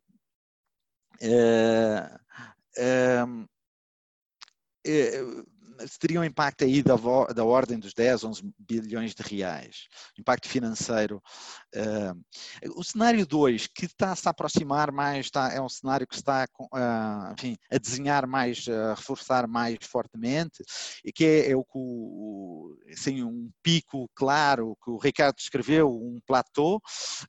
teria 6.00 6.20
um 6.20 6.24
impacto 6.24 6.64
aí 6.64 6.82
da, 6.82 6.96
da, 7.34 7.44
ordem 7.44 7.80
dos 7.80 7.94
10, 7.94 8.24
11 8.24 8.54
bilhões 8.58 9.14
de 9.14 9.24
reais, 9.24 9.88
impacto 10.18 10.48
financeiro. 10.48 11.22
Uh, 11.76 12.80
o 12.80 12.84
cenário 12.84 13.26
2, 13.26 13.68
que 13.68 13.86
está-se 13.86 14.28
a 14.28 14.32
aproximar 14.32 14.92
mais, 14.92 15.26
está, 15.26 15.52
é 15.52 15.62
um 15.62 15.70
cenário 15.70 16.08
que 16.08 16.16
está 16.16 16.46
uh, 16.60 17.34
enfim, 17.34 17.58
a 17.72 17.78
desenhar 17.78 18.28
mais, 18.28 18.68
a 18.68 18.94
reforçar 18.94 19.48
mais 19.48 19.78
fortemente, 19.82 20.64
e 21.04 21.12
que 21.12 21.26
é, 21.26 21.52
é 21.52 21.56
o 21.56 22.78
assim, 22.92 23.24
um 23.24 23.50
pico 23.62 24.10
claro 24.14 24.78
que 24.84 24.92
o 24.92 24.98
Ricardo 24.98 25.36
descreveu, 25.36 25.90
um 25.90 26.20
platô. 26.26 26.78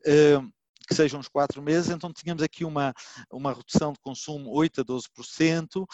Uh, 0.06 0.52
que 0.86 0.94
sejam 0.94 1.20
uns 1.20 1.28
quatro 1.28 1.62
meses, 1.62 1.90
então 1.90 2.12
tínhamos 2.12 2.42
aqui 2.42 2.64
uma, 2.64 2.92
uma 3.30 3.52
redução 3.52 3.92
de 3.92 4.00
consumo 4.00 4.50
8 4.50 4.80
a 4.80 4.84
12%, 4.84 5.86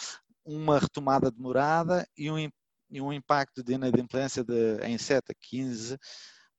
uma 0.45 0.79
retomada 0.79 1.31
demorada 1.31 2.07
e 2.17 2.29
um, 2.31 2.49
e 2.89 3.01
um 3.01 3.13
impacto 3.13 3.63
de 3.63 3.73
inadimplência 3.73 4.43
de, 4.43 4.77
em 4.83 4.97
7 4.97 5.31
a 5.31 5.35
15 5.39 5.97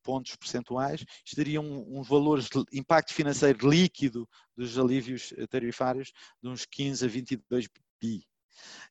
pontos 0.02 0.34
percentuais, 0.36 1.04
isto 1.24 1.36
teria 1.36 1.60
um, 1.60 1.98
uns 1.98 2.08
valores 2.08 2.46
de 2.46 2.64
impacto 2.72 3.14
financeiro 3.14 3.68
líquido 3.68 4.28
dos 4.56 4.78
alívios 4.78 5.32
tarifários 5.48 6.12
de 6.42 6.48
uns 6.48 6.66
15 6.66 7.04
a 7.04 7.08
22 7.08 7.68
bi. 8.00 8.26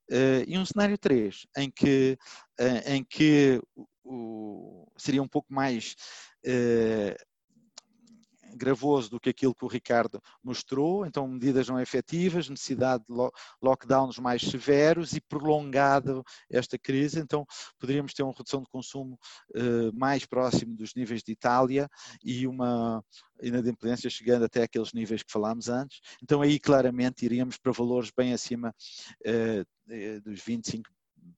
Uh, 0.09 0.43
e 0.47 0.57
um 0.57 0.65
cenário 0.65 0.97
3, 0.97 1.45
em 1.57 1.69
que, 1.69 2.17
uh, 2.59 2.89
em 2.89 3.03
que 3.03 3.61
o, 4.03 4.87
seria 4.97 5.21
um 5.21 5.27
pouco 5.27 5.53
mais 5.53 5.95
uh, 6.45 7.15
gravoso 8.55 9.09
do 9.09 9.19
que 9.19 9.29
aquilo 9.29 9.55
que 9.55 9.65
o 9.65 9.67
Ricardo 9.67 10.21
mostrou, 10.43 11.05
então 11.05 11.27
medidas 11.27 11.67
não 11.67 11.79
efetivas, 11.79 12.49
necessidade 12.49 13.03
de 13.07 13.13
lockdowns 13.61 14.17
mais 14.19 14.41
severos 14.41 15.13
e 15.13 15.21
prolongado 15.21 16.23
esta 16.49 16.77
crise, 16.77 17.19
então 17.19 17.45
poderíamos 17.79 18.13
ter 18.13 18.23
uma 18.23 18.33
redução 18.33 18.61
de 18.61 18.69
consumo 18.69 19.19
eh, 19.55 19.91
mais 19.93 20.25
próximo 20.25 20.75
dos 20.75 20.95
níveis 20.95 21.23
de 21.23 21.31
Itália 21.31 21.89
e 22.23 22.47
uma 22.47 23.03
inadimplência 23.41 24.09
chegando 24.09 24.45
até 24.45 24.63
aqueles 24.63 24.93
níveis 24.93 25.23
que 25.23 25.31
falámos 25.31 25.69
antes, 25.69 25.99
então 26.21 26.41
aí 26.41 26.59
claramente 26.59 27.25
iríamos 27.25 27.57
para 27.57 27.71
valores 27.71 28.11
bem 28.15 28.33
acima 28.33 28.73
eh, 29.25 29.63
dos 30.23 30.41
25 30.41 30.89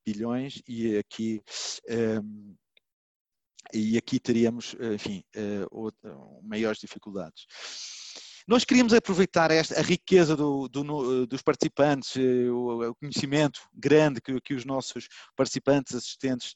bilhões 0.05 0.61
e 0.67 0.97
aqui 0.97 1.41
eh, 1.87 2.19
e 3.71 3.97
aqui 3.97 4.19
teríamos, 4.19 4.75
eh, 4.79 4.95
enfim, 4.95 5.23
eh, 5.33 5.65
maiores 6.41 6.79
dificuldades. 6.79 7.45
Nós 8.45 8.65
queríamos 8.65 8.93
aproveitar 8.93 9.51
esta, 9.51 9.79
a 9.79 9.81
riqueza 9.81 10.35
do, 10.35 10.67
do, 10.67 11.25
dos 11.25 11.41
participantes, 11.41 12.17
eh, 12.17 12.49
o, 12.49 12.93
conhecimento 12.95 13.61
grande 13.73 14.19
que, 14.19 14.39
que, 14.41 14.53
os 14.53 14.65
nossos 14.65 15.07
participantes, 15.35 15.95
assistentes 15.95 16.53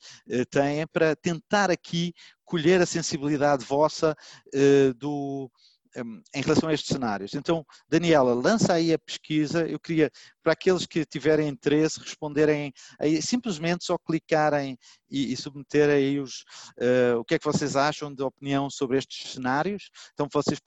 têm, 0.49 0.85
para 0.87 1.15
tentar 1.15 1.71
aqui 1.71 2.13
colher 2.43 2.81
a 2.81 2.85
sensibilidade 2.85 3.63
vossa 3.63 4.15
do, 4.97 5.49
um, 5.97 6.21
em 6.33 6.41
relação 6.41 6.69
a 6.69 6.73
estes 6.73 6.89
cenários. 6.89 7.33
Então, 7.33 7.65
Daniela, 7.89 8.33
lança 8.33 8.73
aí 8.73 8.93
a 8.93 8.99
pesquisa. 8.99 9.67
Eu 9.67 9.79
queria, 9.79 10.11
para 10.43 10.53
aqueles 10.53 10.85
que 10.85 11.05
tiverem 11.05 11.47
interesse, 11.47 11.99
responderem 11.99 12.73
aí, 12.99 13.21
simplesmente 13.21 13.85
só 13.85 13.97
clicarem 13.97 14.77
e, 15.09 15.33
e 15.33 15.37
submeter 15.37 15.89
aí 15.89 16.19
os, 16.19 16.41
uh, 16.79 17.19
o 17.19 17.25
que 17.25 17.35
é 17.35 17.39
que 17.39 17.45
vocês 17.45 17.75
acham 17.75 18.13
de 18.13 18.23
opinião 18.23 18.69
sobre 18.69 18.97
estes 18.97 19.31
cenários. 19.31 19.89
Então, 20.13 20.27
vocês 20.31 20.59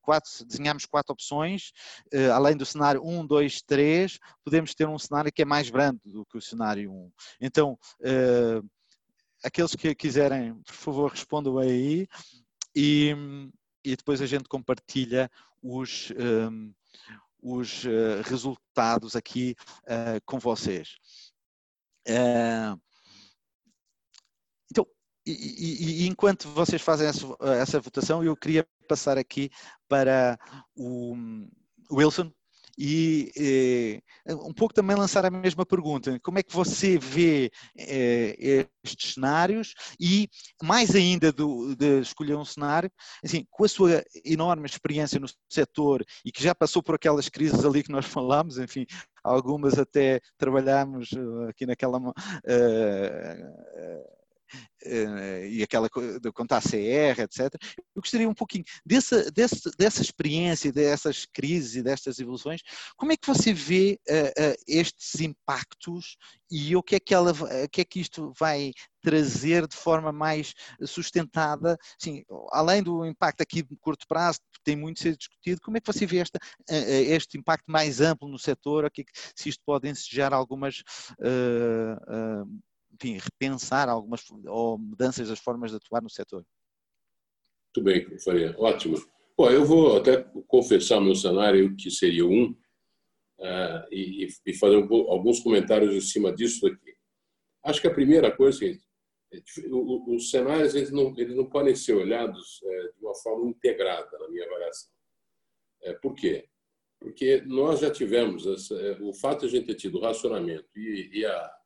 quatro, 0.00 0.44
desenhamos 0.44 0.86
quatro 0.86 1.12
opções, 1.12 1.72
uh, 2.12 2.32
além 2.32 2.56
do 2.56 2.66
cenário 2.66 3.02
1, 3.04 3.26
2, 3.26 3.62
3, 3.62 4.18
podemos 4.44 4.74
ter 4.74 4.88
um 4.88 4.98
cenário 4.98 5.32
que 5.32 5.42
é 5.42 5.44
mais 5.44 5.70
grande 5.70 6.00
do 6.04 6.24
que 6.26 6.38
o 6.38 6.42
cenário 6.42 6.90
1. 6.90 7.12
Então, 7.40 7.78
uh, 8.00 8.68
aqueles 9.44 9.74
que 9.74 9.94
quiserem, 9.94 10.54
por 10.62 10.74
favor, 10.74 11.10
respondam 11.10 11.58
aí 11.58 12.06
e, 12.74 13.14
e 13.84 13.96
depois 13.96 14.20
a 14.20 14.26
gente 14.26 14.48
compartilha 14.48 15.30
os, 15.62 16.12
um, 16.18 16.72
os 17.42 17.84
uh, 17.84 18.22
resultados 18.24 19.16
aqui 19.16 19.54
uh, 19.84 20.20
com 20.24 20.38
vocês. 20.38 20.96
Uh, 22.08 22.80
então, 24.70 24.86
e, 25.26 26.04
e, 26.04 26.08
enquanto 26.08 26.48
vocês 26.48 26.80
fazem 26.80 27.06
essa, 27.06 27.26
essa, 27.60 27.80
votação, 27.80 28.24
eu 28.24 28.36
queria 28.36 28.66
passar 28.88 29.18
aqui 29.18 29.50
para 29.88 30.38
o 30.74 31.16
Wilson, 31.90 32.32
e 32.78 34.00
eh, 34.26 34.34
um 34.34 34.52
pouco 34.52 34.74
também 34.74 34.96
lançar 34.96 35.24
a 35.24 35.30
mesma 35.30 35.64
pergunta: 35.66 36.18
como 36.22 36.38
é 36.38 36.42
que 36.42 36.52
você 36.52 36.98
vê 36.98 37.50
eh, 37.78 38.66
estes 38.84 39.14
cenários 39.14 39.74
e, 39.98 40.28
mais 40.62 40.94
ainda 40.94 41.32
do, 41.32 41.74
de 41.76 42.00
escolher 42.00 42.36
um 42.36 42.44
cenário, 42.44 42.90
assim, 43.24 43.46
com 43.50 43.64
a 43.64 43.68
sua 43.68 44.02
enorme 44.24 44.66
experiência 44.66 45.20
no 45.20 45.26
setor 45.48 46.04
e 46.24 46.32
que 46.32 46.42
já 46.42 46.54
passou 46.54 46.82
por 46.82 46.94
aquelas 46.94 47.28
crises 47.28 47.64
ali 47.64 47.82
que 47.82 47.92
nós 47.92 48.06
falámos, 48.06 48.58
enfim, 48.58 48.86
algumas 49.22 49.78
até 49.78 50.20
trabalhámos 50.38 51.10
eh, 51.12 51.50
aqui 51.50 51.66
naquela. 51.66 51.98
Uh, 51.98 52.12
e 55.48 55.62
aquela 55.62 55.88
de 56.20 56.32
contar 56.32 56.62
CR, 56.62 57.20
etc. 57.20 57.54
Eu 57.94 58.02
gostaria 58.02 58.28
um 58.28 58.34
pouquinho 58.34 58.64
dessa, 58.84 59.30
dessa, 59.30 59.70
dessa 59.78 60.02
experiência, 60.02 60.72
dessas 60.72 61.26
crises 61.26 61.76
e 61.76 61.82
destas 61.82 62.18
evoluções, 62.18 62.62
como 62.96 63.12
é 63.12 63.16
que 63.16 63.26
você 63.26 63.52
vê 63.52 63.98
uh, 64.08 64.52
uh, 64.52 64.54
estes 64.66 65.20
impactos 65.20 66.16
e 66.50 66.74
o 66.74 66.82
que 66.82 66.96
é 66.96 67.00
que, 67.00 67.14
ela, 67.14 67.32
o 67.32 67.68
que 67.70 67.80
é 67.80 67.84
que 67.84 68.00
isto 68.00 68.32
vai 68.38 68.72
trazer 69.00 69.66
de 69.66 69.76
forma 69.76 70.12
mais 70.12 70.52
sustentada, 70.84 71.78
sim, 71.98 72.24
além 72.50 72.82
do 72.82 73.06
impacto 73.06 73.40
aqui 73.40 73.62
de 73.62 73.76
curto 73.76 74.06
prazo, 74.06 74.40
que 74.52 74.60
tem 74.64 74.76
muito 74.76 74.98
a 74.98 75.02
ser 75.02 75.16
discutido, 75.16 75.60
como 75.62 75.76
é 75.76 75.80
que 75.80 75.86
você 75.86 76.04
vê 76.04 76.18
esta, 76.18 76.38
este 76.68 77.38
impacto 77.38 77.70
mais 77.70 78.00
amplo 78.00 78.28
no 78.28 78.38
setor, 78.38 78.90
se 79.34 79.48
isto 79.48 79.62
pode 79.64 79.88
ensejar 79.88 80.32
algumas 80.32 80.82
uh, 81.20 82.60
enfim, 83.02 83.18
repensar 83.18 83.88
algumas 83.88 84.22
ou 84.46 84.78
mudanças 84.78 85.28
das 85.28 85.38
formas 85.38 85.70
de 85.70 85.78
atuar 85.78 86.02
no 86.02 86.10
setor? 86.10 86.44
Muito 87.76 87.84
bem, 87.84 88.18
Faria. 88.18 88.54
Ótimo. 88.58 88.96
Bom, 89.36 89.50
eu 89.50 89.64
vou 89.64 89.96
até 89.96 90.22
confessar 90.46 90.98
o 90.98 91.00
meu 91.04 91.14
cenário, 91.14 91.74
que 91.76 91.90
seria 91.90 92.26
um, 92.26 92.50
uh, 93.38 93.86
e, 93.90 94.28
fazer 94.58 94.76
alguns 94.76 95.40
comentários 95.40 95.94
em 95.94 96.00
cima 96.00 96.32
disso 96.32 96.66
aqui. 96.66 96.94
Acho 97.64 97.80
que 97.80 97.86
a 97.86 97.94
primeira 97.94 98.34
coisa 98.34 98.66
é 98.66 98.76
os 100.08 100.30
cenários 100.30 100.74
eles 100.74 100.90
não, 100.90 101.14
eles 101.16 101.36
não 101.36 101.46
podem 101.46 101.74
ser 101.74 101.94
olhados 101.94 102.60
é, 102.64 102.82
de 102.88 103.00
uma 103.00 103.14
forma 103.14 103.48
integrada, 103.48 104.18
na 104.18 104.28
minha 104.28 104.44
avaliação. 104.44 104.90
É, 105.82 105.92
por 105.94 106.14
quê? 106.14 106.48
Porque 106.98 107.40
nós 107.46 107.78
já 107.80 107.90
tivemos 107.90 108.44
essa, 108.46 108.74
é, 108.74 109.00
o 109.00 109.12
fato 109.14 109.40
de 109.40 109.46
a 109.46 109.48
gente 109.48 109.66
ter 109.68 109.76
tido 109.76 110.00
racionamento 110.00 110.68
e, 110.76 111.20
e 111.20 111.24
a, 111.24 111.59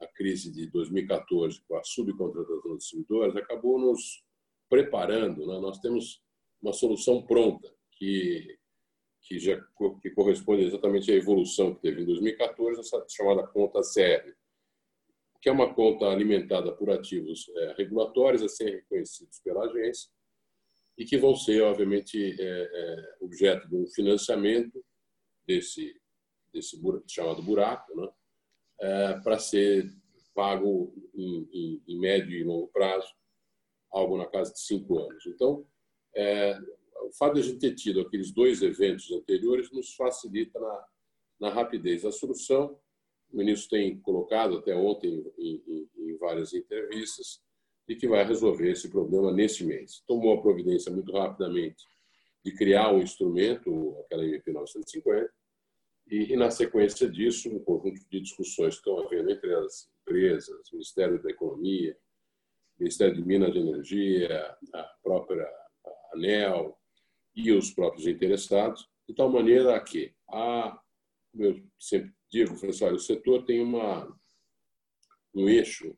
a 0.00 0.06
crise 0.06 0.52
de 0.52 0.70
2014 0.70 1.60
com 1.66 1.76
a 1.76 1.84
subcontratação 1.84 2.60
dos 2.62 2.78
distribuidores 2.78 3.36
acabou 3.36 3.78
nos 3.78 4.22
preparando. 4.68 5.46
Né? 5.46 5.58
Nós 5.60 5.78
temos 5.78 6.22
uma 6.62 6.72
solução 6.72 7.22
pronta 7.22 7.72
que 7.92 8.58
que 9.20 9.38
já 9.38 9.60
que 10.00 10.10
corresponde 10.12 10.62
exatamente 10.62 11.10
à 11.10 11.14
evolução 11.14 11.74
que 11.74 11.82
teve 11.82 12.00
em 12.00 12.06
2014, 12.06 12.80
essa 12.80 13.04
chamada 13.10 13.46
conta 13.46 13.80
CR, 13.80 14.32
que 15.42 15.48
é 15.50 15.52
uma 15.52 15.74
conta 15.74 16.06
alimentada 16.06 16.72
por 16.72 16.88
ativos 16.88 17.46
é, 17.56 17.74
regulatórios 17.76 18.42
a 18.42 18.48
serem 18.48 18.76
reconhecidos 18.76 19.38
pela 19.40 19.64
agência 19.64 20.08
e 20.96 21.04
que 21.04 21.18
vão 21.18 21.36
ser, 21.36 21.60
obviamente, 21.62 22.36
é, 22.40 22.42
é, 22.42 23.16
objeto 23.20 23.68
de 23.68 23.76
um 23.76 23.86
financiamento 23.88 24.82
desse 25.46 25.94
desse 26.52 26.80
chamado 27.06 27.42
buraco, 27.42 27.94
né? 27.94 28.08
É, 28.80 29.20
para 29.20 29.38
ser 29.38 29.92
pago 30.34 30.94
em, 31.14 31.48
em, 31.52 31.82
em, 31.88 31.98
médio 31.98 32.36
e 32.36 32.44
longo 32.44 32.68
prazo, 32.68 33.08
algo 33.90 34.16
na 34.16 34.26
casa 34.26 34.52
de 34.52 34.60
cinco 34.60 34.98
anos. 34.98 35.26
Então, 35.26 35.66
é, 36.14 36.58
o 37.02 37.12
fato 37.12 37.34
de 37.34 37.40
a 37.40 37.42
gente 37.42 37.58
ter 37.58 37.74
tido 37.74 38.00
aqueles 38.00 38.30
dois 38.30 38.62
eventos 38.62 39.10
anteriores 39.10 39.72
nos 39.72 39.94
facilita 39.94 40.58
na, 40.60 40.86
na 41.40 41.50
rapidez 41.50 42.02
da 42.02 42.12
solução. 42.12 42.78
O 43.32 43.36
ministro 43.36 43.70
tem 43.70 43.98
colocado 44.00 44.58
até 44.58 44.74
ontem 44.76 45.24
em, 45.38 45.88
em, 45.96 46.16
várias 46.18 46.52
entrevistas 46.52 47.40
e 47.88 47.94
que 47.96 48.08
vai 48.08 48.24
resolver 48.24 48.70
esse 48.70 48.88
problema 48.88 49.32
nesse 49.32 49.64
mês. 49.64 50.02
Tomou 50.06 50.34
a 50.34 50.42
providência 50.42 50.92
muito 50.92 51.12
rapidamente 51.12 51.84
de 52.44 52.52
criar 52.52 52.92
um 52.92 53.00
instrumento, 53.00 53.96
aquela 54.00 54.24
MP 54.24 54.52
950, 54.52 55.32
e, 56.10 56.32
e, 56.32 56.36
na 56.36 56.50
sequência 56.50 57.08
disso, 57.08 57.48
um 57.48 57.58
conjunto 57.58 58.00
de 58.10 58.20
discussões 58.20 58.74
que 58.74 58.80
estão 58.80 58.98
havendo 58.98 59.30
entre 59.30 59.54
as 59.54 59.90
empresas, 60.00 60.70
Ministério 60.72 61.22
da 61.22 61.30
Economia, 61.30 61.96
Ministério 62.78 63.14
de 63.14 63.24
Minas 63.24 63.54
e 63.54 63.58
Energia, 63.58 64.56
a 64.72 64.82
própria 65.02 65.46
ANEL 66.14 66.78
e 67.34 67.52
os 67.52 67.70
próprios 67.70 68.06
interessados, 68.06 68.88
de 69.06 69.14
tal 69.14 69.30
maneira 69.30 69.78
que, 69.80 70.14
a, 70.28 70.80
como 71.32 71.44
eu 71.44 71.62
sempre 71.78 72.12
digo, 72.30 72.54
o 72.54 72.98
setor 72.98 73.44
tem 73.44 73.60
uma, 73.60 74.08
um 75.34 75.48
eixo 75.48 75.96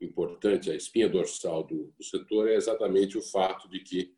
importante, 0.00 0.70
a 0.70 0.74
espinha 0.74 1.08
dorsal 1.08 1.64
do, 1.64 1.92
do 1.96 2.04
setor 2.04 2.48
é 2.48 2.54
exatamente 2.54 3.16
o 3.16 3.22
fato 3.22 3.68
de 3.68 3.80
que 3.80 4.14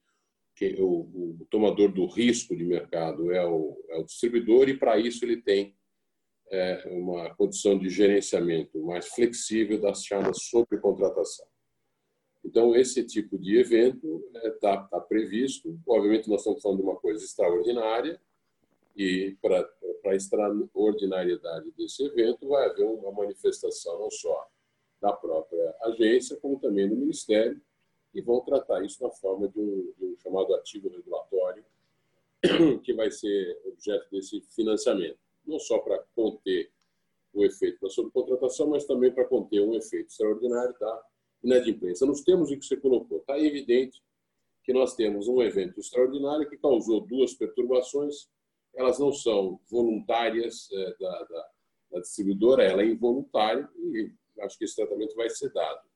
que 0.56 0.74
o, 0.80 1.36
o, 1.40 1.46
tomador 1.50 1.92
do 1.92 2.06
risco 2.06 2.56
de 2.56 2.64
mercado 2.64 3.30
é 3.30 3.46
o, 3.46 3.78
é 3.90 3.98
o 3.98 4.04
distribuidor 4.04 4.70
e 4.70 4.76
para 4.76 4.98
isso 4.98 5.22
ele 5.22 5.36
tem 5.36 5.76
é, 6.50 6.88
uma 6.90 7.34
condição 7.34 7.78
de 7.78 7.90
gerenciamento 7.90 8.82
mais 8.82 9.06
flexível 9.08 9.78
das 9.78 10.02
chamadas 10.02 10.44
sobrecontratação. 10.44 11.46
Então 12.42 12.74
esse 12.74 13.04
tipo 13.04 13.38
de 13.38 13.58
evento 13.58 14.24
está 14.34 14.46
é, 14.46 14.50
tá, 14.50 14.76
tá 14.84 15.00
previsto. 15.00 15.78
Obviamente 15.86 16.28
nós 16.28 16.40
estamos 16.40 16.62
falando 16.62 16.78
de 16.78 16.84
uma 16.84 16.96
coisa 16.96 17.22
extraordinária 17.22 18.18
e 18.96 19.36
para 19.42 19.68
a 20.06 20.14
extraordinariedade 20.14 21.70
desse 21.72 22.02
evento 22.02 22.48
vai 22.48 22.66
haver 22.66 22.86
uma 22.86 23.12
manifestação 23.12 23.98
não 23.98 24.10
só 24.10 24.48
da 25.02 25.12
própria 25.12 25.74
agência 25.82 26.36
como 26.36 26.58
também 26.58 26.88
do 26.88 26.96
Ministério 26.96 27.60
e 28.16 28.22
vão 28.22 28.40
tratar 28.40 28.82
isso 28.82 29.02
na 29.02 29.10
forma 29.10 29.46
de 29.46 29.60
um, 29.60 29.92
de 29.98 30.04
um 30.06 30.16
chamado 30.16 30.54
ativo 30.54 30.88
regulatório, 30.88 31.62
que 32.82 32.94
vai 32.94 33.10
ser 33.10 33.60
objeto 33.66 34.10
desse 34.10 34.40
financiamento, 34.54 35.18
não 35.46 35.58
só 35.58 35.78
para 35.78 35.98
conter 36.14 36.72
o 37.34 37.44
efeito 37.44 37.78
da 37.82 37.90
subcontratação, 37.90 38.68
mas 38.68 38.86
também 38.86 39.12
para 39.12 39.26
conter 39.26 39.60
um 39.60 39.74
efeito 39.74 40.08
extraordinário 40.08 40.74
da 40.80 41.02
inadimplência. 41.44 42.06
Nos 42.06 42.22
termos 42.22 42.50
em 42.50 42.58
que 42.58 42.64
você 42.64 42.78
colocou, 42.78 43.18
está 43.18 43.38
evidente 43.38 44.02
que 44.64 44.72
nós 44.72 44.94
temos 44.94 45.28
um 45.28 45.42
evento 45.42 45.78
extraordinário 45.78 46.48
que 46.48 46.56
causou 46.56 47.02
duas 47.02 47.34
perturbações. 47.34 48.30
Elas 48.74 48.98
não 48.98 49.12
são 49.12 49.60
voluntárias 49.70 50.70
é, 50.72 50.96
da, 50.98 51.22
da, 51.24 51.48
da 51.92 52.00
distribuidora, 52.00 52.64
ela 52.64 52.80
é 52.80 52.86
involuntária 52.86 53.68
e 53.76 54.10
acho 54.40 54.56
que 54.56 54.64
esse 54.64 54.76
tratamento 54.76 55.14
vai 55.14 55.28
ser 55.28 55.52
dado. 55.52 55.86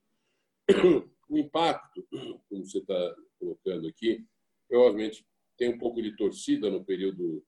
O 1.31 1.37
impacto, 1.37 2.05
como 2.49 2.65
você 2.65 2.79
está 2.79 3.15
colocando 3.39 3.87
aqui, 3.87 4.27
obviamente 4.69 5.25
tem 5.57 5.69
um 5.69 5.77
pouco 5.77 6.01
de 6.01 6.13
torcida 6.17 6.69
no 6.69 6.83
período 6.83 7.41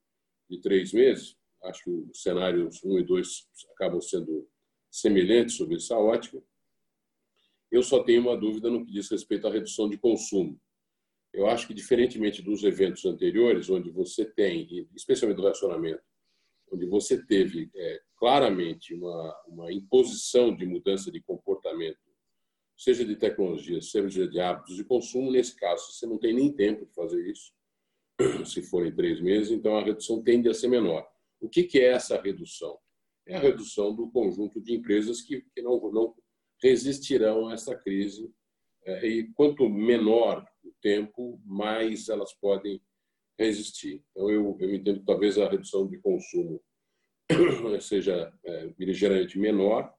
de 0.49 0.61
três 0.61 0.93
meses. 0.93 1.35
Acho 1.61 1.83
que 1.83 1.89
os 1.89 2.21
cenários 2.21 2.81
1 2.81 2.99
e 2.99 3.03
2 3.03 3.49
acabam 3.73 3.99
sendo 3.99 4.47
semelhantes 4.89 5.57
sobre 5.57 5.75
essa 5.75 5.97
ótica. 5.97 6.41
Eu 7.69 7.83
só 7.83 8.01
tenho 8.01 8.21
uma 8.21 8.37
dúvida 8.37 8.69
no 8.69 8.85
que 8.85 8.91
diz 8.93 9.11
respeito 9.11 9.47
à 9.47 9.51
redução 9.51 9.89
de 9.89 9.97
consumo. 9.97 10.57
Eu 11.33 11.47
acho 11.47 11.67
que, 11.67 11.73
diferentemente 11.73 12.41
dos 12.41 12.63
eventos 12.63 13.03
anteriores, 13.03 13.69
onde 13.69 13.91
você 13.91 14.23
tem, 14.23 14.87
especialmente 14.95 15.41
do 15.41 15.47
racionamento, 15.47 16.03
onde 16.71 16.85
você 16.85 17.21
teve 17.21 17.69
é, 17.75 18.01
claramente 18.15 18.93
uma, 18.93 19.43
uma 19.45 19.73
imposição 19.73 20.55
de 20.55 20.65
mudança 20.65 21.11
de 21.11 21.21
comportamento 21.21 22.12
seja 22.77 23.05
de 23.05 23.15
tecnologia, 23.15 23.81
seja 23.81 24.27
de 24.27 24.39
hábitos 24.39 24.75
de 24.75 24.83
consumo. 24.83 25.31
Nesse 25.31 25.55
caso, 25.55 25.91
você 25.91 26.05
não 26.05 26.17
tem 26.17 26.33
nem 26.33 26.51
tempo 26.51 26.85
de 26.85 26.93
fazer 26.93 27.25
isso. 27.29 27.53
se 28.45 28.61
forem 28.61 28.93
três 28.93 29.19
meses, 29.21 29.51
então 29.51 29.75
a 29.77 29.83
redução 29.83 30.21
tende 30.21 30.49
a 30.49 30.53
ser 30.53 30.67
menor. 30.67 31.07
O 31.39 31.49
que, 31.49 31.63
que 31.63 31.79
é 31.79 31.87
essa 31.87 32.21
redução? 32.21 32.77
É 33.25 33.35
a 33.35 33.39
redução 33.39 33.95
do 33.95 34.09
conjunto 34.09 34.61
de 34.61 34.73
empresas 34.73 35.21
que, 35.21 35.41
que 35.53 35.61
não, 35.61 35.79
não 35.91 36.15
resistirão 36.61 37.47
a 37.47 37.53
essa 37.53 37.75
crise. 37.75 38.31
É, 38.85 39.07
e 39.07 39.27
quanto 39.33 39.69
menor 39.69 40.45
o 40.63 40.71
tempo, 40.81 41.41
mais 41.45 42.09
elas 42.09 42.33
podem 42.33 42.81
resistir. 43.37 44.03
Então, 44.11 44.29
eu, 44.29 44.57
eu 44.59 44.75
entendo 44.75 44.99
que 44.99 45.05
talvez 45.05 45.37
a 45.37 45.49
redução 45.49 45.87
de 45.87 45.97
consumo 45.99 46.61
seja 47.81 48.33
é, 48.45 48.73
menor. 49.35 49.93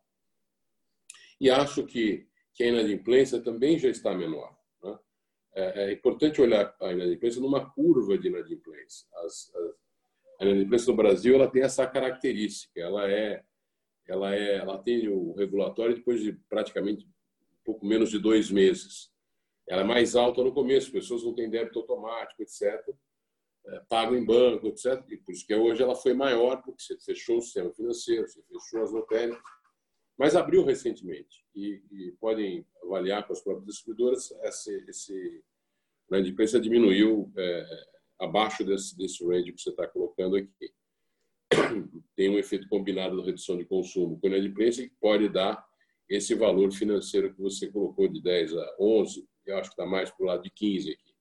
E 1.40 1.50
acho 1.50 1.84
que, 1.84 2.26
que 2.54 2.62
a 2.62 2.68
inadimplência 2.68 3.40
também 3.40 3.78
já 3.78 3.88
está 3.88 4.14
menor. 4.14 4.56
Né? 4.82 4.98
É, 5.54 5.84
é, 5.84 5.92
importante 5.92 6.40
olhar 6.40 6.74
a 6.80 6.92
inadimplência 6.92 7.40
numa 7.40 7.68
curva 7.70 8.16
de 8.16 8.28
inadimplência. 8.28 9.06
As, 9.24 9.52
as, 9.54 9.74
a 10.40 10.44
inadimplência 10.44 10.90
no 10.90 10.96
Brasil 10.96 11.34
ela 11.34 11.50
tem 11.50 11.62
essa 11.62 11.86
característica. 11.86 12.80
Ela 12.80 13.10
é, 13.10 13.44
ela 14.06 14.34
é, 14.34 14.56
ela 14.56 14.78
tem 14.78 15.08
o 15.08 15.32
regulatório 15.34 15.96
depois 15.96 16.20
de 16.20 16.32
praticamente 16.48 17.08
pouco 17.64 17.84
menos 17.84 18.10
de 18.10 18.18
dois 18.18 18.50
meses. 18.50 19.12
Ela 19.66 19.82
é 19.82 19.84
mais 19.84 20.14
alta 20.14 20.42
no 20.44 20.52
começo, 20.52 20.92
pessoas 20.92 21.24
não 21.24 21.34
têm 21.34 21.48
débito 21.50 21.78
automático, 21.78 22.42
etc 22.42 22.94
é, 23.66 23.80
pago 23.88 24.14
em 24.14 24.24
banco, 24.24 24.66
etc. 24.66 25.02
E 25.08 25.16
por 25.16 25.32
isso 25.32 25.46
que 25.46 25.54
hoje 25.54 25.82
ela 25.82 25.94
foi 25.94 26.12
maior, 26.12 26.62
porque 26.62 26.82
você 26.82 26.98
fechou 26.98 27.38
o 27.38 27.42
sistema 27.42 27.72
financeiro, 27.72 28.28
você 28.28 28.42
fechou 28.42 28.82
as 28.82 28.92
lotéricas, 28.92 29.42
mas 30.18 30.36
abriu 30.36 30.64
recentemente. 30.64 31.44
E, 31.54 31.82
e 31.90 32.12
podem 32.20 32.66
avaliar 32.82 33.26
com 33.26 33.32
as 33.32 33.40
próprias 33.40 33.66
distribuidoras, 33.66 34.30
esse, 34.42 34.84
esse 34.88 35.44
a 36.10 36.16
inadimplência 36.16 36.60
diminuiu 36.60 37.32
é, 37.36 37.66
abaixo 38.20 38.64
desse, 38.64 38.96
desse 38.96 39.24
range 39.24 39.52
que 39.52 39.60
você 39.60 39.70
está 39.70 39.86
colocando 39.86 40.36
aqui. 40.36 40.72
Tem 42.14 42.28
um 42.28 42.38
efeito 42.38 42.68
combinado 42.68 43.16
da 43.16 43.24
redução 43.24 43.56
de 43.56 43.64
consumo 43.64 44.18
com 44.20 44.26
a 44.26 44.30
inadimplência 44.30 44.88
que 44.88 44.94
pode 45.00 45.28
dar 45.28 45.64
esse 46.08 46.34
valor 46.34 46.70
financeiro 46.72 47.32
que 47.32 47.40
você 47.40 47.70
colocou 47.70 48.06
de 48.08 48.22
10 48.22 48.56
a 48.56 48.76
11, 48.78 49.26
eu 49.46 49.56
acho 49.58 49.70
que 49.70 49.74
está 49.74 49.86
mais 49.86 50.10
para 50.10 50.22
o 50.24 50.26
lado 50.26 50.42
de 50.42 50.50
15 50.50 50.92
aqui. 50.92 51.14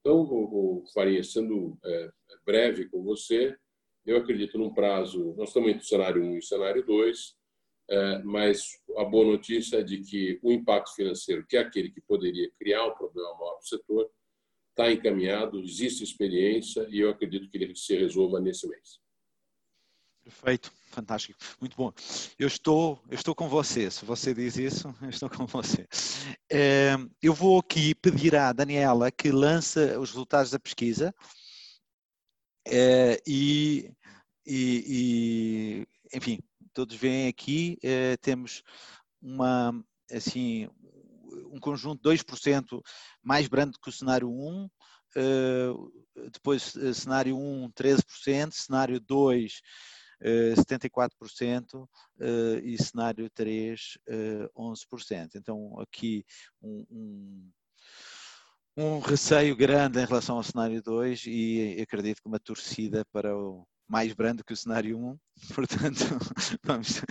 Então, 0.00 0.22
o, 0.22 0.84
Farinha, 0.94 1.22
sendo 1.22 1.78
é, 1.84 2.10
breve 2.44 2.88
com 2.88 3.02
você, 3.02 3.56
eu 4.06 4.16
acredito 4.16 4.58
num 4.58 4.72
prazo. 4.72 5.34
Nós 5.36 5.48
estamos 5.48 5.70
entre 5.70 5.84
cenário 5.84 6.22
1 6.22 6.38
e 6.38 6.42
cenário 6.42 6.84
2, 6.84 7.18
é, 7.18 7.39
mas 8.24 8.78
a 8.96 9.04
boa 9.04 9.24
notícia 9.24 9.78
é 9.78 9.82
de 9.82 9.98
que 9.98 10.38
o 10.42 10.52
impacto 10.52 10.94
financeiro, 10.94 11.44
que 11.46 11.56
é 11.56 11.60
aquele 11.60 11.90
que 11.90 12.00
poderia 12.00 12.50
criar 12.58 12.86
um 12.86 12.94
problema 12.94 13.34
maior 13.34 13.54
para 13.54 13.64
o 13.64 13.68
setor, 13.68 14.10
está 14.70 14.92
encaminhado, 14.92 15.60
existe 15.60 16.02
experiência 16.02 16.86
e 16.88 17.00
eu 17.00 17.10
acredito 17.10 17.48
que 17.50 17.58
ele 17.58 17.74
se 17.74 17.96
resolva 17.96 18.40
nesse 18.40 18.66
mês. 18.68 19.00
Perfeito, 20.22 20.72
fantástico, 20.86 21.38
muito 21.60 21.76
bom. 21.76 21.92
Eu 22.38 22.46
estou, 22.46 23.02
eu 23.08 23.14
estou 23.14 23.34
com 23.34 23.48
você. 23.48 23.90
Se 23.90 24.04
você 24.04 24.32
diz 24.32 24.56
isso, 24.56 24.94
eu 25.02 25.10
estou 25.10 25.28
com 25.28 25.46
você. 25.46 25.86
É, 26.50 26.94
eu 27.22 27.34
vou 27.34 27.58
aqui 27.58 27.94
pedir 27.94 28.36
à 28.36 28.52
Daniela 28.52 29.10
que 29.10 29.30
lance 29.30 29.78
os 29.96 30.10
resultados 30.10 30.50
da 30.50 30.58
pesquisa 30.58 31.14
é, 32.66 33.20
e, 33.26 33.90
e, 34.46 35.86
e, 36.12 36.16
enfim, 36.16 36.38
todos 36.80 36.96
veem 36.96 37.28
aqui 37.28 37.76
é, 37.82 38.16
temos 38.16 38.62
uma 39.20 39.70
assim 40.10 40.66
um 41.52 41.60
conjunto 41.60 42.02
2% 42.02 42.80
mais 43.22 43.46
brando 43.48 43.78
que 43.78 43.90
o 43.90 43.92
cenário 43.92 44.30
1, 44.30 44.68
depois 46.32 46.72
cenário 46.94 47.36
1 47.36 47.70
13%, 47.70 48.52
cenário 48.52 48.98
2 48.98 49.60
74% 50.22 51.88
eh, 52.20 52.60
e 52.62 52.82
cenário 52.82 53.30
3, 53.30 53.98
11%. 54.56 55.34
Eh, 55.34 55.38
então, 55.38 55.78
aqui 55.80 56.24
um, 56.62 56.84
um, 56.90 57.50
um, 58.76 58.98
receio 58.98 59.56
grande 59.56 59.98
em 59.98 60.04
relação 60.04 60.36
ao 60.36 60.42
cenário 60.42 60.82
2 60.82 61.24
e 61.26 61.78
acredito 61.80 62.20
que 62.20 62.28
uma 62.28 62.38
torcida 62.38 63.04
para 63.12 63.34
o 63.36 63.66
mais 63.90 64.12
brando 64.12 64.44
que 64.44 64.52
o 64.52 64.56
cenário 64.56 64.96
1, 64.96 65.18
portanto, 65.52 66.04
vamos, 66.62 67.02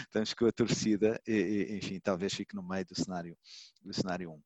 estamos 0.00 0.34
com 0.34 0.46
a 0.46 0.52
torcida, 0.52 1.20
e, 1.24 1.78
enfim, 1.78 2.00
talvez 2.00 2.34
fique 2.34 2.56
no 2.56 2.62
meio 2.62 2.84
do 2.84 3.00
cenário, 3.00 3.38
do 3.80 3.94
cenário 3.94 4.32
1. 4.32 4.42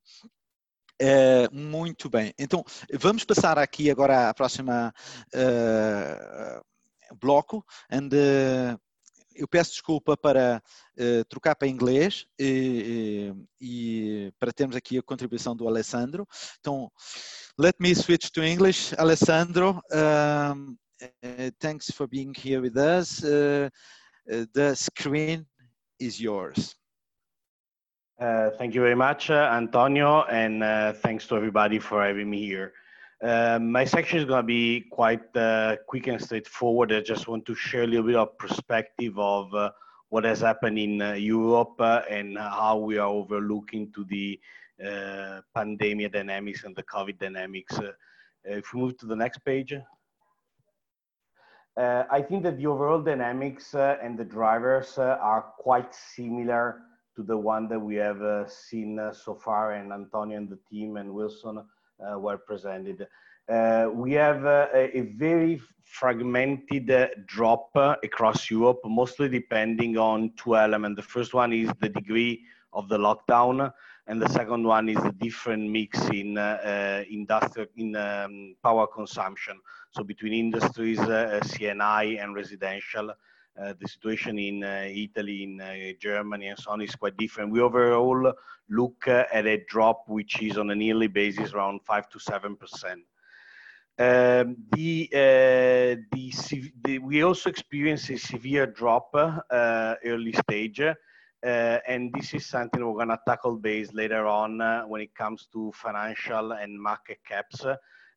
É, 1.01 1.49
muito 1.49 2.07
bem, 2.07 2.31
então 2.37 2.63
vamos 2.93 3.23
passar 3.23 3.57
aqui 3.57 3.89
agora 3.89 4.29
à 4.29 4.33
próxima 4.33 4.93
uh, 5.33 7.15
bloco 7.15 7.65
and, 7.89 8.09
uh, 8.09 8.79
eu 9.33 9.47
peço 9.47 9.71
desculpa 9.71 10.17
para 10.17 10.61
uh, 10.97 11.25
trocar 11.25 11.55
para 11.55 11.69
inglês 11.69 12.27
e, 12.37 13.33
e, 13.61 14.27
e, 14.27 14.33
para 14.37 14.51
termos 14.51 14.75
aqui 14.75 14.97
a 14.97 15.01
contribuição 15.01 15.55
do 15.55 15.65
Alessandro. 15.65 16.27
Então, 16.59 16.91
let 17.57 17.75
me 17.79 17.95
switch 17.95 18.29
to 18.31 18.43
English. 18.43 18.93
Alessandro, 18.97 19.81
thanks 21.59 21.91
for 21.91 22.07
being 22.07 22.33
here 22.33 22.61
with 22.61 22.77
us. 22.77 23.23
Uh, 23.23 23.69
the 24.25 24.75
screen 24.75 25.45
is 25.99 26.21
yours. 26.21 26.75
Uh, 28.19 28.49
thank 28.57 28.75
you 28.75 28.81
very 28.81 28.95
much, 28.95 29.29
uh, 29.29 29.49
Antonio, 29.53 30.23
and 30.23 30.61
uh, 30.61 30.91
thanks 30.91 31.25
to 31.25 31.35
everybody 31.35 31.79
for 31.79 32.03
having 32.03 32.29
me 32.29 32.45
here. 32.45 32.73
Um, 33.21 33.71
my 33.71 33.85
section 33.85 34.19
is 34.19 34.25
going 34.25 34.43
to 34.43 34.47
be 34.47 34.81
quite 34.91 35.35
uh, 35.35 35.77
quick 35.87 36.07
and 36.07 36.21
straightforward. 36.21 36.91
I 36.91 37.01
just 37.01 37.27
want 37.27 37.45
to 37.45 37.55
share 37.55 37.83
a 37.83 37.87
little 37.87 38.05
bit 38.05 38.15
of 38.15 38.37
perspective 38.37 39.17
of 39.17 39.53
uh, 39.53 39.71
what 40.09 40.23
has 40.23 40.41
happened 40.41 40.79
in 40.79 41.01
uh, 41.01 41.13
Europe 41.13 41.75
uh, 41.79 42.01
and 42.09 42.37
how 42.37 42.77
we 42.77 42.97
are 42.97 43.07
overlooking 43.07 43.91
to 43.93 44.03
the 44.05 44.39
uh, 44.85 45.41
pandemic 45.53 46.13
dynamics 46.13 46.63
and 46.63 46.75
the 46.75 46.83
COVID 46.83 47.19
dynamics. 47.19 47.77
Uh, 47.77 47.91
if 48.45 48.73
we 48.73 48.79
move 48.81 48.97
to 48.97 49.05
the 49.05 49.15
next 49.15 49.39
page. 49.45 49.73
Uh, 51.79 52.03
I 52.11 52.21
think 52.21 52.43
that 52.43 52.57
the 52.57 52.67
overall 52.67 53.01
dynamics 53.01 53.73
uh, 53.73 53.95
and 54.03 54.19
the 54.19 54.25
drivers 54.25 54.97
uh, 54.97 55.17
are 55.21 55.43
quite 55.57 55.95
similar 55.95 56.81
to 57.15 57.23
the 57.23 57.37
one 57.37 57.69
that 57.69 57.79
we 57.79 57.95
have 57.95 58.51
seen 58.51 58.99
so 59.13 59.33
far 59.33 59.71
and 59.71 59.93
Antonio 59.93 60.35
and 60.35 60.49
the 60.49 60.59
team 60.69 60.97
and 60.97 61.13
Wilson 61.13 61.59
uh, 61.59 62.19
were 62.19 62.37
presented. 62.37 63.07
Uh, 63.47 63.89
we 63.93 64.11
have 64.11 64.45
uh, 64.45 64.67
a, 64.73 65.13
very 65.15 65.61
fragmented 65.85 66.91
drop 67.25 67.69
across 68.03 68.51
Europe, 68.51 68.81
mostly 68.83 69.29
depending 69.29 69.97
on 69.97 70.33
two 70.35 70.57
elements. 70.57 70.97
The 70.97 71.07
first 71.07 71.33
one 71.33 71.53
is 71.53 71.71
the 71.79 71.87
degree 71.87 72.43
of 72.73 72.89
the 72.89 72.97
lockdown, 72.97 73.71
and 74.09 74.19
the 74.19 74.27
second 74.29 74.63
one 74.63 74.89
is 74.89 74.97
a 75.05 75.11
different 75.11 75.69
mix 75.69 75.99
in 76.09 76.35
uh, 76.35 77.03
industrial 77.11 77.67
in 77.77 77.95
um, 77.95 78.55
power 78.63 78.87
consumption. 78.87 79.55
So 79.91 80.03
between 80.03 80.33
industries, 80.33 80.99
uh, 80.99 81.39
CNI, 81.43 82.21
and 82.21 82.33
residential, 82.33 83.11
uh, 83.11 83.73
the 83.79 83.87
situation 83.87 84.39
in 84.39 84.63
uh, 84.63 84.87
Italy, 84.87 85.43
in 85.43 85.61
uh, 85.61 85.75
Germany, 85.99 86.47
and 86.47 86.57
so 86.57 86.71
on 86.71 86.81
is 86.81 86.95
quite 86.95 87.17
different. 87.17 87.51
We 87.51 87.61
overall 87.61 88.33
look 88.67 89.07
at 89.07 89.45
a 89.45 89.63
drop 89.67 90.05
which 90.07 90.41
is 90.41 90.57
on 90.57 90.71
a 90.71 90.75
yearly 90.75 91.07
basis 91.07 91.53
around 91.53 91.81
five 91.85 92.09
to 92.09 92.19
seven 92.19 92.55
percent. 92.55 93.01
Um, 93.99 94.55
the, 94.71 95.09
uh, 95.13 96.01
the, 96.15 96.33
the, 96.83 96.99
we 96.99 97.21
also 97.21 97.49
experience 97.49 98.09
a 98.09 98.17
severe 98.17 98.65
drop 98.65 99.09
uh, 99.13 99.95
early 100.03 100.33
stage, 100.33 100.81
uh, 101.45 101.79
and 101.87 102.13
this 102.13 102.33
is 102.33 102.45
something 102.45 102.85
we're 102.85 102.93
going 102.93 103.09
to 103.09 103.19
tackle 103.27 103.55
base 103.55 103.93
later 103.93 104.27
on 104.27 104.59
when 104.89 105.01
it 105.01 105.13
comes 105.15 105.47
to 105.53 105.71
financial 105.73 106.53
and 106.53 106.79
market 106.81 107.19
caps. 107.27 107.65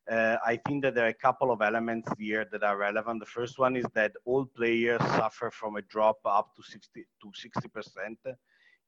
Uh, 0.09 0.35
I 0.45 0.59
think 0.67 0.83
that 0.83 0.95
there 0.95 1.05
are 1.05 1.09
a 1.09 1.13
couple 1.13 1.49
of 1.51 1.61
elements 1.61 2.09
here 2.19 2.45
that 2.51 2.63
are 2.63 2.77
relevant. 2.77 3.21
The 3.21 3.25
first 3.25 3.57
one 3.57 3.77
is 3.77 3.85
that 3.93 4.11
all 4.25 4.45
players 4.45 4.99
suffer 5.01 5.49
from 5.49 5.77
a 5.77 5.81
drop 5.83 6.17
up 6.25 6.53
to 6.55 6.63
60 6.63 7.05
to 7.21 7.31
60 7.33 7.69
percent 7.69 8.19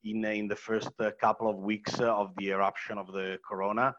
in 0.03 0.25
in 0.25 0.47
the 0.47 0.55
first 0.55 0.91
uh, 0.99 1.11
couple 1.19 1.49
of 1.49 1.57
weeks 1.57 1.99
of 2.01 2.33
the 2.38 2.49
eruption 2.49 2.97
of 2.97 3.07
the 3.13 3.39
corona. 3.47 3.95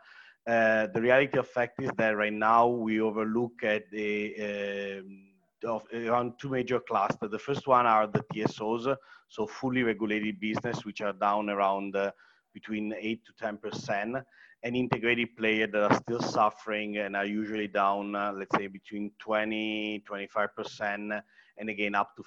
Uh, 0.47 0.87
the 0.95 1.01
reality 1.01 1.39
of 1.39 1.49
fact 1.49 1.81
is 1.83 1.91
that 1.97 2.17
right 2.17 2.33
now 2.33 2.69
we 2.69 3.01
overlook 3.01 3.63
at 3.63 3.91
the 3.91 4.99
um, 5.01 5.36
of 5.65 5.85
around 5.93 6.35
two 6.39 6.49
major 6.49 6.81
clusters. 6.81 7.31
The 7.31 7.39
first 7.39 7.67
one 7.67 7.87
are 7.87 8.07
the 8.07 8.25
TSOs, 8.33 8.97
so 9.29 9.47
fully 9.47 9.83
regulated 9.83 10.41
business, 10.41 10.85
which 10.85 11.01
are 11.01 11.13
down 11.13 11.51
around 11.51 11.97
uh, 11.97 12.11
between 12.53 12.95
8 12.99 13.25
to 13.27 13.33
10 13.39 13.57
percent 13.59 14.17
an 14.63 14.75
integrated 14.75 15.37
player 15.37 15.67
that 15.67 15.93
are 15.93 16.01
still 16.01 16.21
suffering 16.21 16.97
and 16.99 17.15
are 17.15 17.27
usually 17.27 17.69
down, 17.69 18.17
uh, 18.17 18.33
let's 18.33 18.55
say 18.57 18.67
between 18.67 19.13
20, 19.21 20.03
25%, 20.11 21.23
and 21.59 21.71
again 21.71 21.95
up 21.95 22.11
to 22.17 22.25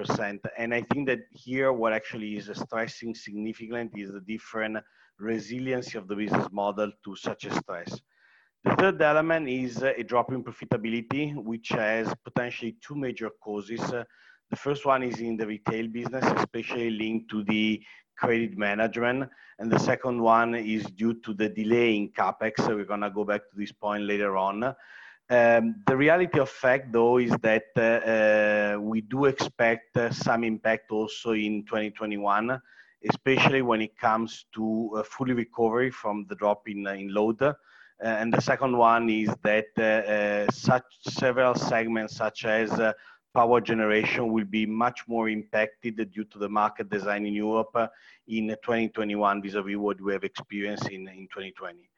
50%. 0.00 0.40
And 0.56 0.74
I 0.74 0.82
think 0.92 1.06
that 1.08 1.20
here 1.30 1.72
what 1.72 1.92
actually 1.92 2.36
is 2.36 2.50
stressing 2.54 3.14
significantly 3.14 4.02
is 4.02 4.12
the 4.12 4.20
different 4.20 4.78
resiliency 5.18 5.98
of 5.98 6.08
the 6.08 6.16
business 6.16 6.46
model 6.50 6.90
to 7.04 7.14
such 7.14 7.44
a 7.44 7.54
stress. 7.54 8.00
The 8.64 8.74
third 8.76 9.02
element 9.02 9.46
is 9.46 9.82
a 9.82 10.02
drop 10.02 10.32
in 10.32 10.42
profitability, 10.42 11.34
which 11.36 11.68
has 11.68 12.14
potentially 12.24 12.76
two 12.80 12.94
major 12.94 13.28
causes. 13.28 13.80
The 13.80 14.56
first 14.56 14.86
one 14.86 15.02
is 15.02 15.20
in 15.20 15.36
the 15.36 15.46
retail 15.46 15.86
business, 15.88 16.24
especially 16.36 16.88
linked 16.88 17.30
to 17.30 17.44
the 17.44 17.82
credit 18.16 18.56
management. 18.56 19.28
And 19.58 19.70
the 19.70 19.78
second 19.78 20.20
one 20.22 20.54
is 20.54 20.84
due 20.84 21.12
to 21.20 21.34
the 21.34 21.50
delay 21.50 21.96
in 21.96 22.08
CapEx. 22.08 22.64
So 22.64 22.76
we're 22.76 22.86
going 22.86 23.02
to 23.02 23.10
go 23.10 23.24
back 23.24 23.42
to 23.50 23.56
this 23.56 23.72
point 23.72 24.04
later 24.04 24.36
on. 24.38 24.64
Um, 24.64 25.82
the 25.86 25.96
reality 25.96 26.38
of 26.38 26.48
fact, 26.48 26.90
though, 26.90 27.18
is 27.18 27.32
that 27.42 27.68
uh, 27.76 28.80
we 28.80 29.02
do 29.02 29.26
expect 29.26 29.94
uh, 29.98 30.10
some 30.10 30.42
impact 30.42 30.90
also 30.90 31.32
in 31.32 31.64
2021, 31.66 32.60
especially 33.10 33.60
when 33.60 33.82
it 33.82 33.98
comes 33.98 34.46
to 34.54 34.90
uh, 34.96 35.02
fully 35.02 35.34
recovery 35.34 35.90
from 35.90 36.24
the 36.30 36.34
drop 36.34 36.66
in, 36.66 36.86
in 36.86 37.12
load. 37.12 37.42
Uh, 38.04 38.08
and 38.08 38.34
the 38.34 38.40
second 38.40 38.76
one 38.76 39.08
is 39.08 39.34
that 39.42 39.68
uh, 39.78 39.82
uh, 39.82 40.52
such 40.52 40.84
several 41.08 41.54
segments, 41.54 42.14
such 42.14 42.44
as 42.44 42.70
power 43.32 43.62
generation 43.62 44.30
will 44.30 44.44
be 44.44 44.66
much 44.66 45.08
more 45.08 45.30
impacted 45.30 45.96
due 46.12 46.24
to 46.24 46.38
the 46.38 46.48
market 46.48 46.90
design 46.90 47.24
in 47.24 47.32
Europe 47.32 47.74
in 48.28 48.48
2021 48.48 49.42
vis-a-vis 49.42 49.76
what 49.76 49.98
we 50.02 50.12
have 50.12 50.22
experienced 50.22 50.90
in, 50.90 51.08
in 51.08 51.26
2020. 51.32 51.88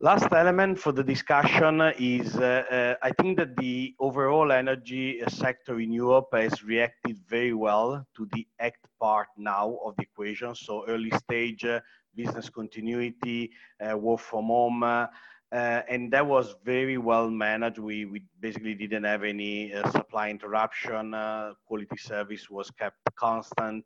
Last 0.00 0.32
element 0.32 0.80
for 0.80 0.90
the 0.90 1.04
discussion 1.04 1.80
is 1.96 2.34
uh, 2.34 2.64
uh, 2.68 2.94
I 3.06 3.12
think 3.12 3.38
that 3.38 3.56
the 3.56 3.94
overall 4.00 4.50
energy 4.50 5.22
sector 5.28 5.78
in 5.78 5.92
Europe 5.92 6.30
has 6.32 6.64
reacted 6.64 7.20
very 7.28 7.54
well 7.54 8.04
to 8.16 8.28
the 8.32 8.44
ACT 8.58 8.84
part 8.98 9.28
now 9.36 9.78
of 9.84 9.94
the 9.96 10.02
equation. 10.02 10.56
So 10.56 10.84
early 10.88 11.12
stage 11.12 11.64
uh, 11.64 11.78
business 12.14 12.48
continuity, 12.48 13.50
uh, 13.80 13.96
work 13.96 14.20
from 14.20 14.46
home, 14.46 14.82
uh, 14.82 15.06
uh, 15.52 15.82
and 15.88 16.10
that 16.10 16.26
was 16.26 16.54
very 16.64 16.96
well 16.96 17.28
managed. 17.28 17.78
We, 17.78 18.06
we 18.06 18.24
basically 18.40 18.74
didn't 18.74 19.04
have 19.04 19.22
any 19.22 19.74
uh, 19.74 19.90
supply 19.90 20.30
interruption. 20.30 21.12
Uh, 21.12 21.52
quality 21.66 21.98
service 21.98 22.48
was 22.48 22.70
kept 22.70 22.98
constant. 23.16 23.84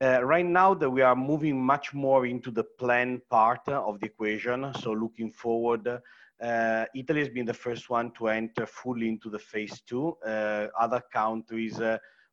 Uh, 0.00 0.24
right 0.24 0.44
now 0.44 0.74
that 0.74 0.90
we 0.90 1.00
are 1.00 1.14
moving 1.14 1.64
much 1.64 1.94
more 1.94 2.26
into 2.26 2.50
the 2.50 2.64
plan 2.78 3.22
part 3.30 3.66
of 3.68 4.00
the 4.00 4.06
equation. 4.06 4.72
So 4.80 4.92
looking 4.92 5.30
forward, 5.30 5.86
Italy 6.42 7.20
has 7.20 7.28
been 7.28 7.46
the 7.46 7.54
first 7.54 7.88
one 7.88 8.10
to 8.18 8.26
enter 8.28 8.66
fully 8.66 9.08
into 9.08 9.30
the 9.30 9.38
phase 9.38 9.80
two. 9.86 10.16
Other 10.24 11.00
countries 11.12 11.80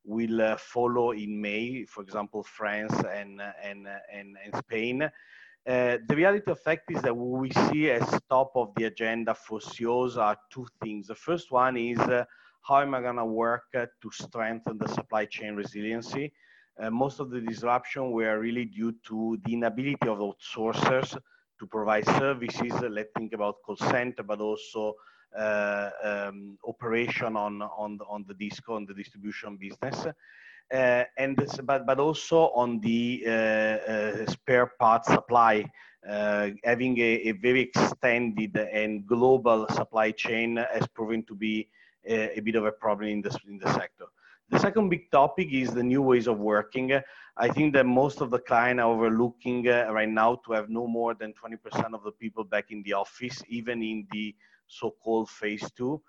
will 0.03 0.57
follow 0.57 1.11
in 1.11 1.39
May, 1.39 1.85
for 1.85 2.01
example, 2.01 2.43
France 2.43 2.93
and, 3.13 3.41
and, 3.63 3.87
and, 4.11 4.37
and 4.43 4.55
Spain. 4.57 5.03
Uh, 5.03 5.97
the 6.07 6.15
reality 6.15 6.49
of 6.49 6.59
fact 6.59 6.89
is 6.89 7.01
that 7.03 7.15
what 7.15 7.39
we 7.39 7.51
see 7.69 7.91
as 7.91 8.19
top 8.29 8.51
of 8.55 8.73
the 8.75 8.85
agenda 8.85 9.33
for 9.35 9.61
CEOs 9.61 10.17
are 10.17 10.37
two 10.49 10.65
things. 10.81 11.07
The 11.07 11.15
first 11.15 11.51
one 11.51 11.77
is 11.77 11.99
uh, 11.99 12.25
how 12.61 12.81
am 12.81 12.95
I 12.95 13.01
going 13.01 13.17
to 13.17 13.25
work 13.25 13.65
uh, 13.75 13.85
to 14.01 14.11
strengthen 14.11 14.77
the 14.77 14.87
supply 14.87 15.25
chain 15.25 15.55
resiliency? 15.55 16.33
Uh, 16.79 16.89
most 16.89 17.19
of 17.19 17.29
the 17.29 17.41
disruption 17.41 18.11
were 18.11 18.39
really 18.39 18.65
due 18.65 18.93
to 19.07 19.39
the 19.45 19.53
inability 19.53 20.07
of 20.07 20.19
outsourcers 20.19 21.15
to 21.59 21.67
provide 21.67 22.05
services. 22.05 22.73
Let's 22.81 23.11
think 23.15 23.33
about 23.33 23.61
call 23.63 23.75
center, 23.75 24.23
but 24.23 24.41
also 24.41 24.89
uh, 24.89 24.93
um, 25.37 26.57
operation 26.67 27.35
on, 27.35 27.61
on, 27.61 27.97
the, 27.97 28.05
on 28.05 28.25
the 28.27 28.33
disco, 28.33 28.75
on 28.75 28.85
the 28.85 28.93
distribution 28.93 29.57
business. 29.57 30.05
Uh, 30.73 31.03
and 31.17 31.35
this, 31.35 31.59
but 31.63 31.85
but 31.85 31.99
also 31.99 32.49
on 32.55 32.79
the 32.79 33.23
uh, 33.27 33.29
uh, 33.29 34.25
spare 34.27 34.67
parts 34.79 35.09
supply, 35.09 35.65
having 36.63 36.97
a, 36.97 37.27
a, 37.27 37.31
very 37.33 37.59
extended 37.59 38.55
and 38.55 39.05
global 39.05 39.67
supply 39.71 40.11
chain 40.11 40.55
has 40.71 40.87
proven 40.87 41.23
to 41.23 41.35
be 41.35 41.67
a, 42.07 42.37
a 42.37 42.39
bit 42.39 42.55
of 42.55 42.65
a 42.65 42.71
problem 42.71 43.09
in 43.09 43.21
the 43.21 43.37
in 43.49 43.57
the 43.57 43.69
sector. 43.73 44.05
The 44.49 44.59
second 44.59 44.89
big 44.89 45.11
topic 45.11 45.51
is 45.51 45.73
the 45.73 45.83
new 45.83 46.01
ways 46.01 46.27
of 46.27 46.37
working. 46.39 46.91
I 47.37 47.47
think 47.49 47.73
that 47.73 47.85
most 47.85 48.21
of 48.21 48.31
the 48.31 48.39
clients 48.39 48.81
are 48.81 48.91
overlooking 48.91 49.67
uh, 49.67 49.89
right 49.91 50.09
now 50.09 50.35
to 50.45 50.51
have 50.51 50.69
no 50.69 50.87
more 50.87 51.13
than 51.13 51.33
20% 51.33 51.93
of 51.93 52.03
the 52.03 52.11
people 52.11 52.43
back 52.43 52.71
in 52.71 52.83
the 52.83 52.93
office, 52.93 53.41
even 53.47 53.81
in 53.81 54.07
the 54.11 54.35
so-called 54.71 55.29
phase 55.29 55.69
two. 55.77 56.01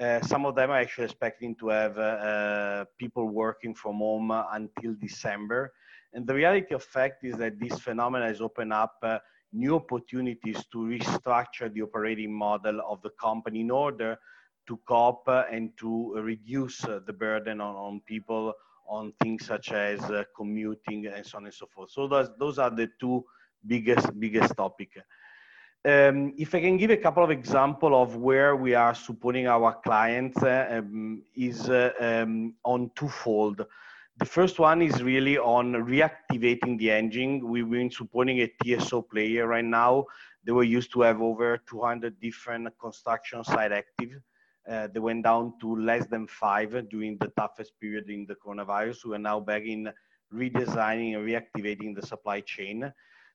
Uh, 0.00 0.20
some 0.22 0.46
of 0.46 0.54
them 0.54 0.70
are 0.70 0.80
actually 0.80 1.04
expecting 1.04 1.54
to 1.56 1.68
have 1.68 1.98
uh, 1.98 2.00
uh, 2.00 2.84
people 2.98 3.28
working 3.28 3.74
from 3.74 3.96
home 3.96 4.30
until 4.52 4.94
December. 5.00 5.72
And 6.14 6.26
the 6.26 6.34
reality 6.34 6.74
of 6.74 6.82
fact 6.82 7.24
is 7.24 7.36
that 7.36 7.60
this 7.60 7.78
phenomenon 7.78 8.28
has 8.28 8.40
opened 8.40 8.72
up 8.72 8.96
new 9.52 9.76
opportunities 9.76 10.64
to 10.72 10.78
restructure 10.78 11.72
the 11.72 11.82
operating 11.82 12.32
model 12.32 12.80
of 12.88 13.02
the 13.02 13.10
company 13.20 13.60
in 13.60 13.70
order 13.70 14.16
to 14.68 14.80
cope 14.88 15.28
and 15.28 15.70
to 15.78 16.14
reduce 16.16 16.78
the 16.78 17.12
burden 17.12 17.60
on, 17.60 17.74
on 17.74 18.00
people 18.06 18.54
on 18.88 19.12
things 19.22 19.46
such 19.46 19.70
as 19.72 20.00
uh, 20.10 20.24
commuting 20.36 21.06
and 21.06 21.24
so 21.24 21.38
on 21.38 21.44
and 21.44 21.54
so 21.54 21.66
forth. 21.66 21.90
So 21.90 22.08
those, 22.08 22.28
those 22.38 22.58
are 22.58 22.70
the 22.70 22.88
two 22.98 23.24
biggest, 23.66 24.18
biggest 24.18 24.56
topics. 24.56 24.96
Um, 25.86 26.34
if 26.36 26.54
I 26.54 26.60
can 26.60 26.76
give 26.76 26.90
a 26.90 26.96
couple 26.96 27.24
of 27.24 27.30
examples 27.30 27.94
of 27.94 28.16
where 28.16 28.54
we 28.54 28.74
are 28.74 28.94
supporting 28.94 29.46
our 29.46 29.72
clients 29.72 30.42
uh, 30.42 30.66
um, 30.70 31.22
is 31.34 31.70
uh, 31.70 31.92
um, 31.98 32.54
on 32.64 32.90
twofold. 32.94 33.64
The 34.18 34.26
first 34.26 34.58
one 34.58 34.82
is 34.82 35.02
really 35.02 35.38
on 35.38 35.72
reactivating 35.72 36.76
the 36.76 36.90
engine. 36.90 37.48
We've 37.48 37.70
been 37.70 37.90
supporting 37.90 38.40
a 38.40 38.52
TSO 38.62 39.00
player 39.00 39.46
right 39.46 39.64
now. 39.64 40.04
They 40.44 40.52
were 40.52 40.64
used 40.64 40.92
to 40.92 41.00
have 41.00 41.22
over 41.22 41.56
200 41.56 42.20
different 42.20 42.68
construction 42.78 43.42
site 43.42 43.72
active. 43.72 44.20
Uh, 44.70 44.88
they 44.92 45.00
went 45.00 45.24
down 45.24 45.54
to 45.62 45.76
less 45.76 46.06
than 46.08 46.26
five 46.26 46.90
during 46.90 47.16
the 47.16 47.28
toughest 47.38 47.72
period 47.80 48.10
in 48.10 48.26
the 48.26 48.34
coronavirus. 48.34 49.06
We 49.06 49.14
are 49.14 49.18
now 49.18 49.40
back 49.40 49.62
in 49.62 49.90
redesigning 50.30 51.16
and 51.16 51.26
reactivating 51.26 51.94
the 51.94 52.06
supply 52.06 52.42
chain. 52.42 52.92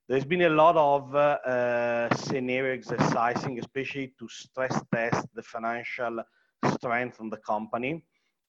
There's 0.08 0.26
been 0.26 0.43
a 0.43 0.49
lot 0.49 0.78
of 0.78 1.16
uh, 1.16 1.18
uh, 1.18 2.16
scenario 2.16 2.76
exercising, 2.76 3.58
especially 3.58 4.14
to 4.20 4.28
stress 4.30 4.80
test 4.93 5.26
the 5.34 5.41
financial 5.41 6.22
strength 6.76 7.20
of 7.20 7.32
the 7.32 7.38
company 7.38 8.03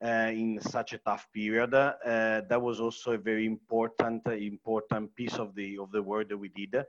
uh, 0.04 0.28
in 0.30 0.60
such 0.60 0.92
a 0.92 0.98
tough 0.98 1.26
period. 1.32 1.72
Uh, 1.72 2.42
that 2.46 2.60
was 2.60 2.78
also 2.78 3.12
a 3.12 3.18
very 3.18 3.46
important, 3.46 4.26
important 4.26 5.14
piece 5.14 5.36
of 5.38 5.54
the 5.54 5.78
of 5.78 5.90
the 5.92 6.02
work 6.02 6.28
that 6.28 6.36
we 6.36 6.50
did. 6.50 6.74
Uh, 6.74 6.82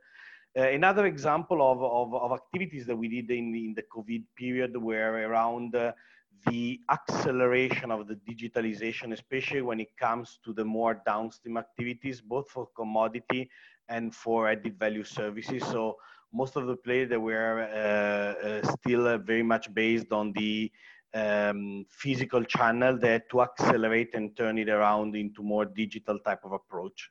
another 0.53 1.05
example 1.05 1.61
of, 1.61 1.81
of, 1.81 2.13
of, 2.13 2.33
activities 2.33 2.85
that 2.87 2.95
we 2.95 3.07
did 3.07 3.31
in, 3.31 3.55
in 3.55 3.73
the 3.73 3.83
COVID 3.83 4.23
period 4.35 4.75
were 4.75 5.29
around 5.29 5.75
uh, 5.75 5.93
the 6.47 6.81
acceleration 6.89 7.89
of 7.89 8.07
the 8.07 8.15
digitalization, 8.29 9.13
especially 9.13 9.61
when 9.61 9.79
it 9.79 9.95
comes 9.97 10.39
to 10.43 10.51
the 10.51 10.65
more 10.65 11.01
downstream 11.05 11.55
activities, 11.57 12.19
both 12.19 12.49
for 12.49 12.67
commodity 12.75 13.49
and 13.89 14.13
for 14.13 14.49
added 14.49 14.77
value 14.77 15.03
services. 15.03 15.63
So 15.63 15.97
most 16.33 16.55
of 16.55 16.67
the 16.67 16.75
players 16.75 17.09
that 17.09 17.19
were 17.19 17.61
uh, 17.61 18.47
uh, 18.47 18.71
still 18.73 19.07
uh, 19.07 19.17
very 19.17 19.43
much 19.43 19.73
based 19.73 20.11
on 20.11 20.33
the 20.33 20.71
um, 21.13 21.85
physical 21.89 22.43
channel 22.43 22.97
that 22.99 23.29
to 23.29 23.41
accelerate 23.41 24.13
and 24.13 24.35
turn 24.35 24.57
it 24.57 24.69
around 24.69 25.15
into 25.15 25.41
more 25.41 25.65
digital 25.65 26.19
type 26.19 26.41
of 26.43 26.51
approach. 26.51 27.09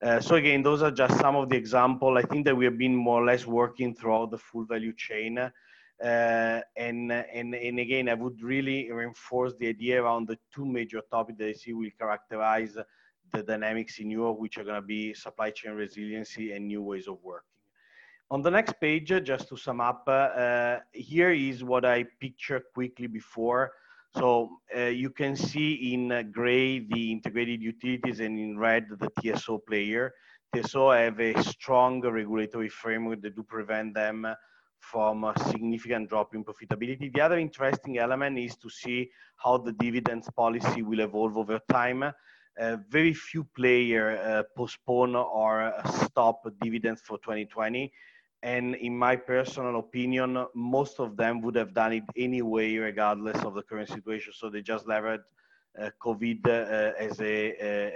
Uh, 0.00 0.20
so 0.20 0.36
again, 0.36 0.62
those 0.62 0.82
are 0.82 0.90
just 0.90 1.18
some 1.20 1.36
of 1.36 1.48
the 1.48 1.56
example. 1.56 2.16
I 2.16 2.22
think 2.22 2.44
that 2.46 2.56
we 2.56 2.64
have 2.64 2.78
been 2.78 2.94
more 2.94 3.22
or 3.22 3.26
less 3.26 3.46
working 3.46 3.94
throughout 3.94 4.30
the 4.30 4.38
full 4.38 4.64
value 4.64 4.94
chain. 4.94 5.38
Uh, 5.38 5.50
and, 6.76 7.10
and, 7.10 7.54
and 7.54 7.78
again, 7.80 8.08
I 8.08 8.14
would 8.14 8.40
really 8.40 8.90
reinforce 8.92 9.54
the 9.58 9.68
idea 9.68 10.00
around 10.02 10.28
the 10.28 10.38
two 10.54 10.64
major 10.64 11.02
topics 11.10 11.38
that 11.38 11.48
I 11.48 11.52
see 11.52 11.72
will 11.72 11.90
characterize 11.98 12.76
the 13.32 13.42
dynamics 13.42 13.98
in 13.98 14.10
Europe, 14.10 14.38
which 14.38 14.58
are 14.58 14.64
going 14.64 14.80
to 14.80 14.86
be 14.86 15.14
supply 15.14 15.50
chain 15.50 15.72
resiliency 15.72 16.52
and 16.52 16.66
new 16.66 16.82
ways 16.82 17.08
of 17.08 17.18
working. 17.22 17.46
On 18.30 18.42
the 18.42 18.50
next 18.50 18.74
page, 18.80 19.08
just 19.24 19.48
to 19.48 19.56
sum 19.56 19.80
up, 19.80 20.04
uh, 20.06 20.78
here 20.92 21.30
is 21.30 21.64
what 21.64 21.84
I 21.84 22.04
pictured 22.20 22.64
quickly 22.74 23.06
before. 23.06 23.72
So 24.16 24.58
uh, 24.76 24.80
you 24.84 25.10
can 25.10 25.34
see 25.36 25.94
in 25.94 26.12
uh, 26.12 26.22
gray 26.22 26.80
the 26.80 27.12
integrated 27.12 27.62
utilities 27.62 28.20
and 28.20 28.38
in 28.38 28.58
red 28.58 28.86
the 28.90 29.08
TSO 29.20 29.58
player. 29.58 30.12
TSO 30.54 30.90
have 30.90 31.20
a 31.20 31.42
strong 31.42 32.00
regulatory 32.00 32.68
framework 32.68 33.22
that 33.22 33.36
do 33.36 33.42
prevent 33.42 33.94
them 33.94 34.26
from 34.80 35.24
a 35.24 35.34
significant 35.50 36.08
drop 36.08 36.34
in 36.34 36.44
profitability. 36.44 37.12
The 37.12 37.20
other 37.20 37.38
interesting 37.38 37.98
element 37.98 38.38
is 38.38 38.56
to 38.56 38.70
see 38.70 39.10
how 39.36 39.58
the 39.58 39.72
dividends 39.72 40.28
policy 40.34 40.82
will 40.82 41.00
evolve 41.00 41.36
over 41.36 41.60
time. 41.70 42.04
Uh, 42.58 42.76
very 42.88 43.14
few 43.14 43.44
players 43.56 44.18
uh, 44.18 44.42
postpone 44.56 45.14
or 45.14 45.62
uh, 45.62 45.90
stop 46.04 46.42
dividends 46.60 47.00
for 47.00 47.18
2020. 47.18 47.92
And 48.42 48.74
in 48.76 48.96
my 48.96 49.16
personal 49.16 49.78
opinion, 49.78 50.44
most 50.54 50.98
of 50.98 51.16
them 51.16 51.40
would 51.42 51.56
have 51.56 51.74
done 51.74 51.92
it 51.92 52.04
anyway, 52.16 52.76
regardless 52.76 53.42
of 53.44 53.54
the 53.54 53.62
current 53.62 53.88
situation. 53.88 54.32
So 54.34 54.48
they 54.50 54.62
just 54.62 54.86
leveraged 54.86 55.24
uh, 55.80 55.90
COVID 56.02 56.46
uh, 56.46 56.92
as 56.98 57.20
a 57.20 57.52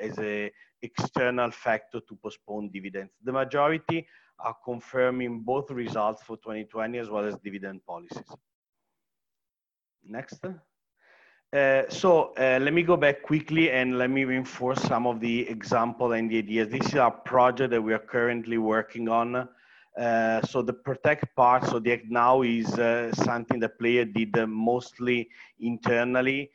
as 0.08 0.18
a 0.18 0.50
external 0.82 1.50
factor 1.50 2.00
to 2.08 2.16
postpone 2.22 2.70
dividends. 2.72 3.12
The 3.22 3.32
majority 3.32 4.06
are 4.38 4.56
confirming 4.64 5.40
both 5.40 5.70
results 5.70 6.22
for 6.22 6.36
2020 6.36 6.98
as 6.98 7.08
well 7.08 7.24
as 7.24 7.36
dividend 7.44 7.84
policies. 7.86 8.30
Next. 10.04 10.44
Uh, 11.52 11.82
so 11.90 12.32
uh, 12.38 12.58
let 12.62 12.72
me 12.72 12.82
go 12.82 12.96
back 12.96 13.22
quickly 13.22 13.70
and 13.70 13.98
let 13.98 14.08
me 14.08 14.24
reinforce 14.24 14.80
some 14.84 15.06
of 15.06 15.20
the 15.20 15.46
example 15.50 16.12
and 16.12 16.30
the 16.30 16.38
ideas. 16.38 16.68
This 16.68 16.86
is 16.86 16.94
our 16.94 17.10
project 17.10 17.72
that 17.72 17.82
we 17.82 17.92
are 17.92 17.98
currently 17.98 18.56
working 18.56 19.10
on. 19.10 19.46
Uh, 19.98 20.40
so 20.46 20.62
the 20.62 20.72
protect 20.72 21.36
part, 21.36 21.66
so 21.66 21.78
the 21.78 21.92
act 21.92 22.06
now 22.08 22.40
is 22.40 22.72
uh, 22.78 23.12
something 23.12 23.60
the 23.60 23.68
player 23.68 24.06
did 24.06 24.34
uh, 24.38 24.46
mostly 24.46 25.28
internally 25.60 26.50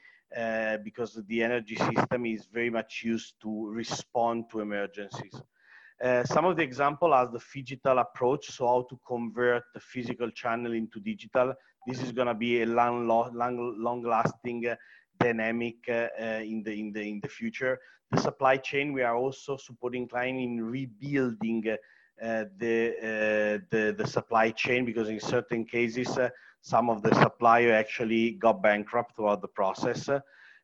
because 0.84 1.22
the 1.28 1.44
energy 1.44 1.76
system 1.76 2.26
is 2.26 2.48
very 2.52 2.72
much 2.72 3.02
used 3.04 3.36
to 3.40 3.70
respond 3.70 4.46
to 4.52 4.62
emergencies. 4.62 5.42
Some 6.26 6.46
of 6.46 6.58
the 6.58 6.64
example 6.64 7.14
are 7.14 7.28
the 7.28 7.40
phygital 7.40 8.02
approach, 8.02 8.52
so 8.52 8.68
how 8.68 8.88
to 8.90 9.00
convert 9.08 9.64
the 9.74 9.80
physical 9.80 10.30
channel 10.32 10.74
into 10.74 11.00
digital. 11.00 11.54
This 11.88 12.04
is 12.04 12.12
going 12.12 12.28
to 12.28 12.34
be 12.34 12.64
a 12.64 12.66
long, 12.66 13.08
long, 13.08 13.34
long-lasting 13.80 14.68
uh, 14.68 14.76
dynamic 15.18 15.78
uh, 15.88 16.10
uh, 16.20 16.42
in 16.44 16.62
the 16.62 16.78
in 16.78 16.92
the 16.92 17.02
in 17.02 17.20
the 17.22 17.30
future. 17.30 17.80
The 18.12 18.20
supply 18.20 18.58
chain, 18.58 18.92
we 18.92 19.04
are 19.04 19.16
also 19.16 19.56
supporting 19.56 20.06
client 20.08 20.38
in 20.38 20.62
rebuilding 20.62 21.64
uh, 22.22 22.44
the, 22.58 23.62
the 23.72 23.96
the 23.98 24.06
supply 24.06 24.52
chain 24.52 24.84
because 24.84 25.08
in 25.08 25.20
certain 25.22 25.64
cases 25.64 26.18
some 26.62 26.90
of 26.90 27.02
the 27.02 27.16
supplier 27.16 27.72
actually 27.74 28.32
got 28.32 28.62
bankrupt 28.62 29.16
throughout 29.16 29.42
the 29.42 29.48
process. 29.48 30.10
Uh, 30.10 30.20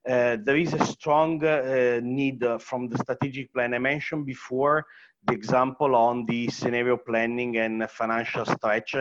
there 0.05 0.57
is 0.57 0.73
a 0.73 0.85
strong 0.85 1.41
uh, 1.45 2.01
need 2.03 2.43
from 2.59 2.89
the 2.89 2.97
strategic 2.97 3.53
plan 3.53 3.73
I 3.73 3.79
mentioned 3.79 4.25
before 4.25 4.85
the 5.25 5.33
example 5.33 5.95
on 5.95 6.25
the 6.25 6.49
scenario 6.49 6.97
planning 6.97 7.55
and 7.57 7.89
financial 7.89 8.45
stretch. 8.45 8.95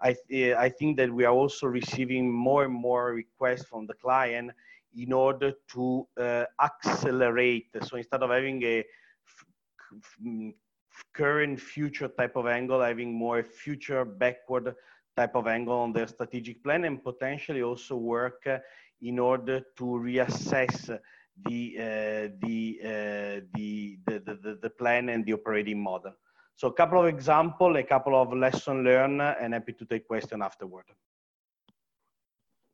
I, 0.00 0.14
th 0.28 0.54
I 0.54 0.68
think 0.68 0.96
that 0.98 1.10
we 1.10 1.24
are 1.24 1.32
also 1.32 1.66
receiving 1.66 2.30
more 2.30 2.64
and 2.64 2.74
more 2.74 3.14
requests 3.14 3.64
from 3.64 3.86
the 3.86 3.94
client 3.94 4.50
in 4.96 5.12
order 5.12 5.52
to 5.72 6.06
uh, 6.18 6.44
accelerate. 6.60 7.68
So 7.82 7.96
instead 7.96 8.22
of 8.22 8.30
having 8.30 8.62
a 8.62 8.84
mm, 10.24 10.54
current 11.12 11.60
future 11.60 12.08
type 12.08 12.36
of 12.36 12.46
angle, 12.46 12.80
having 12.80 13.12
more 13.12 13.42
future 13.42 14.04
backward 14.04 14.74
type 15.16 15.34
of 15.34 15.46
angle 15.46 15.78
on 15.78 15.92
their 15.92 16.06
strategic 16.06 16.62
plan 16.62 16.84
and 16.84 17.02
potentially 17.02 17.62
also 17.62 17.96
work 17.96 18.46
uh, 18.46 18.58
in 19.02 19.18
order 19.18 19.60
to 19.76 19.84
reassess 19.84 20.98
the, 21.44 21.76
uh, 21.78 22.28
the, 22.40 22.78
the, 23.54 23.98
the, 24.06 24.22
the, 24.42 24.58
the, 24.62 24.70
plan 24.70 25.08
and 25.10 25.24
the 25.26 25.32
operating 25.34 25.82
model. 25.82 26.12
So 26.56 26.68
a 26.68 26.72
couple 26.72 27.00
of 27.00 27.06
example, 27.06 27.76
a 27.76 27.82
couple 27.82 28.14
of 28.16 28.32
lesson 28.32 28.82
learned, 28.82 29.20
and 29.20 29.52
happy 29.52 29.74
to 29.74 29.84
take 29.84 30.08
question 30.08 30.40
afterward. 30.42 30.86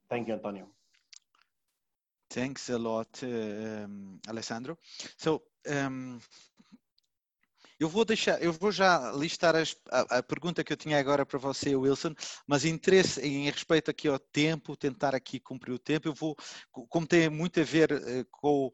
Thank 0.08 0.28
you, 0.28 0.34
Antonio. 0.34 0.68
Thanks 2.30 2.70
a 2.70 2.78
lot, 2.78 3.22
um, 3.24 4.20
Alessandro. 4.28 4.78
So, 5.18 5.42
um, 5.66 6.18
eu 7.82 7.88
vou 7.88 8.04
deixar, 8.04 8.40
eu 8.40 8.52
vou 8.52 8.70
já 8.70 9.10
listar 9.10 9.56
as, 9.56 9.76
a, 9.90 10.18
a, 10.18 10.22
pergunta 10.22 10.62
que 10.62 10.72
eu 10.72 10.76
tinha 10.76 11.00
agora 11.00 11.26
para 11.26 11.38
você, 11.38 11.74
Wilson, 11.74 12.14
mas 12.46 12.64
interesse 12.64 13.20
em 13.20 13.50
respeito 13.50 13.90
aqui 13.90 14.06
ao 14.06 14.20
tempo, 14.20 14.76
tentar 14.76 15.16
aqui 15.16 15.40
cumprir 15.40 15.72
o 15.72 15.78
tempo, 15.80 16.06
eu 16.06 16.14
vou, 16.14 16.36
como 16.70 17.06
tem 17.06 17.28
muito 17.28 17.58
a 17.58 17.64
ver 17.64 17.90
uh, 17.90 18.24
com 18.30 18.70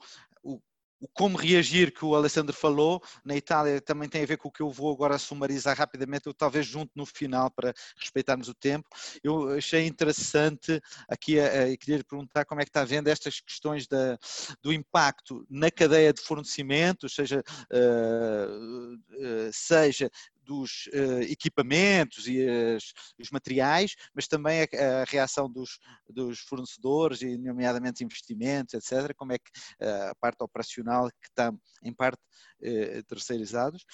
o, 1.01 1.09
como 1.09 1.37
reagir 1.37 1.93
que 1.93 2.05
o 2.05 2.15
Alessandro 2.15 2.55
falou, 2.55 3.03
na 3.25 3.37
Itália 3.37 3.81
também 3.81 4.09
tem 4.09 4.23
a 4.23 4.27
ver 4.27 4.37
com 4.37 4.49
o 4.49 4.53
que 4.53 4.63
eu 4.63 4.71
vou 4.71 4.93
agora 4.93 5.19
sumarizar 5.19 5.77
rapidamente, 5.77 6.27
eu 6.27 6.35
talvez 6.35 6.67
junto 6.67 6.91
no 6.95 7.07
final 7.07 7.51
para 7.51 7.75
respeitarmos 7.97 8.49
o 8.49 8.55
tempo. 8.55 8.89
Eu 9.23 9.51
achei 9.51 9.87
interessante 9.87 10.81
aqui, 11.09 11.39
a, 11.39 11.47
a, 11.47 11.77
queria 11.77 12.03
perguntar 12.05 12.45
como 12.45 12.61
é 12.61 12.65
que 12.65 12.71
está 12.71 12.85
vendo 12.85 13.09
estas 13.09 13.41
questões 13.41 13.87
da, 13.87 14.19
do 14.63 14.73
impacto 14.73 15.47
na 15.49 15.71
cadeia 15.71 16.13
de 16.13 16.21
fornecimento, 16.21 17.09
seja, 17.09 17.43
uh, 17.73 18.95
uh, 18.95 19.51
seja 19.53 20.11
dos 20.49 20.89
uh, 20.95 21.21
equipamentos 21.31 22.27
e 22.27 22.41
as, 22.49 22.85
os 23.21 23.31
materiais, 23.31 23.95
mas 24.15 24.27
também 24.27 24.63
a, 24.63 25.03
a 25.03 25.05
reação 25.05 25.53
dos, 25.53 25.79
dos, 26.09 26.41
fornecedores, 26.41 27.21
e 27.21 27.37
nomeadamente 27.37 28.03
investimentos, 28.03 28.73
etc., 28.73 29.15
como 29.15 29.35
é 29.35 29.39
que 29.39 29.51
uh, 29.85 30.11
a 30.11 30.15
parte 30.19 30.43
operacional 30.43 31.09
que 31.09 31.29
está 31.29 31.53
em 31.85 31.93
parte 31.93 32.19
uh, 32.63 33.03
terceirizados. 33.05 33.85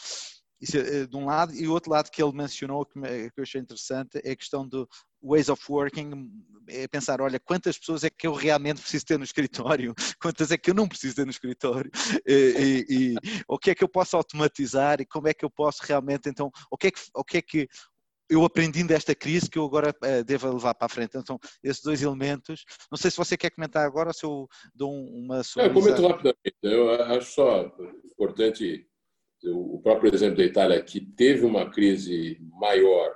Isso 0.61 0.79
de 1.09 1.17
um 1.17 1.27
lado, 1.27 1.53
e 1.53 1.67
o 1.67 1.73
outro 1.73 1.91
lado 1.91 2.11
que 2.11 2.23
ele 2.23 2.33
mencionou, 2.33 2.87
que, 2.87 2.99
que 3.01 3.41
eu 3.41 3.43
achei 3.43 3.61
interessante, 3.61 4.21
é 4.25 4.31
a 4.31 4.37
questão 4.37 4.67
do 4.67 4.89
ways 5.25 5.49
of 5.49 5.63
working, 5.69 6.31
é 6.69 6.87
pensar, 6.89 7.21
olha, 7.21 7.41
quantas 7.41 7.79
pessoas 7.79 8.05
é 8.05 8.11
que 8.11 8.27
eu 8.27 8.33
realmente 8.33 8.81
preciso 8.81 9.05
ter 9.07 9.19
no 9.19 9.25
escritório, 9.25 9.95
quantas 10.21 10.51
é 10.51 10.59
que 10.59 10.71
eu 10.71 10.75
não 10.75 10.89
preciso 10.89 11.17
ter 11.17 11.25
no 11.25 11.31
escritório, 11.31 11.91
e, 12.27 12.85
e, 12.89 12.95
e 12.95 13.15
o 13.49 13.59
que 13.59 13.71
é 13.71 13.75
que 13.75 13.85
eu 13.85 13.89
posso 13.89 14.17
automatizar 14.17 15.01
e 15.01 15.07
como 15.07 15.29
é 15.29 15.35
que 15.35 15.45
eu 15.45 15.51
posso 15.51 15.83
realmente, 15.83 16.29
então, 16.29 16.51
o 16.71 16.77
que 16.77 16.89
é 16.89 16.91
que, 16.91 17.01
o 17.15 17.25
que, 17.25 17.39
é 17.39 17.43
que 17.43 17.69
eu 18.29 18.45
aprendi 18.45 18.83
desta 18.85 19.15
crise 19.15 19.51
que 19.51 19.59
eu 19.59 19.65
agora 19.65 19.91
uh, 19.91 20.25
devo 20.25 20.53
levar 20.53 20.75
para 20.75 20.87
a 20.87 20.89
frente. 20.89 21.17
Então, 21.17 21.39
esses 21.63 21.83
dois 21.83 22.03
elementos. 22.03 22.65
Não 22.91 22.97
sei 22.97 23.11
se 23.11 23.17
você 23.19 23.37
quer 23.37 23.51
comentar 23.51 23.85
agora 23.85 24.09
ou 24.09 24.15
se 24.15 24.25
eu 24.25 24.49
dou 24.75 24.91
uma 24.91 25.43
sugestão. 25.43 25.65
Eu 25.65 25.75
comento 25.75 26.07
rapidamente. 26.09 26.57
Eu 26.63 26.91
acho 26.91 27.33
só 27.33 27.71
importante 28.05 28.89
o 29.45 29.79
próprio 29.83 30.15
exemplo 30.15 30.39
da 30.39 30.45
Itália, 30.45 30.83
que 30.83 31.01
teve 31.01 31.45
uma 31.45 31.71
crise 31.71 32.39
maior, 32.59 33.15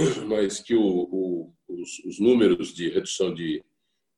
mas 0.26 0.60
que 0.60 0.74
o, 0.74 0.82
o, 0.82 1.52
os, 1.68 1.98
os, 2.04 2.18
números 2.18 2.72
de 2.72 2.88
redução 2.88 3.32
de, 3.34 3.62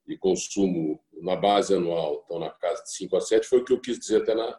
de, 0.07 0.17
consumo 0.17 1.01
na 1.21 1.37
base 1.37 1.75
anual 1.75 2.21
estão 2.21 2.39
na 2.39 2.51
casa 2.51 2.83
de 2.83 2.93
5 2.93 3.17
a 3.17 3.21
7, 3.21 3.47
foi 3.47 3.61
o 3.61 3.65
que 3.65 3.73
eu 3.73 3.81
quis 3.81 3.99
dizer 3.99 4.23
até 4.23 4.35
na, 4.35 4.59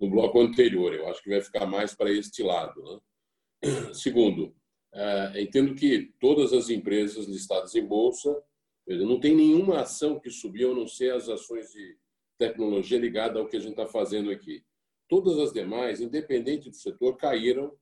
no 0.00 0.10
bloco 0.10 0.40
anterior. 0.40 0.92
Eu 0.94 1.08
acho 1.08 1.22
que 1.22 1.30
vai 1.30 1.40
ficar 1.40 1.66
mais 1.66 1.94
para 1.94 2.10
este 2.10 2.42
lado. 2.42 2.82
Né? 2.82 3.92
Segundo, 3.94 4.54
é, 4.92 5.42
entendo 5.42 5.74
que 5.74 6.12
todas 6.20 6.52
as 6.52 6.70
empresas 6.70 7.26
listadas 7.26 7.74
em 7.74 7.84
bolsa, 7.84 8.42
não 8.86 9.18
tem 9.18 9.34
nenhuma 9.34 9.80
ação 9.80 10.20
que 10.20 10.30
subiu, 10.30 10.72
a 10.72 10.74
não 10.74 10.86
ser 10.86 11.14
as 11.14 11.28
ações 11.28 11.70
de 11.72 11.96
tecnologia 12.38 12.98
ligada 12.98 13.38
ao 13.38 13.48
que 13.48 13.56
a 13.56 13.60
gente 13.60 13.72
está 13.72 13.86
fazendo 13.86 14.30
aqui. 14.30 14.62
Todas 15.08 15.38
as 15.38 15.52
demais, 15.52 16.00
independente 16.00 16.68
do 16.68 16.76
setor, 16.76 17.16
caíram 17.16 17.72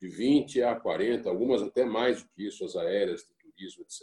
de 0.00 0.08
20 0.08 0.62
a 0.62 0.74
40, 0.74 1.28
algumas 1.28 1.62
até 1.62 1.84
mais 1.84 2.22
do 2.22 2.28
que 2.30 2.46
isso, 2.46 2.64
as 2.64 2.76
aéreas, 2.76 3.22
de 3.22 3.34
turismo, 3.52 3.82
etc. 3.82 4.02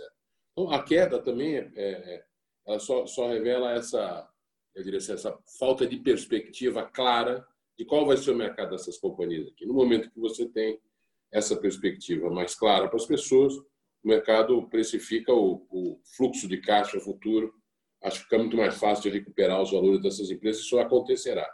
Então, 0.51 0.71
a 0.71 0.83
queda 0.83 1.21
também 1.21 1.55
é, 1.55 1.71
é, 1.75 1.91
é 2.15 2.25
ela 2.65 2.79
só, 2.79 3.05
só 3.05 3.27
revela 3.27 3.73
essa, 3.73 4.29
eu 4.73 4.83
diria 4.83 4.97
assim, 4.97 5.13
essa 5.13 5.37
falta 5.59 5.85
de 5.85 5.97
perspectiva 5.97 6.83
clara 6.83 7.45
de 7.77 7.85
qual 7.85 8.05
vai 8.05 8.17
ser 8.17 8.31
o 8.31 8.35
mercado 8.35 8.71
dessas 8.71 8.97
companhias 8.97 9.47
aqui. 9.47 9.65
No 9.65 9.73
momento 9.73 10.09
que 10.09 10.19
você 10.19 10.47
tem 10.47 10.79
essa 11.31 11.55
perspectiva 11.55 12.29
mais 12.29 12.55
clara 12.55 12.87
para 12.87 12.97
as 12.97 13.05
pessoas, 13.05 13.55
o 14.03 14.07
mercado 14.07 14.67
precifica 14.69 15.33
o, 15.33 15.65
o 15.69 15.99
fluxo 16.15 16.47
de 16.47 16.57
caixa 16.57 16.99
futuro. 16.99 17.53
Acho 18.03 18.17
que 18.19 18.23
fica 18.25 18.37
muito 18.37 18.57
mais 18.57 18.75
fácil 18.75 19.03
de 19.03 19.17
recuperar 19.17 19.61
os 19.61 19.71
valores 19.71 20.01
dessas 20.01 20.29
empresas. 20.29 20.61
Isso 20.61 20.77
acontecerá. 20.77 21.49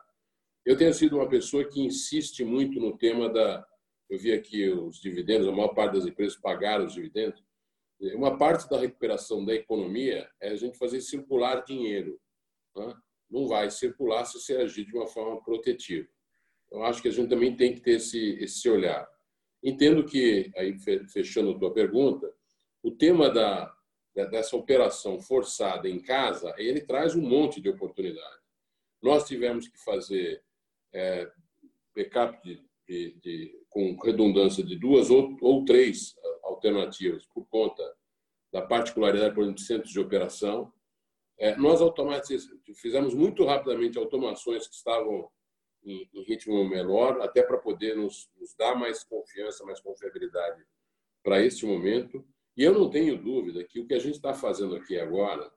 Eu 0.65 0.75
tenho 0.75 0.93
sido 0.93 1.17
uma 1.17 1.29
pessoa 1.29 1.63
que 1.63 1.79
insiste 1.79 2.43
muito 2.43 2.79
no 2.79 2.97
tema 2.97 3.29
da. 3.29 3.65
Eu 4.09 4.17
vi 4.17 4.33
aqui 4.33 4.67
os 4.69 4.99
dividendos, 4.99 5.47
a 5.47 5.51
maior 5.51 5.73
parte 5.73 5.93
das 5.93 6.05
empresas 6.05 6.35
pagaram 6.35 6.85
os 6.85 6.93
dividendos. 6.93 7.43
Uma 8.15 8.37
parte 8.37 8.67
da 8.69 8.79
recuperação 8.79 9.45
da 9.45 9.53
economia 9.53 10.29
é 10.41 10.49
a 10.49 10.55
gente 10.55 10.77
fazer 10.77 11.01
circular 11.01 11.63
dinheiro. 11.63 12.19
Né? 12.75 12.95
Não 13.29 13.47
vai 13.47 13.69
circular 13.69 14.25
se 14.25 14.39
você 14.39 14.55
agir 14.57 14.85
de 14.85 14.95
uma 14.95 15.07
forma 15.07 15.41
protetiva. 15.43 16.07
Eu 16.71 16.83
acho 16.83 17.01
que 17.01 17.07
a 17.07 17.11
gente 17.11 17.29
também 17.29 17.55
tem 17.55 17.73
que 17.73 17.81
ter 17.81 17.93
esse, 17.97 18.37
esse 18.41 18.69
olhar. 18.69 19.07
Entendo 19.63 20.05
que, 20.05 20.51
aí 20.55 20.75
fechando 21.09 21.51
a 21.51 21.59
tua 21.59 21.73
pergunta, 21.73 22.33
o 22.81 22.91
tema 22.91 23.29
da, 23.29 23.73
dessa 24.15 24.55
operação 24.55 25.19
forçada 25.19 25.89
em 25.89 25.99
casa, 25.99 26.53
ele 26.57 26.81
traz 26.81 27.15
um 27.15 27.21
monte 27.21 27.59
de 27.59 27.69
oportunidade. 27.69 28.39
Nós 29.01 29.27
tivemos 29.27 29.67
que 29.67 29.77
fazer 29.83 30.43
é, 30.93 31.29
backup 31.95 32.41
de, 32.43 32.61
de, 32.87 33.19
de, 33.19 33.58
com 33.69 33.95
redundância 34.03 34.63
de 34.63 34.75
duas 34.75 35.09
ou, 35.09 35.37
ou 35.41 35.63
três 35.65 36.15
alternativas 36.43 37.25
por 37.27 37.45
conta 37.47 37.83
da 38.51 38.61
particularidade, 38.61 39.33
por 39.33 39.41
exemplo, 39.41 39.59
de 39.59 39.65
centros 39.65 39.91
de 39.91 39.99
operação. 39.99 40.73
É, 41.37 41.55
nós 41.55 41.79
fizemos 42.75 43.13
muito 43.13 43.45
rapidamente 43.45 43.97
automações 43.97 44.67
que 44.67 44.75
estavam 44.75 45.29
em, 45.83 46.09
em 46.13 46.23
ritmo 46.23 46.67
menor, 46.67 47.21
até 47.21 47.41
para 47.41 47.57
poder 47.57 47.95
nos, 47.95 48.29
nos, 48.37 48.53
dar 48.55 48.75
mais 48.75 49.03
confiança, 49.03 49.65
mais 49.65 49.79
confiabilidade 49.79 50.61
para 51.23 51.41
este 51.41 51.65
momento. 51.65 52.25
E 52.57 52.63
eu 52.63 52.73
não 52.73 52.89
tenho 52.89 53.21
dúvida 53.21 53.63
que 53.63 53.79
o 53.79 53.87
que 53.87 53.93
a 53.93 53.99
gente 53.99 54.15
está 54.15 54.33
fazendo 54.33 54.75
aqui 54.75 54.99
agora 54.99 55.49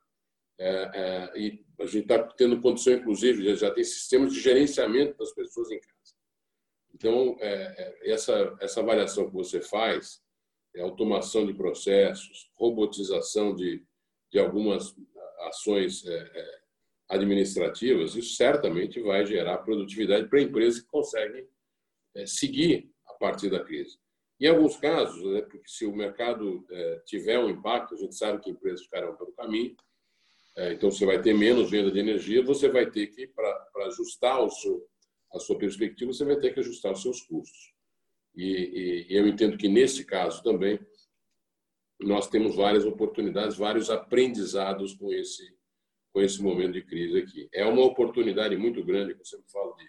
é, 0.58 0.90
é, 0.94 1.38
e 1.38 1.64
a 1.80 1.86
gente 1.86 2.02
está 2.02 2.22
tendo 2.22 2.60
condição, 2.60 2.92
inclusive, 2.92 3.42
já, 3.42 3.66
já 3.66 3.74
tem 3.74 3.82
sistemas 3.82 4.32
de 4.32 4.40
gerenciamento 4.40 5.18
das 5.18 5.32
pessoas 5.32 5.70
em 5.70 5.80
casa. 5.80 6.14
Então, 7.02 7.36
é, 7.40 7.50
é, 7.50 8.12
essa, 8.12 8.56
essa 8.60 8.78
avaliação 8.78 9.26
que 9.26 9.34
você 9.34 9.60
faz, 9.60 10.22
é 10.76 10.82
automação 10.82 11.44
de 11.44 11.52
processos, 11.52 12.48
robotização 12.54 13.56
de, 13.56 13.84
de 14.30 14.38
algumas 14.38 14.94
ações 15.40 16.06
é, 16.06 16.14
é, 16.14 16.60
administrativas, 17.08 18.14
isso 18.14 18.36
certamente 18.36 19.00
vai 19.00 19.26
gerar 19.26 19.58
produtividade 19.58 20.28
para 20.28 20.40
empresas 20.40 20.80
que 20.80 20.86
conseguem 20.86 21.44
seguir 22.24 22.88
a 23.08 23.14
partir 23.14 23.50
da 23.50 23.64
crise. 23.64 23.98
Em 24.40 24.46
alguns 24.46 24.76
casos, 24.76 25.22
né, 25.24 25.40
porque 25.42 25.68
se 25.68 25.84
o 25.84 25.94
mercado 25.94 26.64
tiver 27.04 27.38
um 27.38 27.50
impacto, 27.50 27.94
a 27.94 27.98
gente 27.98 28.14
sabe 28.14 28.40
que 28.40 28.50
empresas 28.50 28.82
ficarão 28.82 29.16
pelo 29.16 29.32
caminho, 29.32 29.74
então 30.72 30.90
você 30.90 31.04
vai 31.04 31.20
ter 31.20 31.34
menos 31.34 31.70
venda 31.70 31.90
de 31.90 31.98
energia, 31.98 32.42
você 32.42 32.68
vai 32.68 32.90
ter 32.90 33.08
que, 33.08 33.26
para 33.26 33.86
ajustar 33.86 34.42
o 34.42 34.50
seu, 34.50 34.86
a 35.34 35.38
sua 35.38 35.56
perspectiva, 35.58 36.12
você 36.12 36.24
vai 36.24 36.36
ter 36.36 36.52
que 36.52 36.60
ajustar 36.60 36.92
os 36.92 37.02
seus 37.02 37.20
custos. 37.22 37.72
E, 38.34 39.06
e, 39.08 39.16
eu 39.16 39.26
entendo 39.26 39.56
que 39.56 39.68
nesse 39.68 40.04
caso 40.04 40.42
também 40.42 40.78
nós 42.00 42.28
temos 42.28 42.56
várias 42.56 42.84
oportunidades, 42.84 43.56
vários 43.56 43.90
aprendizados 43.90 44.94
com 44.94 45.12
esse 45.12 45.54
com 46.12 46.20
esse 46.20 46.42
momento 46.42 46.74
de 46.74 46.82
crise 46.82 47.18
aqui. 47.18 47.48
É 47.52 47.64
uma 47.64 47.82
oportunidade 47.82 48.54
muito 48.54 48.84
grande, 48.84 49.12
eu 49.18 49.24
sempre 49.24 49.50
falo 49.50 49.74
de 49.76 49.86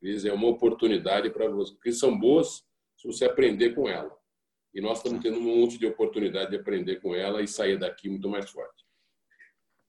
crise, 0.00 0.28
é 0.28 0.32
uma 0.32 0.48
oportunidade 0.48 1.28
para 1.28 1.48
você. 1.48 1.76
Crises 1.76 2.00
são 2.00 2.18
boas 2.18 2.64
se 2.96 3.06
você 3.06 3.26
aprender 3.26 3.74
com 3.74 3.86
ela. 3.86 4.10
E 4.72 4.80
nós 4.80 4.98
estamos 4.98 5.20
tendo 5.22 5.38
um 5.38 5.60
monte 5.60 5.76
de 5.76 5.86
oportunidade 5.86 6.50
de 6.50 6.56
aprender 6.56 6.96
com 7.00 7.14
ela 7.14 7.42
e 7.42 7.48
sair 7.48 7.78
daqui 7.78 8.08
muito 8.08 8.28
mais 8.28 8.48
forte. 8.48 8.86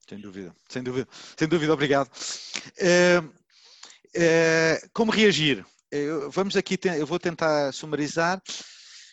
Sem 0.10 0.20
dúvida, 0.20 0.54
sem 0.68 0.84
dúvida, 0.84 1.08
sem 1.38 1.48
dúvida, 1.48 1.74
obrigado. 1.74 2.10
É, 2.78 3.22
é, 4.16 4.82
como 4.94 5.12
reagir? 5.12 5.66
Eu, 5.92 6.32
vamos 6.32 6.56
aqui, 6.56 6.80
eu 6.98 7.06
vou 7.06 7.20
tentar 7.20 7.72
sumarizar. 7.74 8.42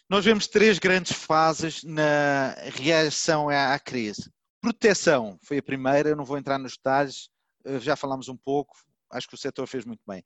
Nós 0.09 0.24
vemos 0.24 0.46
três 0.46 0.78
grandes 0.78 1.12
fases 1.12 1.82
na 1.84 2.55
reação 2.76 3.49
à, 3.49 3.78
crise. 3.78 4.30
Proteção 4.61 5.38
foi 5.42 5.59
a 5.59 5.62
primeira, 5.62 6.09
eu 6.09 6.16
não 6.16 6.24
vou 6.24 6.38
entrar 6.38 6.59
nos 6.59 6.76
detalhes, 6.76 7.28
eh, 7.64 7.78
já 7.78 7.94
falámos 7.94 8.28
um 8.28 8.36
pouco, 8.36 8.74
acho 9.12 9.28
que 9.28 9.34
o 9.34 9.38
setor 9.38 9.66
fez 9.66 9.84
muito 9.84 10.03
bem. 10.07 10.24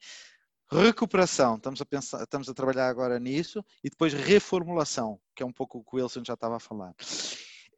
Recuperação, 0.70 1.56
estamos 1.56 1.80
a, 1.80 1.84
pensar, 1.84 2.22
estamos 2.22 2.48
a 2.48 2.54
trabalhar 2.54 2.88
agora 2.88 3.18
nisso, 3.18 3.62
e 3.82 3.90
depois 3.90 4.14
reformulação, 4.14 5.20
que 5.34 5.42
é 5.42 5.46
um 5.46 5.52
pouco 5.52 5.78
o 5.78 5.84
que 5.84 5.96
o 5.96 5.98
Wilson 5.98 6.22
já 6.24 6.34
estava 6.34 6.56
a 6.56 6.60
falar. 6.60 6.94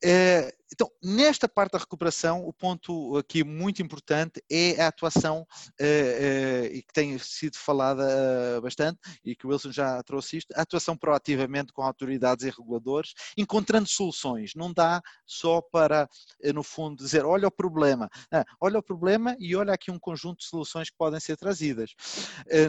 Eh, 0.05 0.55
então, 0.73 0.91
nesta 1.03 1.49
parte 1.49 1.73
da 1.73 1.79
recuperação, 1.79 2.47
o 2.47 2.53
ponto 2.53 3.17
aqui 3.17 3.45
muito 3.45 3.83
importante 3.83 4.43
é 4.51 4.81
a 4.81 4.89
atuação, 4.89 5.47
eh, 5.79 6.71
e 6.73 6.83
que 6.83 6.93
tem 6.93 7.17
sido 7.19 7.57
falada 7.57 8.61
bastante, 8.63 8.99
e 9.25 9.37
que 9.37 9.47
o 9.47 9.51
Wilson 9.51 9.73
já 9.73 10.03
trouxe 10.03 10.39
isto, 10.39 10.53
a 10.55 10.63
atuação 10.63 10.97
proativamente 10.97 11.73
com 11.73 11.83
autoridades 11.83 12.45
e 12.45 12.51
reguladores, 12.51 13.13
encontrando 13.37 13.89
soluções. 13.89 14.53
Não 14.55 14.73
dá 14.73 15.03
só 15.27 15.61
para, 15.61 16.09
eh, 16.43 16.53
no 16.53 16.63
fundo, 16.63 17.03
dizer, 17.03 17.25
olha 17.25 17.49
o 17.49 17.51
problema. 17.51 18.09
olha 18.61 18.79
o 18.79 18.83
problema 18.83 19.37
e 19.39 19.55
olha 19.55 19.73
aqui 19.73 19.91
um 19.91 19.99
conjunto 19.99 20.39
de 20.39 20.47
soluções 20.47 20.91
que 20.91 20.97
podem 20.97 21.21
ser 21.21 21.37
trazidas. 21.37 21.95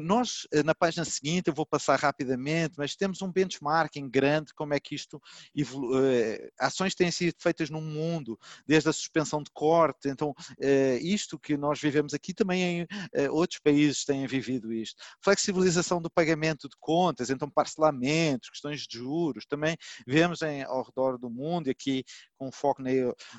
Nós, 0.03 0.47
na 0.63 0.75
página 0.75 1.05
seguinte, 1.05 1.47
eu 1.47 1.53
vou 1.53 1.65
passar 1.65 1.99
rapidamente, 1.99 2.75
mas 2.77 2.95
temos 2.95 3.21
um 3.21 3.31
benchmarking 3.31 4.09
grande, 4.09 4.53
como 4.53 4.73
é 4.73 4.79
que 4.79 4.95
isto 4.95 5.21
evolui. 5.55 6.49
Ações 6.59 6.95
têm 6.95 7.11
sido 7.11 7.35
feitas 7.39 7.69
no 7.69 7.81
mundo, 7.85 8.39
desde 8.67 8.89
a 8.89 8.93
suspensão 8.93 9.41
de 9.41 9.51
corte. 9.51 10.09
Então, 10.09 10.33
eh, 10.59 10.97
isto 11.01 11.39
que 11.39 11.55
nós 11.57 11.79
vivemos 11.79 12.13
aqui 12.13 12.33
também 12.33 12.81
em 12.81 12.87
eh, 13.13 13.29
outros 13.29 13.59
países 13.59 14.03
têm 14.05 14.25
vivido 14.27 14.73
isto. 14.73 15.01
Flexibilização 15.21 16.01
do 16.01 16.09
pagamento 16.09 16.67
de 16.67 16.75
contas, 16.79 17.29
então 17.29 17.49
parcelamentos, 17.49 18.49
questões 18.49 18.81
de 18.81 18.97
juros, 18.97 19.45
também 19.45 19.77
vemos 20.05 20.41
em, 20.41 20.63
ao 20.63 20.83
redor 20.83 21.17
do 21.17 21.29
mundo, 21.29 21.69
aqui 21.69 22.03
com 22.37 22.51
foco 22.51 22.81
na 22.81 22.89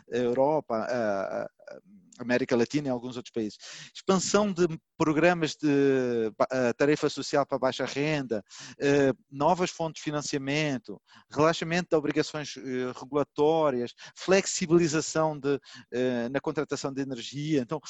Europa, 0.09 0.87
América 2.19 2.57
Latina 2.57 2.89
e 2.89 2.91
alguns 2.91 3.17
outros 3.17 3.33
países. 3.33 3.59
Expansão 3.95 4.53
de 4.53 4.67
programas 4.97 5.55
de 5.55 6.33
tarefa 6.77 7.09
social 7.09 7.45
para 7.47 7.59
baixa 7.59 7.85
renda, 7.85 8.43
novas 9.31 9.71
fontes 9.71 10.01
de 10.01 10.05
financiamento, 10.05 11.01
relaxamento 11.31 11.91
de 11.91 11.97
obrigações 11.97 12.55
regulatórias, 12.99 13.93
flexibilização 14.17 15.39
de, 15.39 15.61
na 16.31 16.41
contratação 16.41 16.93
de 16.93 17.03
energia. 17.03 17.61
Então, 17.61 17.81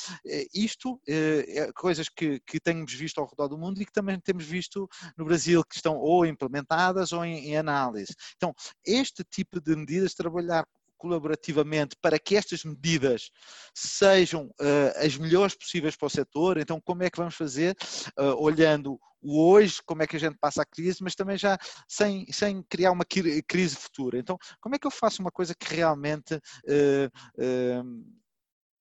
isto 0.52 1.00
é 1.06 1.70
coisas 1.72 2.08
que, 2.08 2.40
que 2.40 2.58
temos 2.58 2.92
visto 2.92 3.18
ao 3.18 3.28
redor 3.28 3.48
do 3.48 3.58
mundo 3.58 3.80
e 3.80 3.86
que 3.86 3.92
também 3.92 4.18
temos 4.18 4.44
visto 4.44 4.88
no 5.16 5.24
Brasil, 5.24 5.62
que 5.64 5.76
estão 5.76 5.96
ou 5.96 6.26
implementadas 6.26 7.12
ou 7.12 7.24
em, 7.24 7.50
em 7.50 7.56
análise. 7.56 8.14
Então, 8.36 8.52
este 8.84 9.22
tipo 9.22 9.60
de 9.60 9.76
medidas, 9.76 10.14
trabalhar 10.14 10.66
colaborativamente 10.96 11.96
para 12.00 12.18
que 12.18 12.36
estas 12.36 12.64
medidas 12.64 13.30
sejam 13.74 14.46
uh, 14.46 15.04
as 15.04 15.16
melhores 15.16 15.54
possíveis 15.54 15.96
para 15.96 16.06
o 16.06 16.10
setor. 16.10 16.58
Então, 16.58 16.80
como 16.80 17.02
é 17.02 17.10
que 17.10 17.18
vamos 17.18 17.34
fazer? 17.34 17.76
Uh, 18.18 18.34
olhando 18.38 18.98
o 19.22 19.50
hoje, 19.50 19.80
como 19.84 20.02
é 20.02 20.06
que 20.06 20.16
a 20.16 20.20
gente 20.20 20.36
passa 20.38 20.62
a 20.62 20.66
crise, 20.66 21.02
mas 21.02 21.14
também 21.14 21.36
já 21.36 21.58
sem, 21.88 22.26
sem 22.32 22.62
criar 22.62 22.92
uma 22.92 23.04
crise 23.04 23.76
futura. 23.76 24.18
Então, 24.18 24.38
como 24.60 24.74
é 24.74 24.78
que 24.78 24.86
eu 24.86 24.90
faço 24.90 25.20
uma 25.20 25.30
coisa 25.30 25.54
que 25.54 25.74
realmente. 25.74 26.34
Uh, 26.64 28.16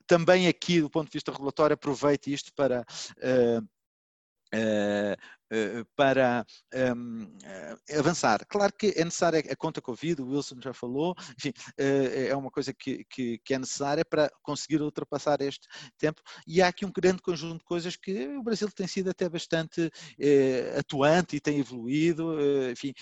também 0.07 0.47
aqui, 0.47 0.81
do 0.81 0.89
ponto 0.89 1.07
de 1.07 1.13
vista 1.15 1.31
regulatório, 1.31 1.73
aproveite 1.73 2.31
isto 2.31 2.53
para 2.53 2.85
Uh, 3.17 3.59
uh, 4.53 5.15
para 5.95 6.45
um, 6.95 7.23
uh, 7.23 7.79
eh, 7.89 7.99
avançar. 7.99 8.45
Claro 8.47 8.73
que 8.73 8.93
é 8.95 9.03
necessária 9.03 9.39
a 9.39 9.55
conta 9.55 9.81
Covid, 9.81 10.21
o 10.21 10.29
Wilson 10.29 10.55
já 10.61 10.73
falou, 10.73 11.15
enfim, 11.37 11.53
é 11.77 12.35
uma 12.35 12.49
coisa 12.49 12.73
que, 12.73 13.05
que, 13.05 13.39
que, 13.39 13.53
é 13.53 13.59
necessária 13.59 14.03
para 14.03 14.29
conseguir 14.41 14.81
ultrapassar 14.81 15.41
este 15.41 15.67
tempo 15.97 16.21
e 16.47 16.61
há 16.61 16.67
aqui 16.67 16.85
um 16.85 16.91
grande 16.91 17.21
conjunto 17.21 17.59
de 17.59 17.63
coisas 17.63 17.95
que 17.95 18.27
o 18.29 18.43
Brasil 18.43 18.69
tem 18.71 18.87
sido 18.87 19.09
até 19.09 19.29
bastante 19.29 19.91
atuante 20.77 21.35
e 21.35 21.39
tem 21.39 21.59
evoluído, 21.59 22.37
enfim, 22.71 22.93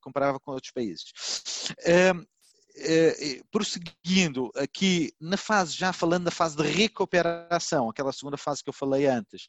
comparável 0.00 0.40
com 0.40 0.52
outros 0.52 0.72
países. 0.72 1.04
Uh, 2.76 3.44
prosseguindo 3.52 4.50
aqui 4.56 5.12
na 5.20 5.36
fase, 5.36 5.72
já 5.72 5.92
falando 5.92 6.24
da 6.24 6.30
fase 6.30 6.56
de 6.56 6.64
recuperação, 6.64 7.88
aquela 7.88 8.12
segunda 8.12 8.36
fase 8.36 8.64
que 8.64 8.68
eu 8.68 8.74
falei 8.74 9.06
antes, 9.06 9.46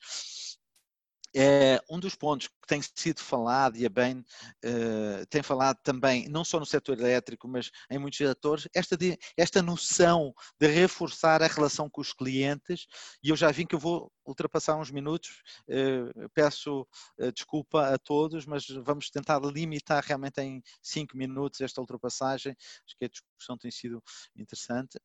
é, 1.35 1.81
um 1.89 1.99
dos 1.99 2.15
pontos 2.15 2.47
que 2.47 2.67
tem 2.67 2.81
sido 2.95 3.19
falado, 3.19 3.75
e 3.75 3.85
a 3.85 3.89
bem 3.89 4.19
uh, 4.19 5.25
tem 5.29 5.43
falado 5.43 5.77
também, 5.83 6.29
não 6.29 6.45
só 6.45 6.59
no 6.59 6.65
setor 6.65 6.97
elétrico, 6.97 7.45
mas 7.45 7.69
em 7.91 7.99
muitos 7.99 8.17
setores, 8.17 8.69
esta, 8.73 8.95
de, 8.95 9.17
esta 9.35 9.61
noção 9.61 10.33
de 10.59 10.67
reforçar 10.67 11.43
a 11.43 11.47
relação 11.47 11.89
com 11.89 11.99
os 11.99 12.13
clientes, 12.13 12.87
e 13.21 13.29
eu 13.29 13.35
já 13.35 13.51
vi 13.51 13.65
que 13.65 13.75
eu 13.75 13.79
vou 13.79 14.09
ultrapassar 14.25 14.77
uns 14.77 14.89
minutos, 14.89 15.41
uh, 15.69 16.29
peço 16.33 16.87
uh, 17.19 17.31
desculpa 17.33 17.93
a 17.93 17.97
todos, 17.97 18.45
mas 18.45 18.65
vamos 18.85 19.09
tentar 19.09 19.41
limitar 19.41 20.03
realmente 20.05 20.39
em 20.39 20.63
cinco 20.81 21.17
minutos 21.17 21.59
esta 21.59 21.81
ultrapassagem, 21.81 22.55
acho 22.87 22.97
que 22.97 23.05
a 23.05 23.09
discussão 23.09 23.57
tem 23.57 23.71
sido 23.71 24.01
interessante. 24.37 24.97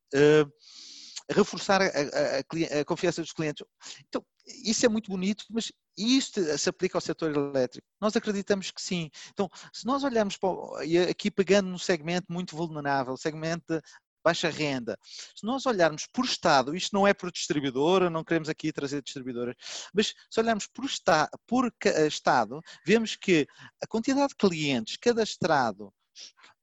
Reforçar 1.29 1.81
a, 1.81 1.85
a, 1.85 2.79
a, 2.79 2.85
confiança 2.85 3.21
dos 3.21 3.31
clientes. 3.31 3.65
Então, 4.07 4.25
isso 4.65 4.85
é 4.85 4.89
muito 4.89 5.09
bonito, 5.09 5.45
mas 5.49 5.71
isto 5.97 6.41
se 6.57 6.69
aplica 6.69 6.97
ao 6.97 7.01
setor 7.01 7.31
elétrico? 7.35 7.87
Nós 7.99 8.15
acreditamos 8.15 8.71
que 8.71 8.81
sim. 8.81 9.09
Então, 9.31 9.49
se 9.73 9.85
nós 9.85 10.03
olharmos 10.03 10.37
para, 10.37 10.49
aqui 11.09 11.29
pegando 11.29 11.69
num 11.69 11.77
segmento 11.77 12.31
muito 12.31 12.55
vulnerável, 12.55 13.15
segmento 13.17 13.63
de 13.75 13.81
baixa 14.23 14.49
renda, 14.49 14.97
se 15.35 15.45
nós 15.45 15.65
olharmos 15.65 16.07
por 16.13 16.25
Estado, 16.25 16.75
isto 16.75 16.93
não 16.93 17.07
é 17.07 17.13
por 17.13 17.31
distribuidora, 17.31 18.09
não 18.09 18.23
queremos 18.23 18.49
aqui 18.49 18.71
trazer 18.71 19.01
distribuidoras, 19.01 19.55
mas 19.93 20.13
se 20.29 20.39
olharmos 20.39 20.67
por, 20.67 20.85
está, 20.85 21.29
por 21.47 21.73
Estado, 22.07 22.61
vemos 22.85 23.15
que 23.15 23.47
a 23.83 23.87
quantidade 23.87 24.29
de 24.29 24.35
clientes 24.35 24.97
cadastrado 24.97 25.93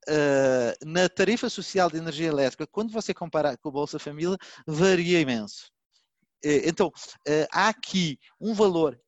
Uh, 0.07 0.73
na 0.87 1.07
tarifa 1.07 1.49
social 1.49 1.91
de 1.91 1.97
energia 1.97 2.29
elétrica, 2.29 2.65
quando 2.65 2.91
você 2.91 3.13
compara 3.13 3.55
com 3.57 3.69
o 3.69 3.71
Bolsa 3.71 3.99
Família, 3.99 4.37
varia 4.65 5.19
imenso. 5.19 5.67
Uh, 6.43 6.65
então, 6.65 6.91
há 7.51 7.67
aqui 7.67 8.17
um 8.39 8.53
valor 8.53 8.99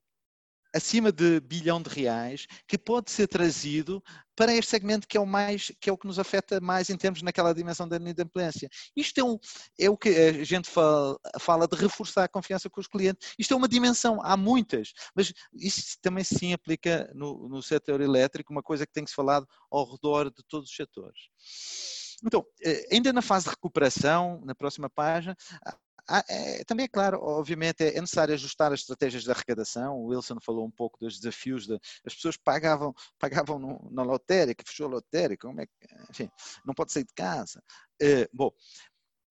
acima 0.74 1.12
de 1.12 1.40
bilhão 1.42 1.82
de 1.82 1.90
reais 1.90 2.48
que 2.68 2.78
pode 2.78 3.12
ser 3.12 3.28
trazido 3.28 4.02
para 4.36 4.54
este 4.54 4.72
segmento 4.72 5.08
que 5.08 5.18
é 5.18 5.20
o 5.20 5.26
mais 5.26 5.72
que 5.80 5.90
é 5.90 5.94
o 5.94 5.98
que 5.98 6.08
nos 6.08 6.18
afeta 6.18 6.60
mais 6.60 6.90
em 6.90 6.98
termos 6.98 7.22
naquela 7.22 7.54
dimensão 7.54 7.88
da 7.88 7.98
inadimplência. 7.98 8.70
Isto 8.96 9.20
é, 9.20 9.24
um, 9.24 9.38
é 9.80 9.90
o 9.90 9.98
que 9.98 10.10
a 10.10 10.44
gente 10.44 10.70
fala, 10.70 11.20
fala, 11.40 11.68
de 11.68 11.76
reforçar 11.76 12.24
a 12.24 12.30
confiança 12.30 12.70
com 12.70 12.80
os 12.80 12.88
clientes. 12.88 13.34
Isto 13.38 13.54
é 13.54 13.58
uma 13.58 13.68
dimensão, 13.68 14.20
há 14.24 14.36
muitas, 14.36 14.94
mas 15.16 15.34
isso 15.54 15.98
também 16.02 16.24
sim 16.24 16.54
aplica 16.54 17.12
no, 17.14 17.48
no 17.50 17.62
setor 17.62 18.02
elétrico, 18.02 18.52
uma 18.52 18.64
coisa 18.64 18.86
que 18.86 18.94
tem 18.94 19.04
que 19.04 19.10
se 19.10 19.16
falado 19.16 19.48
ao 19.70 19.92
redor 19.92 20.32
de 20.32 20.44
todos 20.48 20.70
os 20.70 20.76
setores. 20.76 21.30
Então, 22.24 22.46
eh, 22.64 22.88
ainda 22.92 23.12
na 23.12 23.22
fase 23.22 23.46
de 23.46 23.52
recuperação, 23.52 24.42
na 24.46 24.54
próxima 24.54 24.90
página, 24.90 25.36
é, 26.28 26.64
também 26.64 26.86
é 26.86 26.88
claro, 26.88 27.20
obviamente, 27.22 27.84
é 27.84 28.00
necessário 28.00 28.34
ajustar 28.34 28.72
as 28.74 28.82
estratégias 28.82 29.24
de 29.24 29.32
arrecadação. 29.32 29.98
O 29.98 30.08
Wilson 30.08 30.40
falou 30.42 30.66
um 30.66 30.72
pouco 30.72 31.00
dos 31.00 31.20
desafios. 31.20 31.68
De, 31.68 31.80
as 32.06 32.16
pessoas 32.16 32.38
pagavam, 32.38 32.94
pagavam 33.20 33.60
no, 33.60 33.90
na 33.92 34.04
lotérica, 34.04 34.64
fechou 34.66 34.88
a 34.88 34.90
lotérica, 34.90 35.48
como 35.48 35.62
é 35.62 35.66
que, 35.66 35.74
enfim, 36.10 36.30
não 36.66 36.74
pode 36.74 36.92
sair 36.92 37.04
de 37.04 37.14
casa. 37.14 37.64
Uh, 38.02 38.28
bom, 38.34 38.52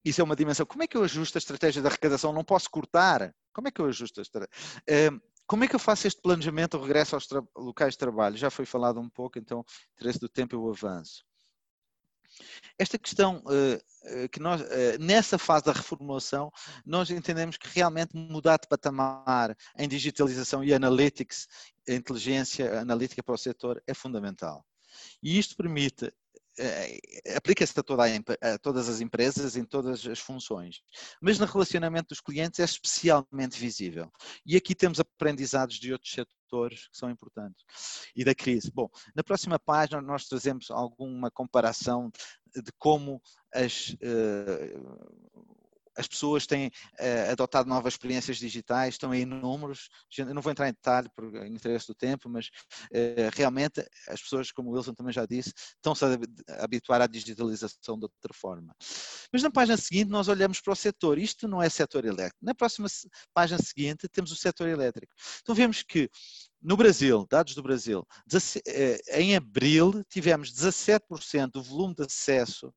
isso 0.04 0.20
é 0.20 0.24
uma 0.24 0.36
dimensão. 0.36 0.64
Como 0.64 0.82
é 0.82 0.86
que 0.86 0.96
eu 0.96 1.04
ajusto 1.04 1.36
a 1.36 1.40
estratégia 1.40 1.82
de 1.82 1.88
arrecadação? 1.88 2.32
Não 2.32 2.44
posso 2.44 2.70
cortar. 2.70 3.34
Como 3.52 3.68
é 3.68 3.70
que 3.70 3.80
eu 3.80 3.86
ajusto 3.86 4.20
a 4.20 4.22
estratégia? 4.22 4.54
Uh, 4.88 5.20
como 5.46 5.64
é 5.64 5.68
que 5.68 5.74
eu 5.74 5.80
faço 5.80 6.06
este 6.06 6.22
planejamento 6.22 6.74
ou 6.74 6.82
regresso 6.82 7.16
aos 7.16 7.28
locais 7.56 7.94
de 7.94 7.98
trabalho? 7.98 8.36
Já 8.36 8.50
foi 8.50 8.64
falado 8.64 9.00
um 9.00 9.10
pouco, 9.10 9.38
então, 9.38 9.64
interesse 9.96 10.20
do 10.20 10.28
tempo 10.28 10.54
eu 10.54 10.70
avanço. 10.70 11.24
Esta 12.78 12.98
questão 12.98 13.42
uh, 13.46 14.28
que 14.28 14.40
nós, 14.40 14.60
uh, 14.60 14.64
nessa 14.98 15.38
fase 15.38 15.64
da 15.64 15.72
reformulação, 15.72 16.50
nós 16.84 17.10
entendemos 17.10 17.56
que 17.56 17.68
realmente 17.68 18.16
mudar 18.16 18.58
de 18.58 18.68
patamar 18.68 19.56
em 19.76 19.88
digitalização 19.88 20.64
e 20.64 20.72
analytics, 20.72 21.46
inteligência 21.88 22.80
analítica 22.80 23.22
para 23.22 23.34
o 23.34 23.38
setor 23.38 23.82
é 23.86 23.94
fundamental. 23.94 24.64
E 25.22 25.38
isto 25.38 25.56
permite 25.56 26.12
eh, 26.58 26.98
aplica-se 27.36 27.78
a, 27.78 27.82
toda 27.82 28.02
a, 28.04 28.54
a, 28.54 28.58
todas 28.58 28.88
as 28.88 29.00
empresas 29.00 29.56
em 29.56 29.64
todas 29.64 30.06
as 30.06 30.18
funções, 30.18 30.82
mas 31.20 31.38
no 31.38 31.46
relacionamento 31.46 32.08
dos 32.08 32.20
clientes 32.20 32.60
é 32.60 32.64
especialmente 32.64 33.58
visível. 33.58 34.12
E 34.44 34.56
aqui 34.56 34.74
temos 34.74 35.00
aprendizados 35.00 35.76
de 35.76 35.92
outros 35.92 36.12
setores 36.12 36.39
que 36.50 36.98
são 36.98 37.10
importantes 37.10 37.64
e 38.14 38.24
da 38.24 38.34
crise. 38.34 38.70
Bom, 38.72 38.88
na 39.14 39.22
próxima 39.22 39.58
página 39.58 40.00
nós 40.00 40.26
trazemos 40.26 40.70
alguma 40.70 41.30
comparação 41.30 42.10
de 42.54 42.72
como 42.78 43.22
as, 43.52 43.90
uh, 43.90 45.59
as 45.96 46.06
pessoas 46.06 46.46
têm 46.46 46.68
uh, 46.68 47.32
adotado 47.32 47.68
novas 47.68 47.94
experiências 47.94 48.38
digitais, 48.38 48.94
estão 48.94 49.10
aí 49.10 49.24
números, 49.24 49.88
eu 50.16 50.34
não 50.34 50.42
vou 50.42 50.52
entrar 50.52 50.68
em 50.68 50.72
detalhe 50.72 51.08
por 51.14 51.24
interesse 51.46 51.86
do 51.86 51.94
tempo, 51.94 52.28
mas 52.28 52.46
uh, 52.46 53.30
realmente 53.34 53.84
as 54.08 54.20
pessoas, 54.22 54.50
como 54.52 54.70
o 54.70 54.74
Wilson 54.74 54.94
também 54.94 55.12
já 55.12 55.26
disse, 55.26 55.52
estão-se 55.76 56.04
a 56.04 56.64
habituar 56.64 57.00
à 57.00 57.06
digitalização 57.06 57.98
de 57.98 58.04
outra 58.04 58.34
forma. 58.34 58.74
Mas 59.32 59.42
na 59.42 59.50
página 59.50 59.76
seguinte 59.76 60.10
nós 60.10 60.28
olhamos 60.28 60.60
para 60.60 60.72
o 60.72 60.76
setor, 60.76 61.18
isto 61.18 61.46
não 61.46 61.62
é 61.62 61.68
setor 61.68 62.04
elétrico. 62.04 62.38
Na 62.42 62.54
próxima 62.54 62.88
página 63.34 63.58
seguinte 63.58 64.08
temos 64.08 64.32
o 64.32 64.36
setor 64.36 64.68
elétrico. 64.68 65.12
Então 65.42 65.54
vemos 65.54 65.82
que 65.82 66.10
no 66.62 66.76
Brasil, 66.76 67.26
dados 67.30 67.54
do 67.54 67.62
Brasil, 67.62 68.06
eh, 68.66 69.00
em 69.18 69.34
abril 69.34 70.04
tivemos 70.10 70.52
17% 70.52 71.52
do 71.52 71.62
volume 71.62 71.94
de 71.94 72.02
acesso 72.02 72.72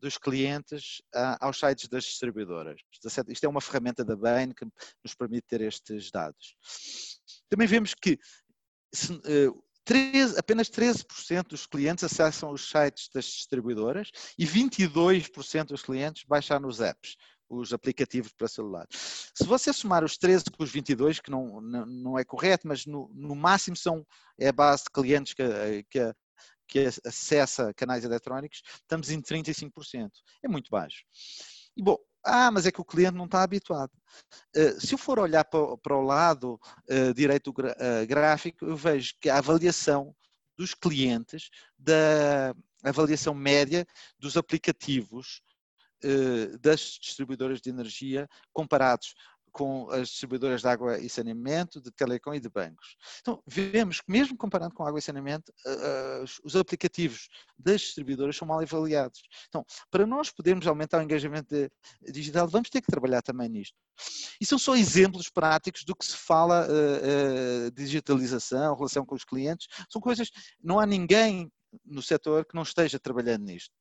dos 0.00 0.18
clientes 0.18 1.00
uh, 1.14 1.36
aos 1.40 1.58
sites 1.58 1.88
das 1.88 2.04
distribuidoras. 2.04 2.80
Isto 3.28 3.44
é 3.44 3.48
uma 3.48 3.60
ferramenta 3.60 4.04
da 4.04 4.16
Bain 4.16 4.52
que 4.52 4.64
nos 5.04 5.14
permite 5.14 5.46
ter 5.46 5.60
estes 5.60 6.10
dados. 6.10 6.56
Também 7.48 7.66
vemos 7.66 7.94
que 7.94 8.18
se, 8.92 9.12
uh, 9.12 9.64
13, 9.84 10.38
apenas 10.38 10.70
13% 10.70 11.48
dos 11.48 11.66
clientes 11.66 12.04
acessam 12.04 12.52
os 12.52 12.68
sites 12.68 13.08
das 13.12 13.24
distribuidoras 13.24 14.10
e 14.38 14.46
22% 14.46 15.66
dos 15.66 15.82
clientes 15.82 16.24
baixam 16.24 16.64
os 16.66 16.80
apps, 16.80 17.16
os 17.48 17.72
aplicativos 17.72 18.32
para 18.32 18.46
celular. 18.46 18.86
Se 18.90 19.44
você 19.44 19.72
somar 19.72 20.04
os 20.04 20.16
13 20.16 20.44
com 20.56 20.62
os 20.62 20.70
22, 20.70 21.20
que 21.20 21.30
não, 21.30 21.60
não, 21.60 21.86
não 21.86 22.18
é 22.18 22.24
correto, 22.24 22.68
mas 22.68 22.86
no, 22.86 23.10
no 23.14 23.34
máximo 23.34 23.76
são, 23.76 24.06
é 24.38 24.48
a 24.48 24.52
base 24.52 24.84
de 24.84 24.90
clientes 24.90 25.34
que, 25.34 25.42
que 25.90 26.14
que 26.70 26.86
acessa 27.04 27.74
canais 27.74 28.04
eletrónicos, 28.04 28.62
estamos 28.76 29.10
em 29.10 29.20
35%. 29.20 30.10
É 30.42 30.48
muito 30.48 30.70
baixo. 30.70 31.04
E 31.76 31.82
bom, 31.82 31.98
ah, 32.24 32.50
mas 32.50 32.64
é 32.64 32.70
que 32.70 32.80
o 32.80 32.84
cliente 32.84 33.16
não 33.16 33.24
está 33.24 33.42
habituado. 33.42 33.90
Uh, 34.56 34.80
se 34.80 34.94
eu 34.94 34.98
for 34.98 35.18
olhar 35.18 35.44
para, 35.44 35.96
o 35.96 36.02
lado 36.02 36.60
uh, 36.88 37.12
direito 37.14 37.48
uh, 37.48 38.06
gráfico, 38.06 38.64
eu 38.64 38.76
vejo 38.76 39.14
que 39.20 39.28
a 39.28 39.38
avaliação 39.38 40.14
dos 40.56 40.74
clientes, 40.74 41.50
da 41.76 42.54
avaliação 42.84 43.34
média 43.34 43.86
dos 44.18 44.36
aplicativos 44.36 45.42
das 46.62 46.98
distribuidoras 46.98 47.60
de 47.60 47.68
energia 47.68 48.26
comparados 48.54 49.14
com 49.52 49.90
as 49.90 50.08
distribuidoras 50.08 50.62
de 50.62 50.68
água 50.68 50.98
e 50.98 51.08
saneamento, 51.08 51.80
de 51.80 51.90
telecom 51.90 52.34
e 52.34 52.40
de 52.40 52.48
bancos. 52.48 52.96
Então, 53.20 53.42
vemos 53.46 54.00
que 54.00 54.10
mesmo 54.10 54.36
comparando 54.36 54.74
com 54.74 54.84
água 54.84 54.98
e 54.98 55.02
saneamento, 55.02 55.52
uh, 55.66 56.24
os 56.44 56.56
aplicativos 56.56 57.28
das 57.58 57.80
distribuidoras 57.80 58.36
são 58.36 58.46
mal 58.46 58.60
avaliados. 58.60 59.20
Então, 59.48 59.64
para 59.90 60.06
nós 60.06 60.30
podermos 60.30 60.66
aumentar 60.66 60.98
o 60.98 61.02
engajamento 61.02 61.54
digital, 62.02 62.48
vamos 62.48 62.70
ter 62.70 62.80
que 62.80 62.90
trabalhar 62.90 63.22
também 63.22 63.48
nisto. 63.48 63.76
E 64.40 64.46
são 64.46 64.58
só 64.58 64.76
exemplos 64.76 65.28
práticos 65.28 65.84
do 65.84 65.94
que 65.94 66.04
se 66.04 66.16
fala 66.16 66.66
uh, 66.66 67.66
uh, 67.66 67.70
digitalização, 67.72 68.74
relação 68.74 69.04
com 69.04 69.14
os 69.14 69.24
clientes. 69.24 69.66
São 69.90 70.00
coisas, 70.00 70.30
não 70.62 70.78
há 70.78 70.86
ninguém 70.86 71.50
no 71.84 72.02
setor 72.02 72.44
que 72.44 72.54
não 72.54 72.62
esteja 72.62 72.98
trabalhando 72.98 73.44
nisto 73.44 73.72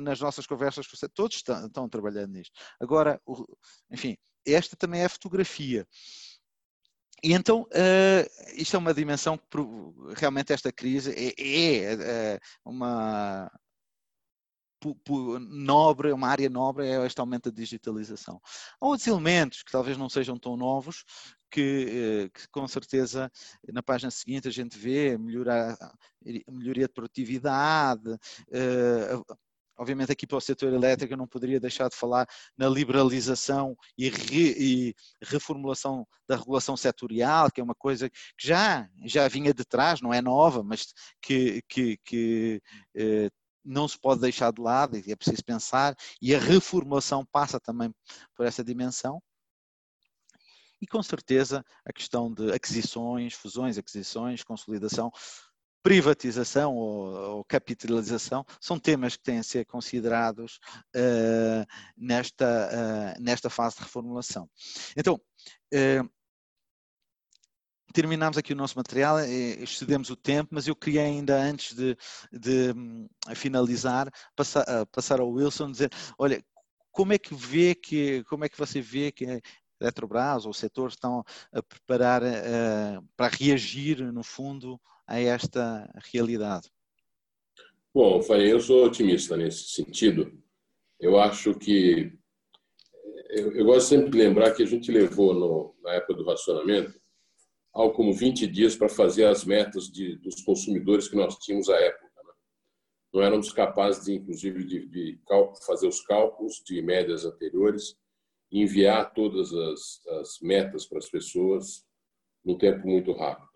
nas 0.00 0.20
nossas 0.20 0.46
conversas, 0.46 0.86
todos 1.14 1.36
estão 1.36 1.88
trabalhando 1.88 2.32
nisto. 2.32 2.52
Agora, 2.80 3.20
enfim, 3.90 4.16
esta 4.54 4.76
também 4.76 5.02
é 5.02 5.04
a 5.04 5.10
fotografia. 5.10 5.86
E 7.22 7.32
então, 7.32 7.62
uh, 7.62 8.54
isto 8.54 8.76
é 8.76 8.78
uma 8.78 8.94
dimensão 8.94 9.36
que 9.36 9.44
realmente 10.16 10.52
esta 10.52 10.72
crise 10.72 11.12
é, 11.12 11.34
é, 11.36 12.34
é 12.34 12.40
uma 12.64 13.50
nobre, 15.40 16.12
uma 16.12 16.28
área 16.28 16.48
nobre 16.48 16.86
é 16.86 17.04
este 17.04 17.20
aumento 17.20 17.50
da 17.50 17.56
digitalização. 17.56 18.40
Há 18.80 18.86
outros 18.86 19.06
elementos 19.06 19.62
que 19.62 19.72
talvez 19.72 19.96
não 19.98 20.08
sejam 20.08 20.38
tão 20.38 20.56
novos, 20.56 21.04
que, 21.50 22.26
eh, 22.26 22.30
que, 22.30 22.48
com 22.50 22.66
certeza 22.68 23.30
na 23.72 23.82
página 23.82 24.10
seguinte 24.10 24.48
a 24.48 24.50
gente 24.50 24.78
vê 24.78 25.16
melhorar, 25.18 25.76
melhoria 26.48 26.86
de 26.86 26.92
produtividade, 26.92 28.16
Obviamente 29.78 30.10
aqui 30.10 30.26
para 30.26 30.38
o 30.38 30.40
setor 30.40 30.72
elétrico 30.72 31.12
eu 31.14 31.16
não 31.16 31.26
poderia 31.26 31.60
deixar 31.60 31.88
de 31.88 31.96
falar 31.96 32.26
na 32.56 32.68
liberalização 32.68 33.76
e, 33.96 34.08
re, 34.08 34.54
e, 34.58 34.94
reformulação 35.22 36.06
da 36.28 36.36
regulação 36.36 36.76
setorial, 36.76 37.50
que 37.50 37.60
é 37.60 37.64
uma 37.64 37.74
coisa 37.74 38.10
que 38.10 38.18
já, 38.40 38.88
já 39.04 39.28
vinha 39.28 39.54
de 39.54 39.64
trás, 39.64 40.00
não 40.00 40.12
é 40.12 40.20
nova, 40.20 40.62
mas 40.64 40.92
que, 41.22 41.62
que, 41.68 41.96
que 42.04 42.60
eh, 42.96 43.30
não 43.64 43.86
se 43.86 43.98
pode 43.98 44.20
deixar 44.20 44.52
de 44.52 44.60
lado 44.60 44.96
e 44.96 45.12
é 45.12 45.16
preciso 45.16 45.44
pensar, 45.44 45.94
e 46.20 46.34
a 46.34 46.38
reformulação 46.38 47.24
passa 47.30 47.60
também 47.60 47.94
por 48.34 48.46
essa 48.46 48.64
dimensão. 48.64 49.22
E 50.80 50.86
com 50.86 51.02
certeza 51.02 51.64
a 51.84 51.92
questão 51.92 52.32
de 52.32 52.52
aquisições, 52.52 53.34
fusões, 53.34 53.76
aquisições, 53.78 54.44
consolidação, 54.44 55.10
privatização 55.82 56.74
ou, 56.74 57.36
ou, 57.36 57.44
capitalização 57.44 58.44
são 58.60 58.78
temas 58.78 59.16
que 59.16 59.22
têm 59.22 59.38
a 59.38 59.42
ser 59.42 59.64
considerados 59.64 60.58
uh, 60.96 61.66
nesta, 61.96 63.16
uh, 63.16 63.22
nesta 63.22 63.48
fase 63.48 63.76
de 63.76 63.82
reformulação. 63.82 64.48
Então, 64.96 65.14
uh, 65.14 66.10
terminamos 67.92 68.36
aqui 68.36 68.52
o 68.52 68.56
nosso 68.56 68.76
material, 68.76 69.18
excedemos 69.20 70.10
o 70.10 70.16
tempo, 70.16 70.50
mas 70.52 70.68
eu 70.68 70.76
queria 70.76 71.02
ainda 71.02 71.40
antes 71.40 71.74
de, 71.74 71.96
de 72.30 72.72
um, 72.72 73.08
finalizar 73.34 74.12
passar, 74.36 74.86
passar 74.86 75.20
ao 75.20 75.30
Wilson 75.30 75.72
dizer, 75.72 75.90
olha, 76.18 76.44
como 76.92 77.12
é 77.12 77.18
que 77.18 77.34
vê 77.34 77.74
que, 77.74 78.24
como 78.24 78.44
é 78.44 78.48
que 78.48 78.58
você 78.58 78.80
vê 78.80 79.10
que 79.10 79.40
Eletrobras 79.80 80.44
ou 80.44 80.50
o 80.50 80.54
setor 80.54 80.88
estão 80.88 81.24
a 81.52 81.62
preparar 81.62 82.20
para 83.16 83.28
reagir 83.28 84.00
no 84.12 84.24
fundo 84.24 84.78
a 85.08 85.18
esta 85.18 85.90
realidade? 86.12 86.70
Bom, 87.94 88.20
eu 88.34 88.60
sou 88.60 88.84
otimista 88.84 89.36
nesse 89.36 89.70
sentido. 89.70 90.30
Eu 91.00 91.18
acho 91.18 91.54
que. 91.54 92.12
Eu, 93.30 93.52
eu 93.52 93.64
gosto 93.64 93.88
sempre 93.88 94.10
de 94.10 94.18
lembrar 94.18 94.52
que 94.52 94.62
a 94.62 94.66
gente 94.66 94.92
levou, 94.92 95.34
no, 95.34 95.74
na 95.82 95.94
época 95.94 96.14
do 96.14 96.24
racionamento, 96.24 97.00
algo 97.72 97.94
como 97.94 98.12
20 98.12 98.46
dias 98.46 98.76
para 98.76 98.88
fazer 98.88 99.24
as 99.24 99.44
metas 99.44 99.84
de, 99.90 100.16
dos 100.16 100.42
consumidores 100.42 101.08
que 101.08 101.16
nós 101.16 101.36
tínhamos 101.38 101.68
à 101.68 101.76
época. 101.76 102.22
Né? 102.24 102.32
Não 103.14 103.22
éramos 103.22 103.52
capazes, 103.52 104.04
de, 104.04 104.14
inclusive, 104.14 104.64
de, 104.64 104.86
de 104.86 105.20
fazer 105.66 105.88
os 105.88 106.00
cálculos 106.02 106.62
de 106.64 106.82
médias 106.82 107.24
anteriores 107.24 107.96
enviar 108.50 109.12
todas 109.12 109.52
as, 109.52 110.06
as 110.20 110.40
metas 110.40 110.86
para 110.86 110.98
as 110.98 111.08
pessoas 111.08 111.86
num 112.44 112.56
tempo 112.56 112.86
muito 112.86 113.12
rápido 113.12 113.47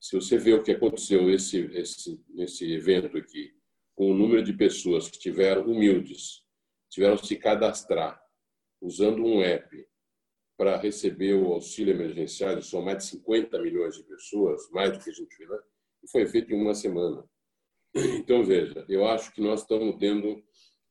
se 0.00 0.16
você 0.16 0.38
vê 0.38 0.52
o 0.54 0.62
que 0.62 0.72
aconteceu 0.72 1.30
esse, 1.30 1.58
esse, 1.72 2.20
nesse 2.28 2.70
evento 2.72 3.16
aqui, 3.16 3.54
com 3.94 4.10
o 4.10 4.14
número 4.14 4.42
de 4.42 4.52
pessoas 4.52 5.08
que 5.08 5.18
tiveram 5.18 5.64
humildes, 5.64 6.42
tiveram 6.90 7.16
se 7.16 7.36
cadastrar 7.36 8.20
usando 8.80 9.24
um 9.24 9.42
app 9.42 9.86
para 10.56 10.76
receber 10.76 11.34
o 11.34 11.52
auxílio 11.52 11.94
emergencial, 11.94 12.60
são 12.62 12.82
mais 12.82 12.98
de 12.98 13.04
50 13.04 13.60
milhões 13.60 13.96
de 13.96 14.02
pessoas, 14.04 14.70
mais 14.70 14.92
do 14.92 15.02
que 15.02 15.10
a 15.10 15.12
gente 15.12 15.36
vê 15.36 15.46
lá, 15.46 15.58
e 16.02 16.10
foi 16.10 16.26
feito 16.26 16.52
em 16.52 16.60
uma 16.60 16.74
semana. 16.74 17.24
Então, 17.94 18.44
veja, 18.44 18.84
eu 18.88 19.06
acho 19.06 19.32
que 19.32 19.40
nós 19.40 19.62
estamos 19.62 19.96
tendo. 19.96 20.44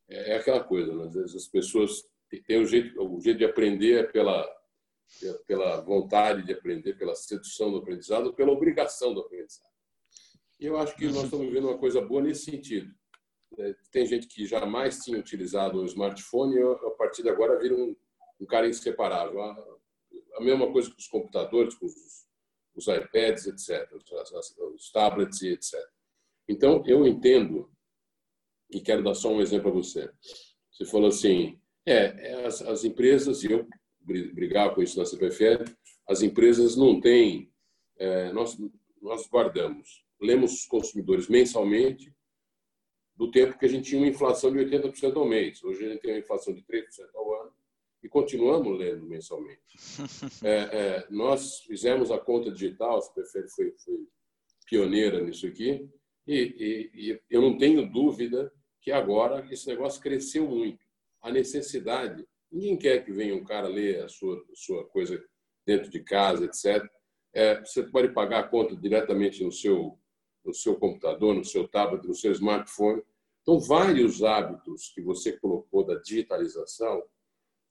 É, 0.09 0.31
é 0.31 0.37
aquela 0.37 0.63
coisa, 0.63 0.93
né? 0.93 1.05
às 1.05 1.13
vezes 1.13 1.35
as 1.35 1.47
pessoas 1.47 2.03
tem 2.47 2.59
o 2.59 2.65
jeito, 2.65 2.99
o 3.01 3.21
jeito 3.21 3.37
de 3.37 3.45
aprender 3.45 3.99
é 3.99 4.03
pela, 4.03 4.45
pela 5.47 5.81
vontade 5.81 6.43
de 6.43 6.53
aprender, 6.53 6.95
pela 6.95 7.15
sedução 7.15 7.71
do 7.71 7.77
aprendizado, 7.77 8.33
pela 8.33 8.51
obrigação 8.51 9.13
do 9.13 9.21
aprendizado. 9.21 9.73
E 10.59 10.65
eu 10.65 10.77
acho 10.77 10.95
que 10.95 11.05
nós 11.07 11.25
estamos 11.25 11.45
vivendo 11.47 11.67
uma 11.67 11.77
coisa 11.77 12.01
boa 12.01 12.21
nesse 12.21 12.45
sentido. 12.45 12.93
É, 13.57 13.75
tem 13.91 14.05
gente 14.05 14.27
que 14.27 14.45
jamais 14.45 15.03
tinha 15.03 15.17
utilizado 15.17 15.79
o 15.79 15.85
smartphone 15.85 16.55
e 16.55 16.61
a 16.61 16.91
partir 16.91 17.23
de 17.23 17.29
agora 17.29 17.59
vira 17.59 17.75
um, 17.75 17.95
um 18.39 18.45
cara 18.45 18.67
inseparável. 18.67 19.41
A, 19.41 19.77
a 20.37 20.41
mesma 20.41 20.71
coisa 20.71 20.89
com 20.89 20.97
os 20.97 21.07
computadores, 21.07 21.75
com 21.75 21.85
os, 21.85 22.27
os 22.75 22.87
iPads, 22.87 23.47
etc., 23.47 23.89
os, 23.93 24.03
os 24.73 24.91
tablets 24.91 25.41
e 25.41 25.49
etc. 25.49 25.79
Então, 26.47 26.83
eu 26.85 27.05
entendo, 27.05 27.69
e 28.71 28.81
quero 28.81 29.03
dar 29.03 29.15
só 29.15 29.29
um 29.29 29.41
exemplo 29.41 29.69
a 29.69 29.73
você. 29.73 30.11
Você 30.71 30.85
falou 30.85 31.07
assim, 31.07 31.59
é, 31.85 32.31
é, 32.31 32.45
as, 32.45 32.61
as 32.61 32.83
empresas, 32.83 33.43
e 33.43 33.51
eu 33.51 33.67
brigava 34.05 34.75
com 34.75 34.83
isso 34.83 34.99
na 34.99 35.05
CPFL, 35.05 35.63
as 36.07 36.21
empresas 36.21 36.75
não 36.75 36.99
têm, 36.99 37.51
é, 37.97 38.31
nós, 38.31 38.57
nós 39.01 39.27
guardamos, 39.27 40.05
lemos 40.21 40.53
os 40.53 40.65
consumidores 40.65 41.27
mensalmente, 41.27 42.13
do 43.15 43.31
tempo 43.31 43.57
que 43.57 43.65
a 43.65 43.69
gente 43.69 43.89
tinha 43.89 44.01
uma 44.01 44.09
inflação 44.09 44.51
de 44.51 44.59
80% 44.59 45.15
ao 45.15 45.25
mês. 45.25 45.63
Hoje 45.63 45.85
a 45.85 45.89
gente 45.89 46.01
tem 46.01 46.11
uma 46.11 46.19
inflação 46.19 46.53
de 46.53 46.61
3% 46.63 46.83
ao 47.15 47.41
ano 47.41 47.53
e 48.03 48.09
continuamos 48.09 48.77
lendo 48.77 49.05
mensalmente. 49.05 49.61
É, 50.43 50.49
é, 50.49 51.07
nós 51.09 51.61
fizemos 51.61 52.11
a 52.11 52.19
conta 52.19 52.51
digital, 52.51 52.97
a 52.97 53.01
CPFL 53.01 53.47
foi, 53.47 53.71
foi 53.77 54.07
pioneira 54.67 55.21
nisso 55.21 55.47
aqui, 55.47 55.89
e, 56.27 56.35
e, 56.35 57.11
e 57.11 57.21
eu 57.29 57.41
não 57.41 57.57
tenho 57.57 57.89
dúvida 57.89 58.51
que 58.81 58.91
agora 58.91 59.47
esse 59.51 59.67
negócio 59.67 60.01
cresceu 60.01 60.47
muito. 60.47 60.83
A 61.21 61.31
necessidade, 61.31 62.27
ninguém 62.55 62.77
quer 62.77 63.03
que 63.03 63.11
venha 63.11 63.35
um 63.35 63.43
cara 63.43 63.67
ler 63.67 64.03
a 64.03 64.07
sua, 64.07 64.41
sua 64.53 64.85
coisa 64.85 65.21
dentro 65.65 65.89
de 65.89 65.99
casa, 65.99 66.45
etc. 66.45 66.89
É, 67.33 67.59
você 67.59 67.83
pode 67.83 68.13
pagar 68.13 68.39
a 68.39 68.47
conta 68.47 68.75
diretamente 68.75 69.43
no 69.43 69.51
seu, 69.51 69.99
no 70.43 70.53
seu 70.53 70.75
computador, 70.77 71.35
no 71.35 71.43
seu 71.43 71.67
tablet, 71.67 72.07
no 72.07 72.15
seu 72.15 72.31
smartphone. 72.31 73.03
Então, 73.41 73.59
vários 73.59 74.23
hábitos 74.23 74.91
que 74.95 75.01
você 75.01 75.33
colocou 75.33 75.85
da 75.85 75.95
digitalização, 75.95 77.03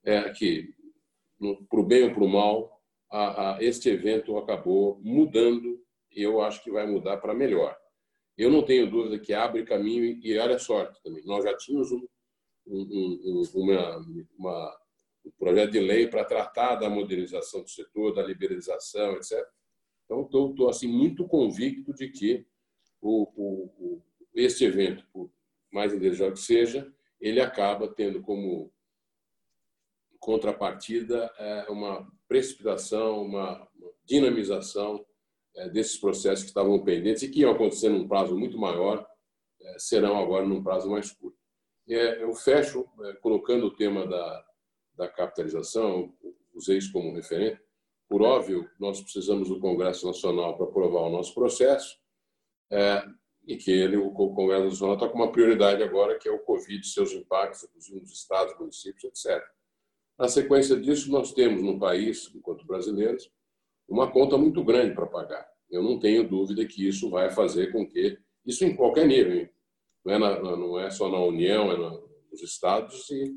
é, 0.04 0.28
que, 0.30 0.74
para 1.68 1.80
o 1.80 1.86
bem 1.86 2.04
ou 2.04 2.14
para 2.14 2.24
o 2.24 2.28
mal, 2.28 2.82
a, 3.10 3.56
a, 3.56 3.62
este 3.64 3.88
evento 3.88 4.36
acabou 4.36 5.00
mudando 5.02 5.82
e 6.12 6.22
eu 6.22 6.42
acho 6.42 6.62
que 6.62 6.70
vai 6.70 6.86
mudar 6.86 7.16
para 7.16 7.34
melhor. 7.34 7.76
Eu 8.36 8.50
não 8.50 8.62
tenho 8.62 8.90
dúvida 8.90 9.18
que 9.18 9.32
abre 9.32 9.64
caminho 9.64 10.04
e 10.04 10.38
olha 10.38 10.58
sorte 10.58 11.02
também. 11.02 11.24
Nós 11.24 11.44
já 11.44 11.56
tínhamos 11.56 11.90
um, 11.90 12.06
um, 12.66 12.80
um, 12.82 13.42
uma, 13.54 14.06
uma, 14.38 14.80
um 15.24 15.30
projeto 15.38 15.72
de 15.72 15.80
lei 15.80 16.06
para 16.06 16.24
tratar 16.24 16.76
da 16.76 16.88
modernização 16.88 17.62
do 17.62 17.68
setor, 17.68 18.14
da 18.14 18.22
liberalização, 18.22 19.12
etc. 19.16 19.46
Então, 20.04 20.22
estou 20.22 20.68
assim 20.68 20.88
muito 20.88 21.26
convicto 21.26 21.92
de 21.94 22.08
que 22.08 22.46
o, 23.00 23.28
o, 23.36 23.64
o, 23.78 24.02
este 24.34 24.64
evento, 24.64 25.06
por 25.12 25.30
mais 25.72 25.92
indesejado 25.92 26.34
que 26.34 26.40
seja, 26.40 26.92
ele 27.20 27.40
acaba 27.40 27.88
tendo 27.88 28.22
como 28.22 28.72
contrapartida 30.18 31.30
é, 31.38 31.66
uma 31.70 32.10
precipitação, 32.26 33.22
uma 33.22 33.68
dinamização 34.04 35.04
é, 35.54 35.68
desses 35.68 35.98
processos 35.98 36.44
que 36.44 36.50
estavam 36.50 36.82
pendentes 36.82 37.22
e 37.22 37.30
que 37.30 37.40
iam 37.40 37.52
acontecer 37.52 37.88
num 37.88 38.08
prazo 38.08 38.36
muito 38.36 38.58
maior, 38.58 39.06
é, 39.60 39.78
serão 39.78 40.18
agora 40.18 40.46
num 40.46 40.62
prazo 40.62 40.90
mais 40.90 41.10
curto. 41.10 41.43
Eu 41.86 42.34
fecho 42.34 42.86
colocando 43.20 43.66
o 43.66 43.76
tema 43.76 44.06
da, 44.06 44.44
da 44.96 45.08
capitalização, 45.08 46.14
usei 46.54 46.78
isso 46.78 46.92
como 46.92 47.14
referente. 47.14 47.60
Por 48.08 48.22
óbvio, 48.22 48.68
nós 48.78 49.00
precisamos 49.00 49.48
do 49.48 49.60
Congresso 49.60 50.06
Nacional 50.06 50.56
para 50.56 50.66
aprovar 50.66 51.02
o 51.02 51.10
nosso 51.10 51.34
processo 51.34 51.98
e 53.46 53.56
que 53.56 53.70
ele, 53.70 53.96
o 53.96 54.10
Congresso 54.10 54.64
Nacional 54.64 54.94
está 54.94 55.08
com 55.08 55.16
uma 55.16 55.32
prioridade 55.32 55.82
agora, 55.82 56.18
que 56.18 56.28
é 56.28 56.32
o 56.32 56.38
Covid, 56.38 56.86
seus 56.86 57.12
impactos, 57.12 57.64
inclusive 57.64 58.00
nos 58.00 58.12
estados, 58.12 58.58
municípios, 58.58 59.04
etc. 59.04 59.42
Na 60.18 60.28
sequência 60.28 60.76
disso, 60.76 61.10
nós 61.10 61.32
temos 61.32 61.62
no 61.62 61.78
país, 61.78 62.30
enquanto 62.34 62.66
brasileiros, 62.66 63.30
uma 63.88 64.10
conta 64.10 64.38
muito 64.38 64.64
grande 64.64 64.94
para 64.94 65.06
pagar. 65.06 65.46
Eu 65.70 65.82
não 65.82 65.98
tenho 65.98 66.26
dúvida 66.26 66.64
que 66.64 66.86
isso 66.88 67.10
vai 67.10 67.30
fazer 67.30 67.72
com 67.72 67.86
que, 67.86 68.18
isso 68.46 68.64
em 68.64 68.74
qualquer 68.74 69.06
nível, 69.06 69.48
Não, 70.04 70.14
é 70.14 70.18
na, 70.18 70.40
não 70.40 70.78
é 70.78 70.90
só 70.90 71.08
na 71.08 71.18
União, 71.18 71.72
é 71.72 71.76
nos 72.30 72.42
estados 72.42 73.08
e 73.10 73.34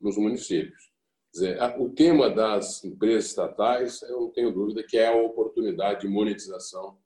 nos 0.00 0.16
municípios. 0.16 0.90
Dizer, 1.32 1.58
o 1.78 1.90
tema 1.90 2.30
das 2.30 2.82
empresas 2.84 3.26
estatais, 3.26 4.00
eu 4.02 4.20
não 4.20 4.30
tenho 4.30 4.52
dúvida 4.52 4.82
que 4.82 4.96
é 4.96 5.08
a 5.08 5.22
oportunidade 5.22 6.00
de 6.00 6.08
monetização 6.08 6.98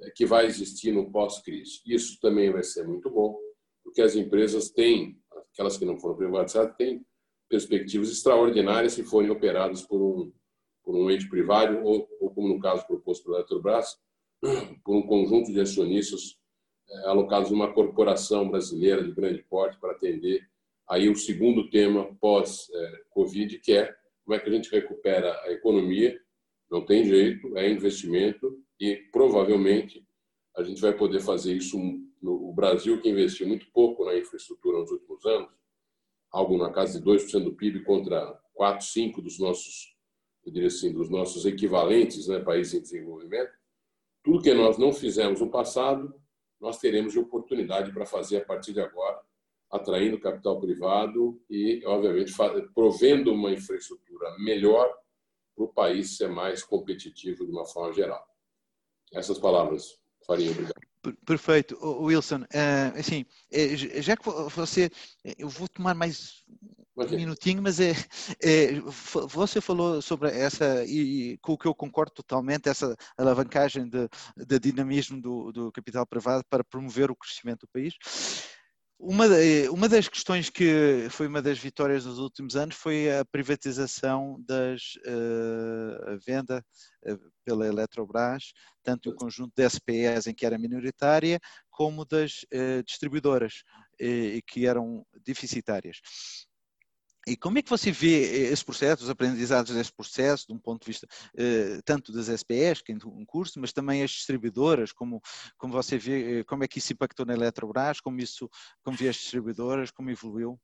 é, 0.00 0.10
que 0.10 0.24
vai 0.24 0.46
existir 0.46 0.92
no 0.92 1.10
pós-crise. 1.10 1.80
Isso 1.86 2.20
também 2.20 2.52
vai 2.52 2.62
ser 2.62 2.86
muito 2.86 3.10
bom, 3.10 3.36
porque 3.82 4.00
as 4.00 4.14
empresas 4.14 4.70
têm, 4.70 5.18
aquelas 5.52 5.76
que 5.76 5.84
não 5.84 5.98
foram 5.98 6.16
privatizadas, 6.16 6.76
têm 6.76 7.04
perspectivas 7.48 8.10
extraordinárias 8.10 8.92
se 8.92 9.02
forem 9.02 9.30
operadas 9.30 9.82
por 9.82 10.00
um, 10.00 10.32
por 10.84 10.94
um 10.94 11.10
ente 11.10 11.28
privado 11.28 11.84
ou, 11.84 12.08
ou, 12.20 12.30
como 12.30 12.48
no 12.48 12.60
caso 12.60 12.86
proposto 12.86 13.24
pela 13.24 13.38
Eletrobras, 13.38 13.96
por 14.84 14.96
um 14.96 15.02
conjunto 15.02 15.52
de 15.52 15.60
acionistas 15.60 16.38
alocados 17.04 17.50
numa 17.50 17.72
corporação 17.72 18.48
brasileira 18.48 19.02
de 19.02 19.12
grande 19.12 19.42
porte 19.42 19.78
para 19.78 19.92
atender 19.92 20.46
aí 20.88 21.08
o 21.08 21.16
segundo 21.16 21.70
tema 21.70 22.14
pós-Covid, 22.20 23.58
que 23.58 23.72
é 23.72 23.94
como 24.24 24.36
é 24.36 24.38
que 24.38 24.48
a 24.48 24.52
gente 24.52 24.70
recupera 24.70 25.32
a 25.42 25.52
economia. 25.52 26.18
Não 26.70 26.84
tem 26.84 27.04
jeito, 27.04 27.56
é 27.56 27.70
investimento 27.70 28.58
e 28.80 28.96
provavelmente 29.12 30.06
a 30.56 30.62
gente 30.62 30.80
vai 30.80 30.92
poder 30.92 31.20
fazer 31.20 31.54
isso 31.54 31.78
no 32.20 32.52
Brasil, 32.52 33.00
que 33.00 33.08
investiu 33.08 33.48
muito 33.48 33.66
pouco 33.72 34.04
na 34.04 34.16
infraestrutura 34.16 34.78
nos 34.78 34.90
últimos 34.90 35.24
anos, 35.24 35.50
algo 36.30 36.56
na 36.56 36.70
casa 36.70 37.00
de 37.00 37.04
2% 37.04 37.44
do 37.44 37.54
PIB 37.54 37.84
contra 37.84 38.38
4, 38.54 38.86
5 38.86 39.22
dos 39.22 39.38
nossos 39.38 39.92
eu 40.44 40.52
diria 40.52 40.68
assim, 40.68 40.92
dos 40.92 41.08
nossos 41.08 41.46
equivalentes, 41.46 42.26
né, 42.26 42.40
países 42.40 42.74
em 42.74 42.82
desenvolvimento, 42.82 43.52
tudo 44.24 44.42
que 44.42 44.52
nós 44.54 44.78
não 44.78 44.92
fizemos 44.92 45.40
no 45.40 45.50
passado, 45.50 46.14
nós 46.62 46.78
teremos 46.78 47.12
de 47.12 47.18
oportunidade 47.18 47.92
para 47.92 48.06
fazer 48.06 48.36
a 48.36 48.44
partir 48.44 48.72
de 48.72 48.80
agora, 48.80 49.20
atraindo 49.68 50.20
capital 50.20 50.60
privado 50.60 51.42
e, 51.50 51.82
obviamente, 51.84 52.32
provendo 52.72 53.32
uma 53.32 53.50
infraestrutura 53.50 54.36
melhor 54.38 54.88
para 55.56 55.64
o 55.64 55.68
país 55.68 56.16
ser 56.16 56.28
mais 56.28 56.62
competitivo 56.62 57.44
de 57.44 57.50
uma 57.50 57.66
forma 57.66 57.92
geral. 57.92 58.24
Essas 59.12 59.38
palavras, 59.38 60.00
Faria, 60.24 60.52
obrigado. 60.52 60.91
Perfeito, 61.26 61.76
Wilson. 61.82 62.44
Eh, 62.52 62.92
assim, 62.96 63.26
eh, 63.50 63.76
já 63.76 64.16
que 64.16 64.24
você, 64.54 64.90
eu 65.36 65.48
vou 65.48 65.68
tomar 65.68 65.94
mais 65.94 66.44
um 66.96 67.16
minutinho, 67.16 67.62
mas 67.62 67.80
é, 67.80 67.92
é, 68.40 68.80
você 69.28 69.60
falou 69.60 70.00
sobre 70.00 70.28
essa, 70.28 70.84
e 70.84 71.38
com 71.38 71.54
o 71.54 71.58
que 71.58 71.66
eu 71.66 71.74
concordo 71.74 72.12
totalmente, 72.12 72.68
essa 72.68 72.94
alavancagem 73.16 73.88
de, 73.88 74.08
de 74.36 74.58
dinamismo 74.58 75.20
do, 75.20 75.52
do 75.52 75.72
capital 75.72 76.06
privado 76.06 76.44
para 76.48 76.62
promover 76.62 77.10
o 77.10 77.16
crescimento 77.16 77.60
do 77.62 77.68
país. 77.68 77.94
Uma, 79.04 79.24
uma 79.72 79.88
das 79.88 80.06
questões 80.06 80.48
que 80.48 81.08
foi 81.10 81.26
uma 81.26 81.42
das 81.42 81.58
vitórias 81.58 82.04
dos 82.04 82.20
últimos 82.20 82.54
anos 82.54 82.76
foi 82.76 83.10
a 83.10 83.24
privatização 83.24 84.40
das 84.46 84.94
uh, 85.04 86.10
a 86.12 86.16
venda 86.24 86.64
uh, 87.08 87.32
pela 87.44 87.66
Eletrobras, 87.66 88.52
tanto 88.80 89.10
o 89.10 89.14
conjunto 89.16 89.52
de 89.56 89.68
SPEs 89.68 90.28
em 90.28 90.34
que 90.34 90.46
era 90.46 90.56
minoritária, 90.56 91.40
como 91.68 92.04
das 92.04 92.44
uh, 92.54 92.80
distribuidoras, 92.86 93.64
que 94.46 94.66
eram 94.68 95.04
deficitárias. 95.24 95.98
E 97.26 97.36
como 97.36 97.56
é 97.58 97.62
que 97.62 97.70
você 97.70 97.92
vê 97.92 98.24
eh, 98.24 98.52
esse 98.52 98.64
processo, 98.64 99.04
os 99.04 99.10
aprendizados 99.10 99.72
desse 99.72 99.92
processo, 99.92 100.48
de 100.48 100.52
um 100.52 100.58
ponto 100.58 100.80
de 100.80 100.88
vista 100.88 101.06
eh, 101.36 101.80
tanto 101.84 102.12
das 102.12 102.26
SPEs, 102.26 102.82
que 102.82 102.92
é 102.92 102.96
um 103.06 103.24
curso, 103.24 103.60
mas 103.60 103.72
também 103.72 104.02
as 104.02 104.10
distribuidoras, 104.10 104.92
como, 104.92 105.22
como 105.56 105.72
você 105.72 105.96
vê, 105.96 106.40
eh, 106.40 106.44
como 106.44 106.64
é 106.64 106.68
que 106.68 106.78
isso 106.78 106.92
impactou 106.92 107.24
na 107.24 107.34
Eletrobras, 107.34 108.00
como 108.00 108.18
isso, 108.18 108.50
como 108.82 108.96
vê 108.96 109.08
as 109.08 109.16
distribuidoras, 109.16 109.92
como 109.92 110.10
evoluiu? 110.10 110.58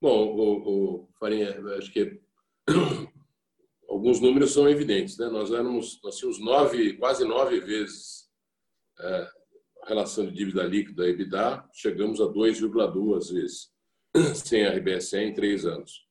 Bom, 0.00 0.36
o, 0.36 1.04
o 1.04 1.08
Farinha, 1.18 1.58
acho 1.78 1.90
que 1.90 2.20
alguns 3.88 4.20
números 4.20 4.52
são 4.52 4.68
evidentes, 4.68 5.16
né? 5.16 5.28
Nós 5.28 5.50
éramos, 5.50 5.98
nós 6.04 6.16
tínhamos 6.18 6.38
nove, 6.38 6.98
quase 6.98 7.24
nove 7.24 7.60
vezes 7.60 8.28
a 8.98 9.32
relação 9.86 10.26
de 10.26 10.32
dívida 10.32 10.64
líquida 10.64 11.04
a 11.04 11.08
EBITDA, 11.08 11.68
chegamos 11.72 12.20
a 12.20 12.24
2,2 12.24 13.32
vezes 13.32 13.77
sem 14.34 14.64
a 14.64 14.70
RBSE 14.70 15.18
em 15.18 15.32
três 15.32 15.64
anos. 15.64 16.06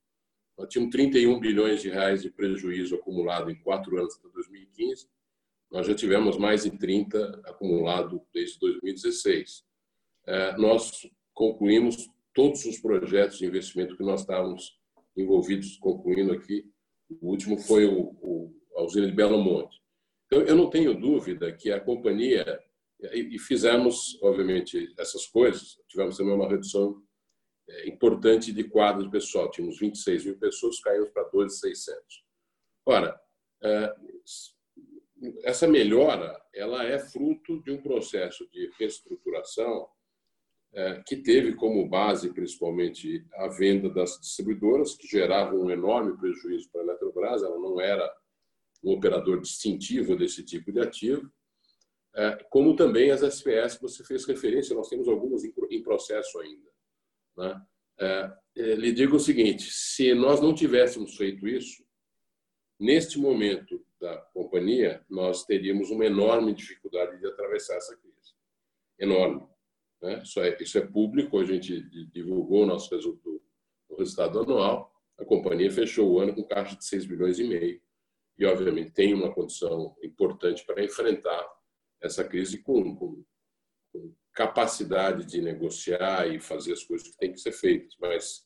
Nós 0.57 0.69
tínhamos 0.69 0.91
31 0.91 1.39
bilhões 1.39 1.81
de 1.81 1.89
reais 1.89 2.21
de 2.21 2.31
prejuízo 2.31 2.95
acumulado 2.95 3.51
em 3.51 3.55
quatro 3.55 3.97
anos 3.97 4.15
até 4.17 4.27
2015. 4.29 5.07
Nós 5.71 5.85
já 5.85 5.93
tivemos 5.93 6.37
mais 6.37 6.63
de 6.63 6.71
30 6.71 7.41
acumulado 7.45 8.21
desde 8.33 8.59
2016. 8.59 9.63
É, 10.25 10.57
nós 10.57 11.07
concluímos 11.33 12.09
todos 12.33 12.65
os 12.65 12.79
projetos 12.79 13.37
de 13.37 13.45
investimento 13.45 13.95
que 13.95 14.03
nós 14.03 14.21
estávamos 14.21 14.79
envolvidos, 15.15 15.77
concluindo 15.77 16.31
aqui. 16.31 16.69
O 17.21 17.29
último 17.29 17.57
foi 17.57 17.85
o, 17.85 18.15
o, 18.21 18.53
a 18.75 18.83
usina 18.83 19.07
de 19.07 19.13
Belo 19.13 19.41
Monte. 19.41 19.81
Então, 20.25 20.41
eu 20.41 20.55
não 20.55 20.69
tenho 20.69 20.99
dúvida 20.99 21.51
que 21.53 21.71
a 21.71 21.79
companhia, 21.79 22.59
e 23.13 23.39
fizemos, 23.39 24.19
obviamente, 24.21 24.93
essas 24.97 25.25
coisas, 25.25 25.79
tivemos 25.87 26.17
também 26.17 26.33
uma 26.33 26.49
redução 26.49 27.01
importante 27.85 28.52
de 28.52 28.64
quadro 28.64 29.03
de 29.03 29.10
pessoal. 29.10 29.52
Tínhamos 29.52 29.80
26 29.80 30.26
mil 30.26 30.38
pessoas, 30.38 30.80
caímos 30.80 31.10
para 31.10 31.30
12.600. 31.30 31.94
Ora, 32.85 33.19
é, 33.61 33.95
essa 35.44 35.68
melhora 35.68 36.39
ela 36.53 36.84
é 36.84 36.99
fruto 36.99 37.61
de 37.64 37.72
um 37.72 37.81
processo 37.81 38.48
de 38.49 38.69
reestruturação 38.80 39.88
é, 40.73 41.02
que 41.06 41.18
teve 41.18 41.56
como 41.56 41.88
base 41.88 42.34
principalmente 42.34 43.26
a 43.35 43.48
venda 43.48 43.89
das 43.89 44.19
distribuidoras, 44.19 44.95
que 44.95 45.07
geravam 45.07 45.61
um 45.61 45.72
enorme 45.72 46.15
prejuízo 46.18 46.69
para 46.72 46.81
a 46.81 46.84
Eletrobras, 46.84 47.41
ela 47.41 47.57
não 47.57 47.81
era 47.81 48.10
um 48.84 48.91
operador 48.91 49.41
distintivo 49.41 50.15
desse 50.15 50.44
tipo 50.45 50.72
de 50.72 50.80
ativo, 50.80 51.31
como 52.49 52.76
também 52.76 53.11
as 53.11 53.22
SPS 53.22 53.76
que 53.76 53.84
você 53.84 54.03
fez 54.03 54.26
referência, 54.26 54.76
nós 54.76 54.89
temos 54.89 55.07
algumas 55.07 55.44
em 55.44 55.84
processo 55.84 56.39
ainda. 56.39 56.66
Né? 57.38 57.61
É, 57.99 58.34
é, 58.57 58.76
lhe 58.76 58.91
digo 58.91 59.15
o 59.15 59.19
seguinte: 59.19 59.69
se 59.72 60.14
nós 60.14 60.41
não 60.41 60.53
tivéssemos 60.53 61.15
feito 61.15 61.47
isso, 61.47 61.84
neste 62.80 63.19
momento 63.19 63.85
da 63.99 64.18
companhia, 64.34 65.05
nós 65.09 65.45
teríamos 65.45 65.89
uma 65.89 66.05
enorme 66.05 66.53
dificuldade 66.53 67.19
de 67.19 67.27
atravessar 67.27 67.76
essa 67.76 67.95
crise. 67.95 68.34
Enorme. 68.99 69.47
Né? 70.01 70.22
Isso, 70.23 70.39
é, 70.39 70.57
isso 70.59 70.77
é 70.77 70.81
público, 70.81 71.39
a 71.39 71.45
gente 71.45 71.81
divulgou 72.11 72.64
o 72.64 72.65
nosso 72.65 72.93
resultado, 72.93 73.41
o 73.89 73.95
resultado 73.95 74.39
anual. 74.39 74.93
A 75.18 75.26
companhia 75.26 75.72
fechou 75.72 76.11
o 76.11 76.19
ano 76.19 76.35
com 76.35 76.43
caixa 76.43 76.76
de 76.76 76.85
6 76.85 77.05
bilhões 77.05 77.39
e 77.39 77.43
meio 77.43 77.81
e, 78.38 78.45
obviamente, 78.45 78.91
tem 78.91 79.14
uma 79.14 79.34
condição 79.34 79.95
importante 80.03 80.64
para 80.64 80.84
enfrentar 80.84 81.43
essa 81.99 82.23
crise 82.23 82.59
com, 82.59 82.95
com, 82.95 83.23
capacidade 84.38 85.26
de 85.26 85.41
negociar 85.41 86.27
e 86.31 86.39
fazer 86.39 86.73
as 86.73 86.84
coisas 86.84 87.07
que 87.07 87.18
têm 87.18 87.31
que 87.31 87.41
ser 87.41 87.51
feitas. 87.51 87.97
Mas 87.99 88.45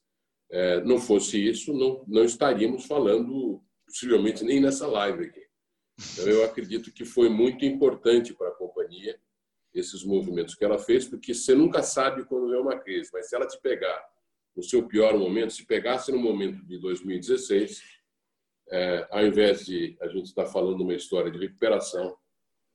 é, 0.50 0.82
não 0.86 0.98
fosse 0.98 1.38
isso, 1.38 1.74
não, 1.74 2.06
não 2.08 2.24
estaríamos 2.24 2.86
falando, 2.86 3.62
possivelmente, 3.86 4.42
nem 4.46 4.62
nessa 4.62 4.88
live 4.88 5.26
aqui. 5.26 5.46
Então, 6.14 6.28
eu 6.30 6.46
acredito 6.46 6.94
que 6.94 7.04
foi 7.04 7.28
muito 7.28 7.66
importante 7.66 8.34
para 8.34 8.48
a 8.48 8.56
companhia 8.56 9.20
esses 9.74 10.06
movimentos 10.06 10.56
que 10.56 10.64
ela 10.64 10.80
fez, 10.80 11.06
porque 11.06 11.34
você 11.34 11.54
nunca 11.54 11.84
sabe 11.84 12.24
quando 12.24 12.50
vem 12.50 12.62
uma 12.62 12.80
crise, 12.80 13.10
mas 13.12 13.28
se 13.28 13.36
ela 13.36 13.46
te 13.46 13.60
pegar 13.60 14.02
no 14.56 14.64
seu 14.64 14.88
pior 14.88 15.18
momento, 15.18 15.52
se 15.52 15.66
pegasse 15.66 16.10
no 16.10 16.18
momento 16.18 16.66
de 16.66 16.80
2016, 16.80 17.82
é, 18.72 19.08
ao 19.12 19.26
invés 19.26 19.66
de 19.66 19.98
a 20.02 20.08
gente 20.08 20.28
estar 20.28 20.46
falando 20.46 20.82
uma 20.82 20.94
história 20.94 21.30
de 21.30 21.38
recuperação, 21.38 22.18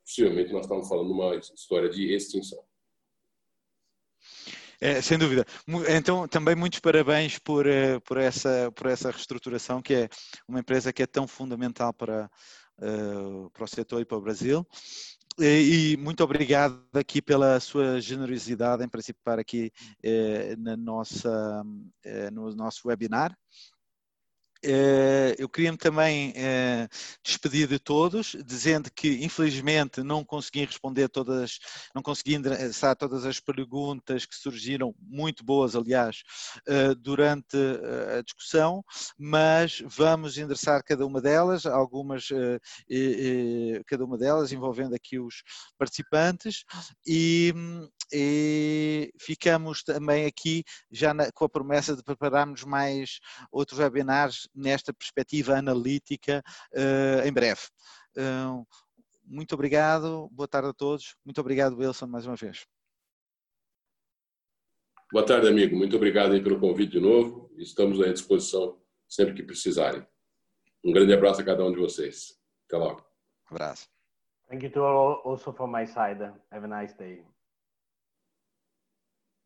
possivelmente 0.05 0.52
nós 0.52 0.66
estamos 0.66 0.86
falando 0.86 1.10
uma 1.10 1.34
história 1.36 1.88
de 1.88 2.12
extinção. 2.12 2.62
É, 4.80 5.00
sem 5.00 5.16
dúvida. 5.18 5.44
Então, 5.88 6.28
também 6.28 6.54
muitos 6.54 6.80
parabéns 6.80 7.38
por, 7.38 7.66
eh, 7.66 7.98
por, 8.00 8.18
essa, 8.18 8.70
por 8.72 8.86
essa 8.86 9.10
reestruturação, 9.10 9.80
que 9.80 9.94
é 9.94 10.08
uma 10.46 10.60
empresa 10.60 10.92
que 10.92 11.02
é 11.02 11.06
tão 11.06 11.26
fundamental 11.26 11.94
para, 11.94 12.30
uh, 12.78 13.50
para 13.50 13.64
o 13.64 13.68
setor 13.68 14.00
e 14.00 14.04
para 14.04 14.18
o 14.18 14.20
Brasil. 14.20 14.66
E, 15.38 15.92
e 15.92 15.96
muito 15.96 16.22
obrigado 16.24 16.82
aqui 16.94 17.20
pela 17.20 17.60
sua 17.60 18.00
generosidade 18.00 18.82
em 18.84 18.88
participar 18.88 19.38
aqui 19.38 19.70
uh, 20.04 20.60
na 20.60 20.76
nossa, 20.76 21.62
uh, 21.62 22.34
no 22.34 22.54
nosso 22.54 22.88
webinar. 22.88 23.36
Eh, 24.62 25.34
eu 25.38 25.48
queria-me 25.48 25.78
também 25.78 26.32
eh, 26.34 26.88
despedir 27.24 27.68
de 27.68 27.78
todos, 27.78 28.36
dizendo 28.44 28.90
que 28.94 29.24
infelizmente 29.24 30.02
não 30.02 30.24
consegui 30.24 30.64
responder 30.64 31.08
todas, 31.08 31.58
não 31.94 32.02
consegui 32.02 32.34
endereçar 32.34 32.96
todas 32.96 33.24
as 33.26 33.38
perguntas 33.40 34.24
que 34.26 34.34
surgiram, 34.34 34.94
muito 35.00 35.44
boas 35.44 35.76
aliás, 35.76 36.22
eh, 36.66 36.94
durante 36.94 37.56
a 38.18 38.22
discussão, 38.22 38.82
mas 39.18 39.82
vamos 39.86 40.38
endereçar 40.38 40.82
cada 40.84 41.06
uma 41.06 41.20
delas, 41.20 41.66
algumas, 41.66 42.28
cada 43.86 44.04
uma 44.04 44.16
delas 44.18 44.52
envolvendo 44.52 44.94
aqui 44.94 45.18
os 45.18 45.42
participantes 45.78 46.64
e, 47.06 47.52
e 48.12 49.10
ficamos 49.20 49.82
também 49.82 50.26
aqui 50.26 50.64
já 50.90 51.12
na, 51.14 51.30
com 51.32 51.44
a 51.44 51.48
promessa 51.48 51.96
de 51.96 52.02
prepararmos 52.02 52.64
mais 52.64 53.18
outros 53.50 53.78
webinars 53.78 54.45
nesta 54.55 54.93
perspectiva 54.93 55.56
analítica 55.56 56.43
uh, 56.73 57.27
em 57.27 57.32
breve. 57.32 57.60
Uh, 58.16 58.66
muito 59.24 59.55
obrigado, 59.55 60.28
boa 60.32 60.47
tarde 60.47 60.68
a 60.68 60.73
todos. 60.73 61.16
Muito 61.24 61.40
obrigado, 61.40 61.77
Wilson, 61.77 62.06
mais 62.06 62.27
uma 62.27 62.36
vez. 62.36 62.66
Boa 65.12 65.24
tarde, 65.24 65.48
amigo. 65.48 65.77
Muito 65.77 65.97
obrigado 65.97 66.32
aí 66.32 66.43
pelo 66.43 66.59
convite 66.59 66.93
de 66.93 67.01
novo. 67.01 67.51
Estamos 67.56 68.01
à 68.01 68.12
disposição 68.12 68.81
sempre 69.09 69.35
que 69.35 69.43
precisarem. 69.43 70.05
Um 70.85 70.93
grande 70.93 71.12
abraço 71.12 71.40
a 71.40 71.44
cada 71.44 71.64
um 71.64 71.73
de 71.73 71.78
vocês. 71.78 72.39
Até 72.66 72.77
logo. 72.77 73.01
Um 73.51 73.55
abraço. 73.55 73.89
Thank 74.48 74.64
you 74.64 74.70
to 74.73 74.81
all 74.81 75.23
also 75.24 75.52
from 75.52 75.73
my 75.73 75.86
side. 75.86 76.23
Have 76.51 76.64
a 76.64 76.68
nice 76.68 76.97
day. 76.97 77.24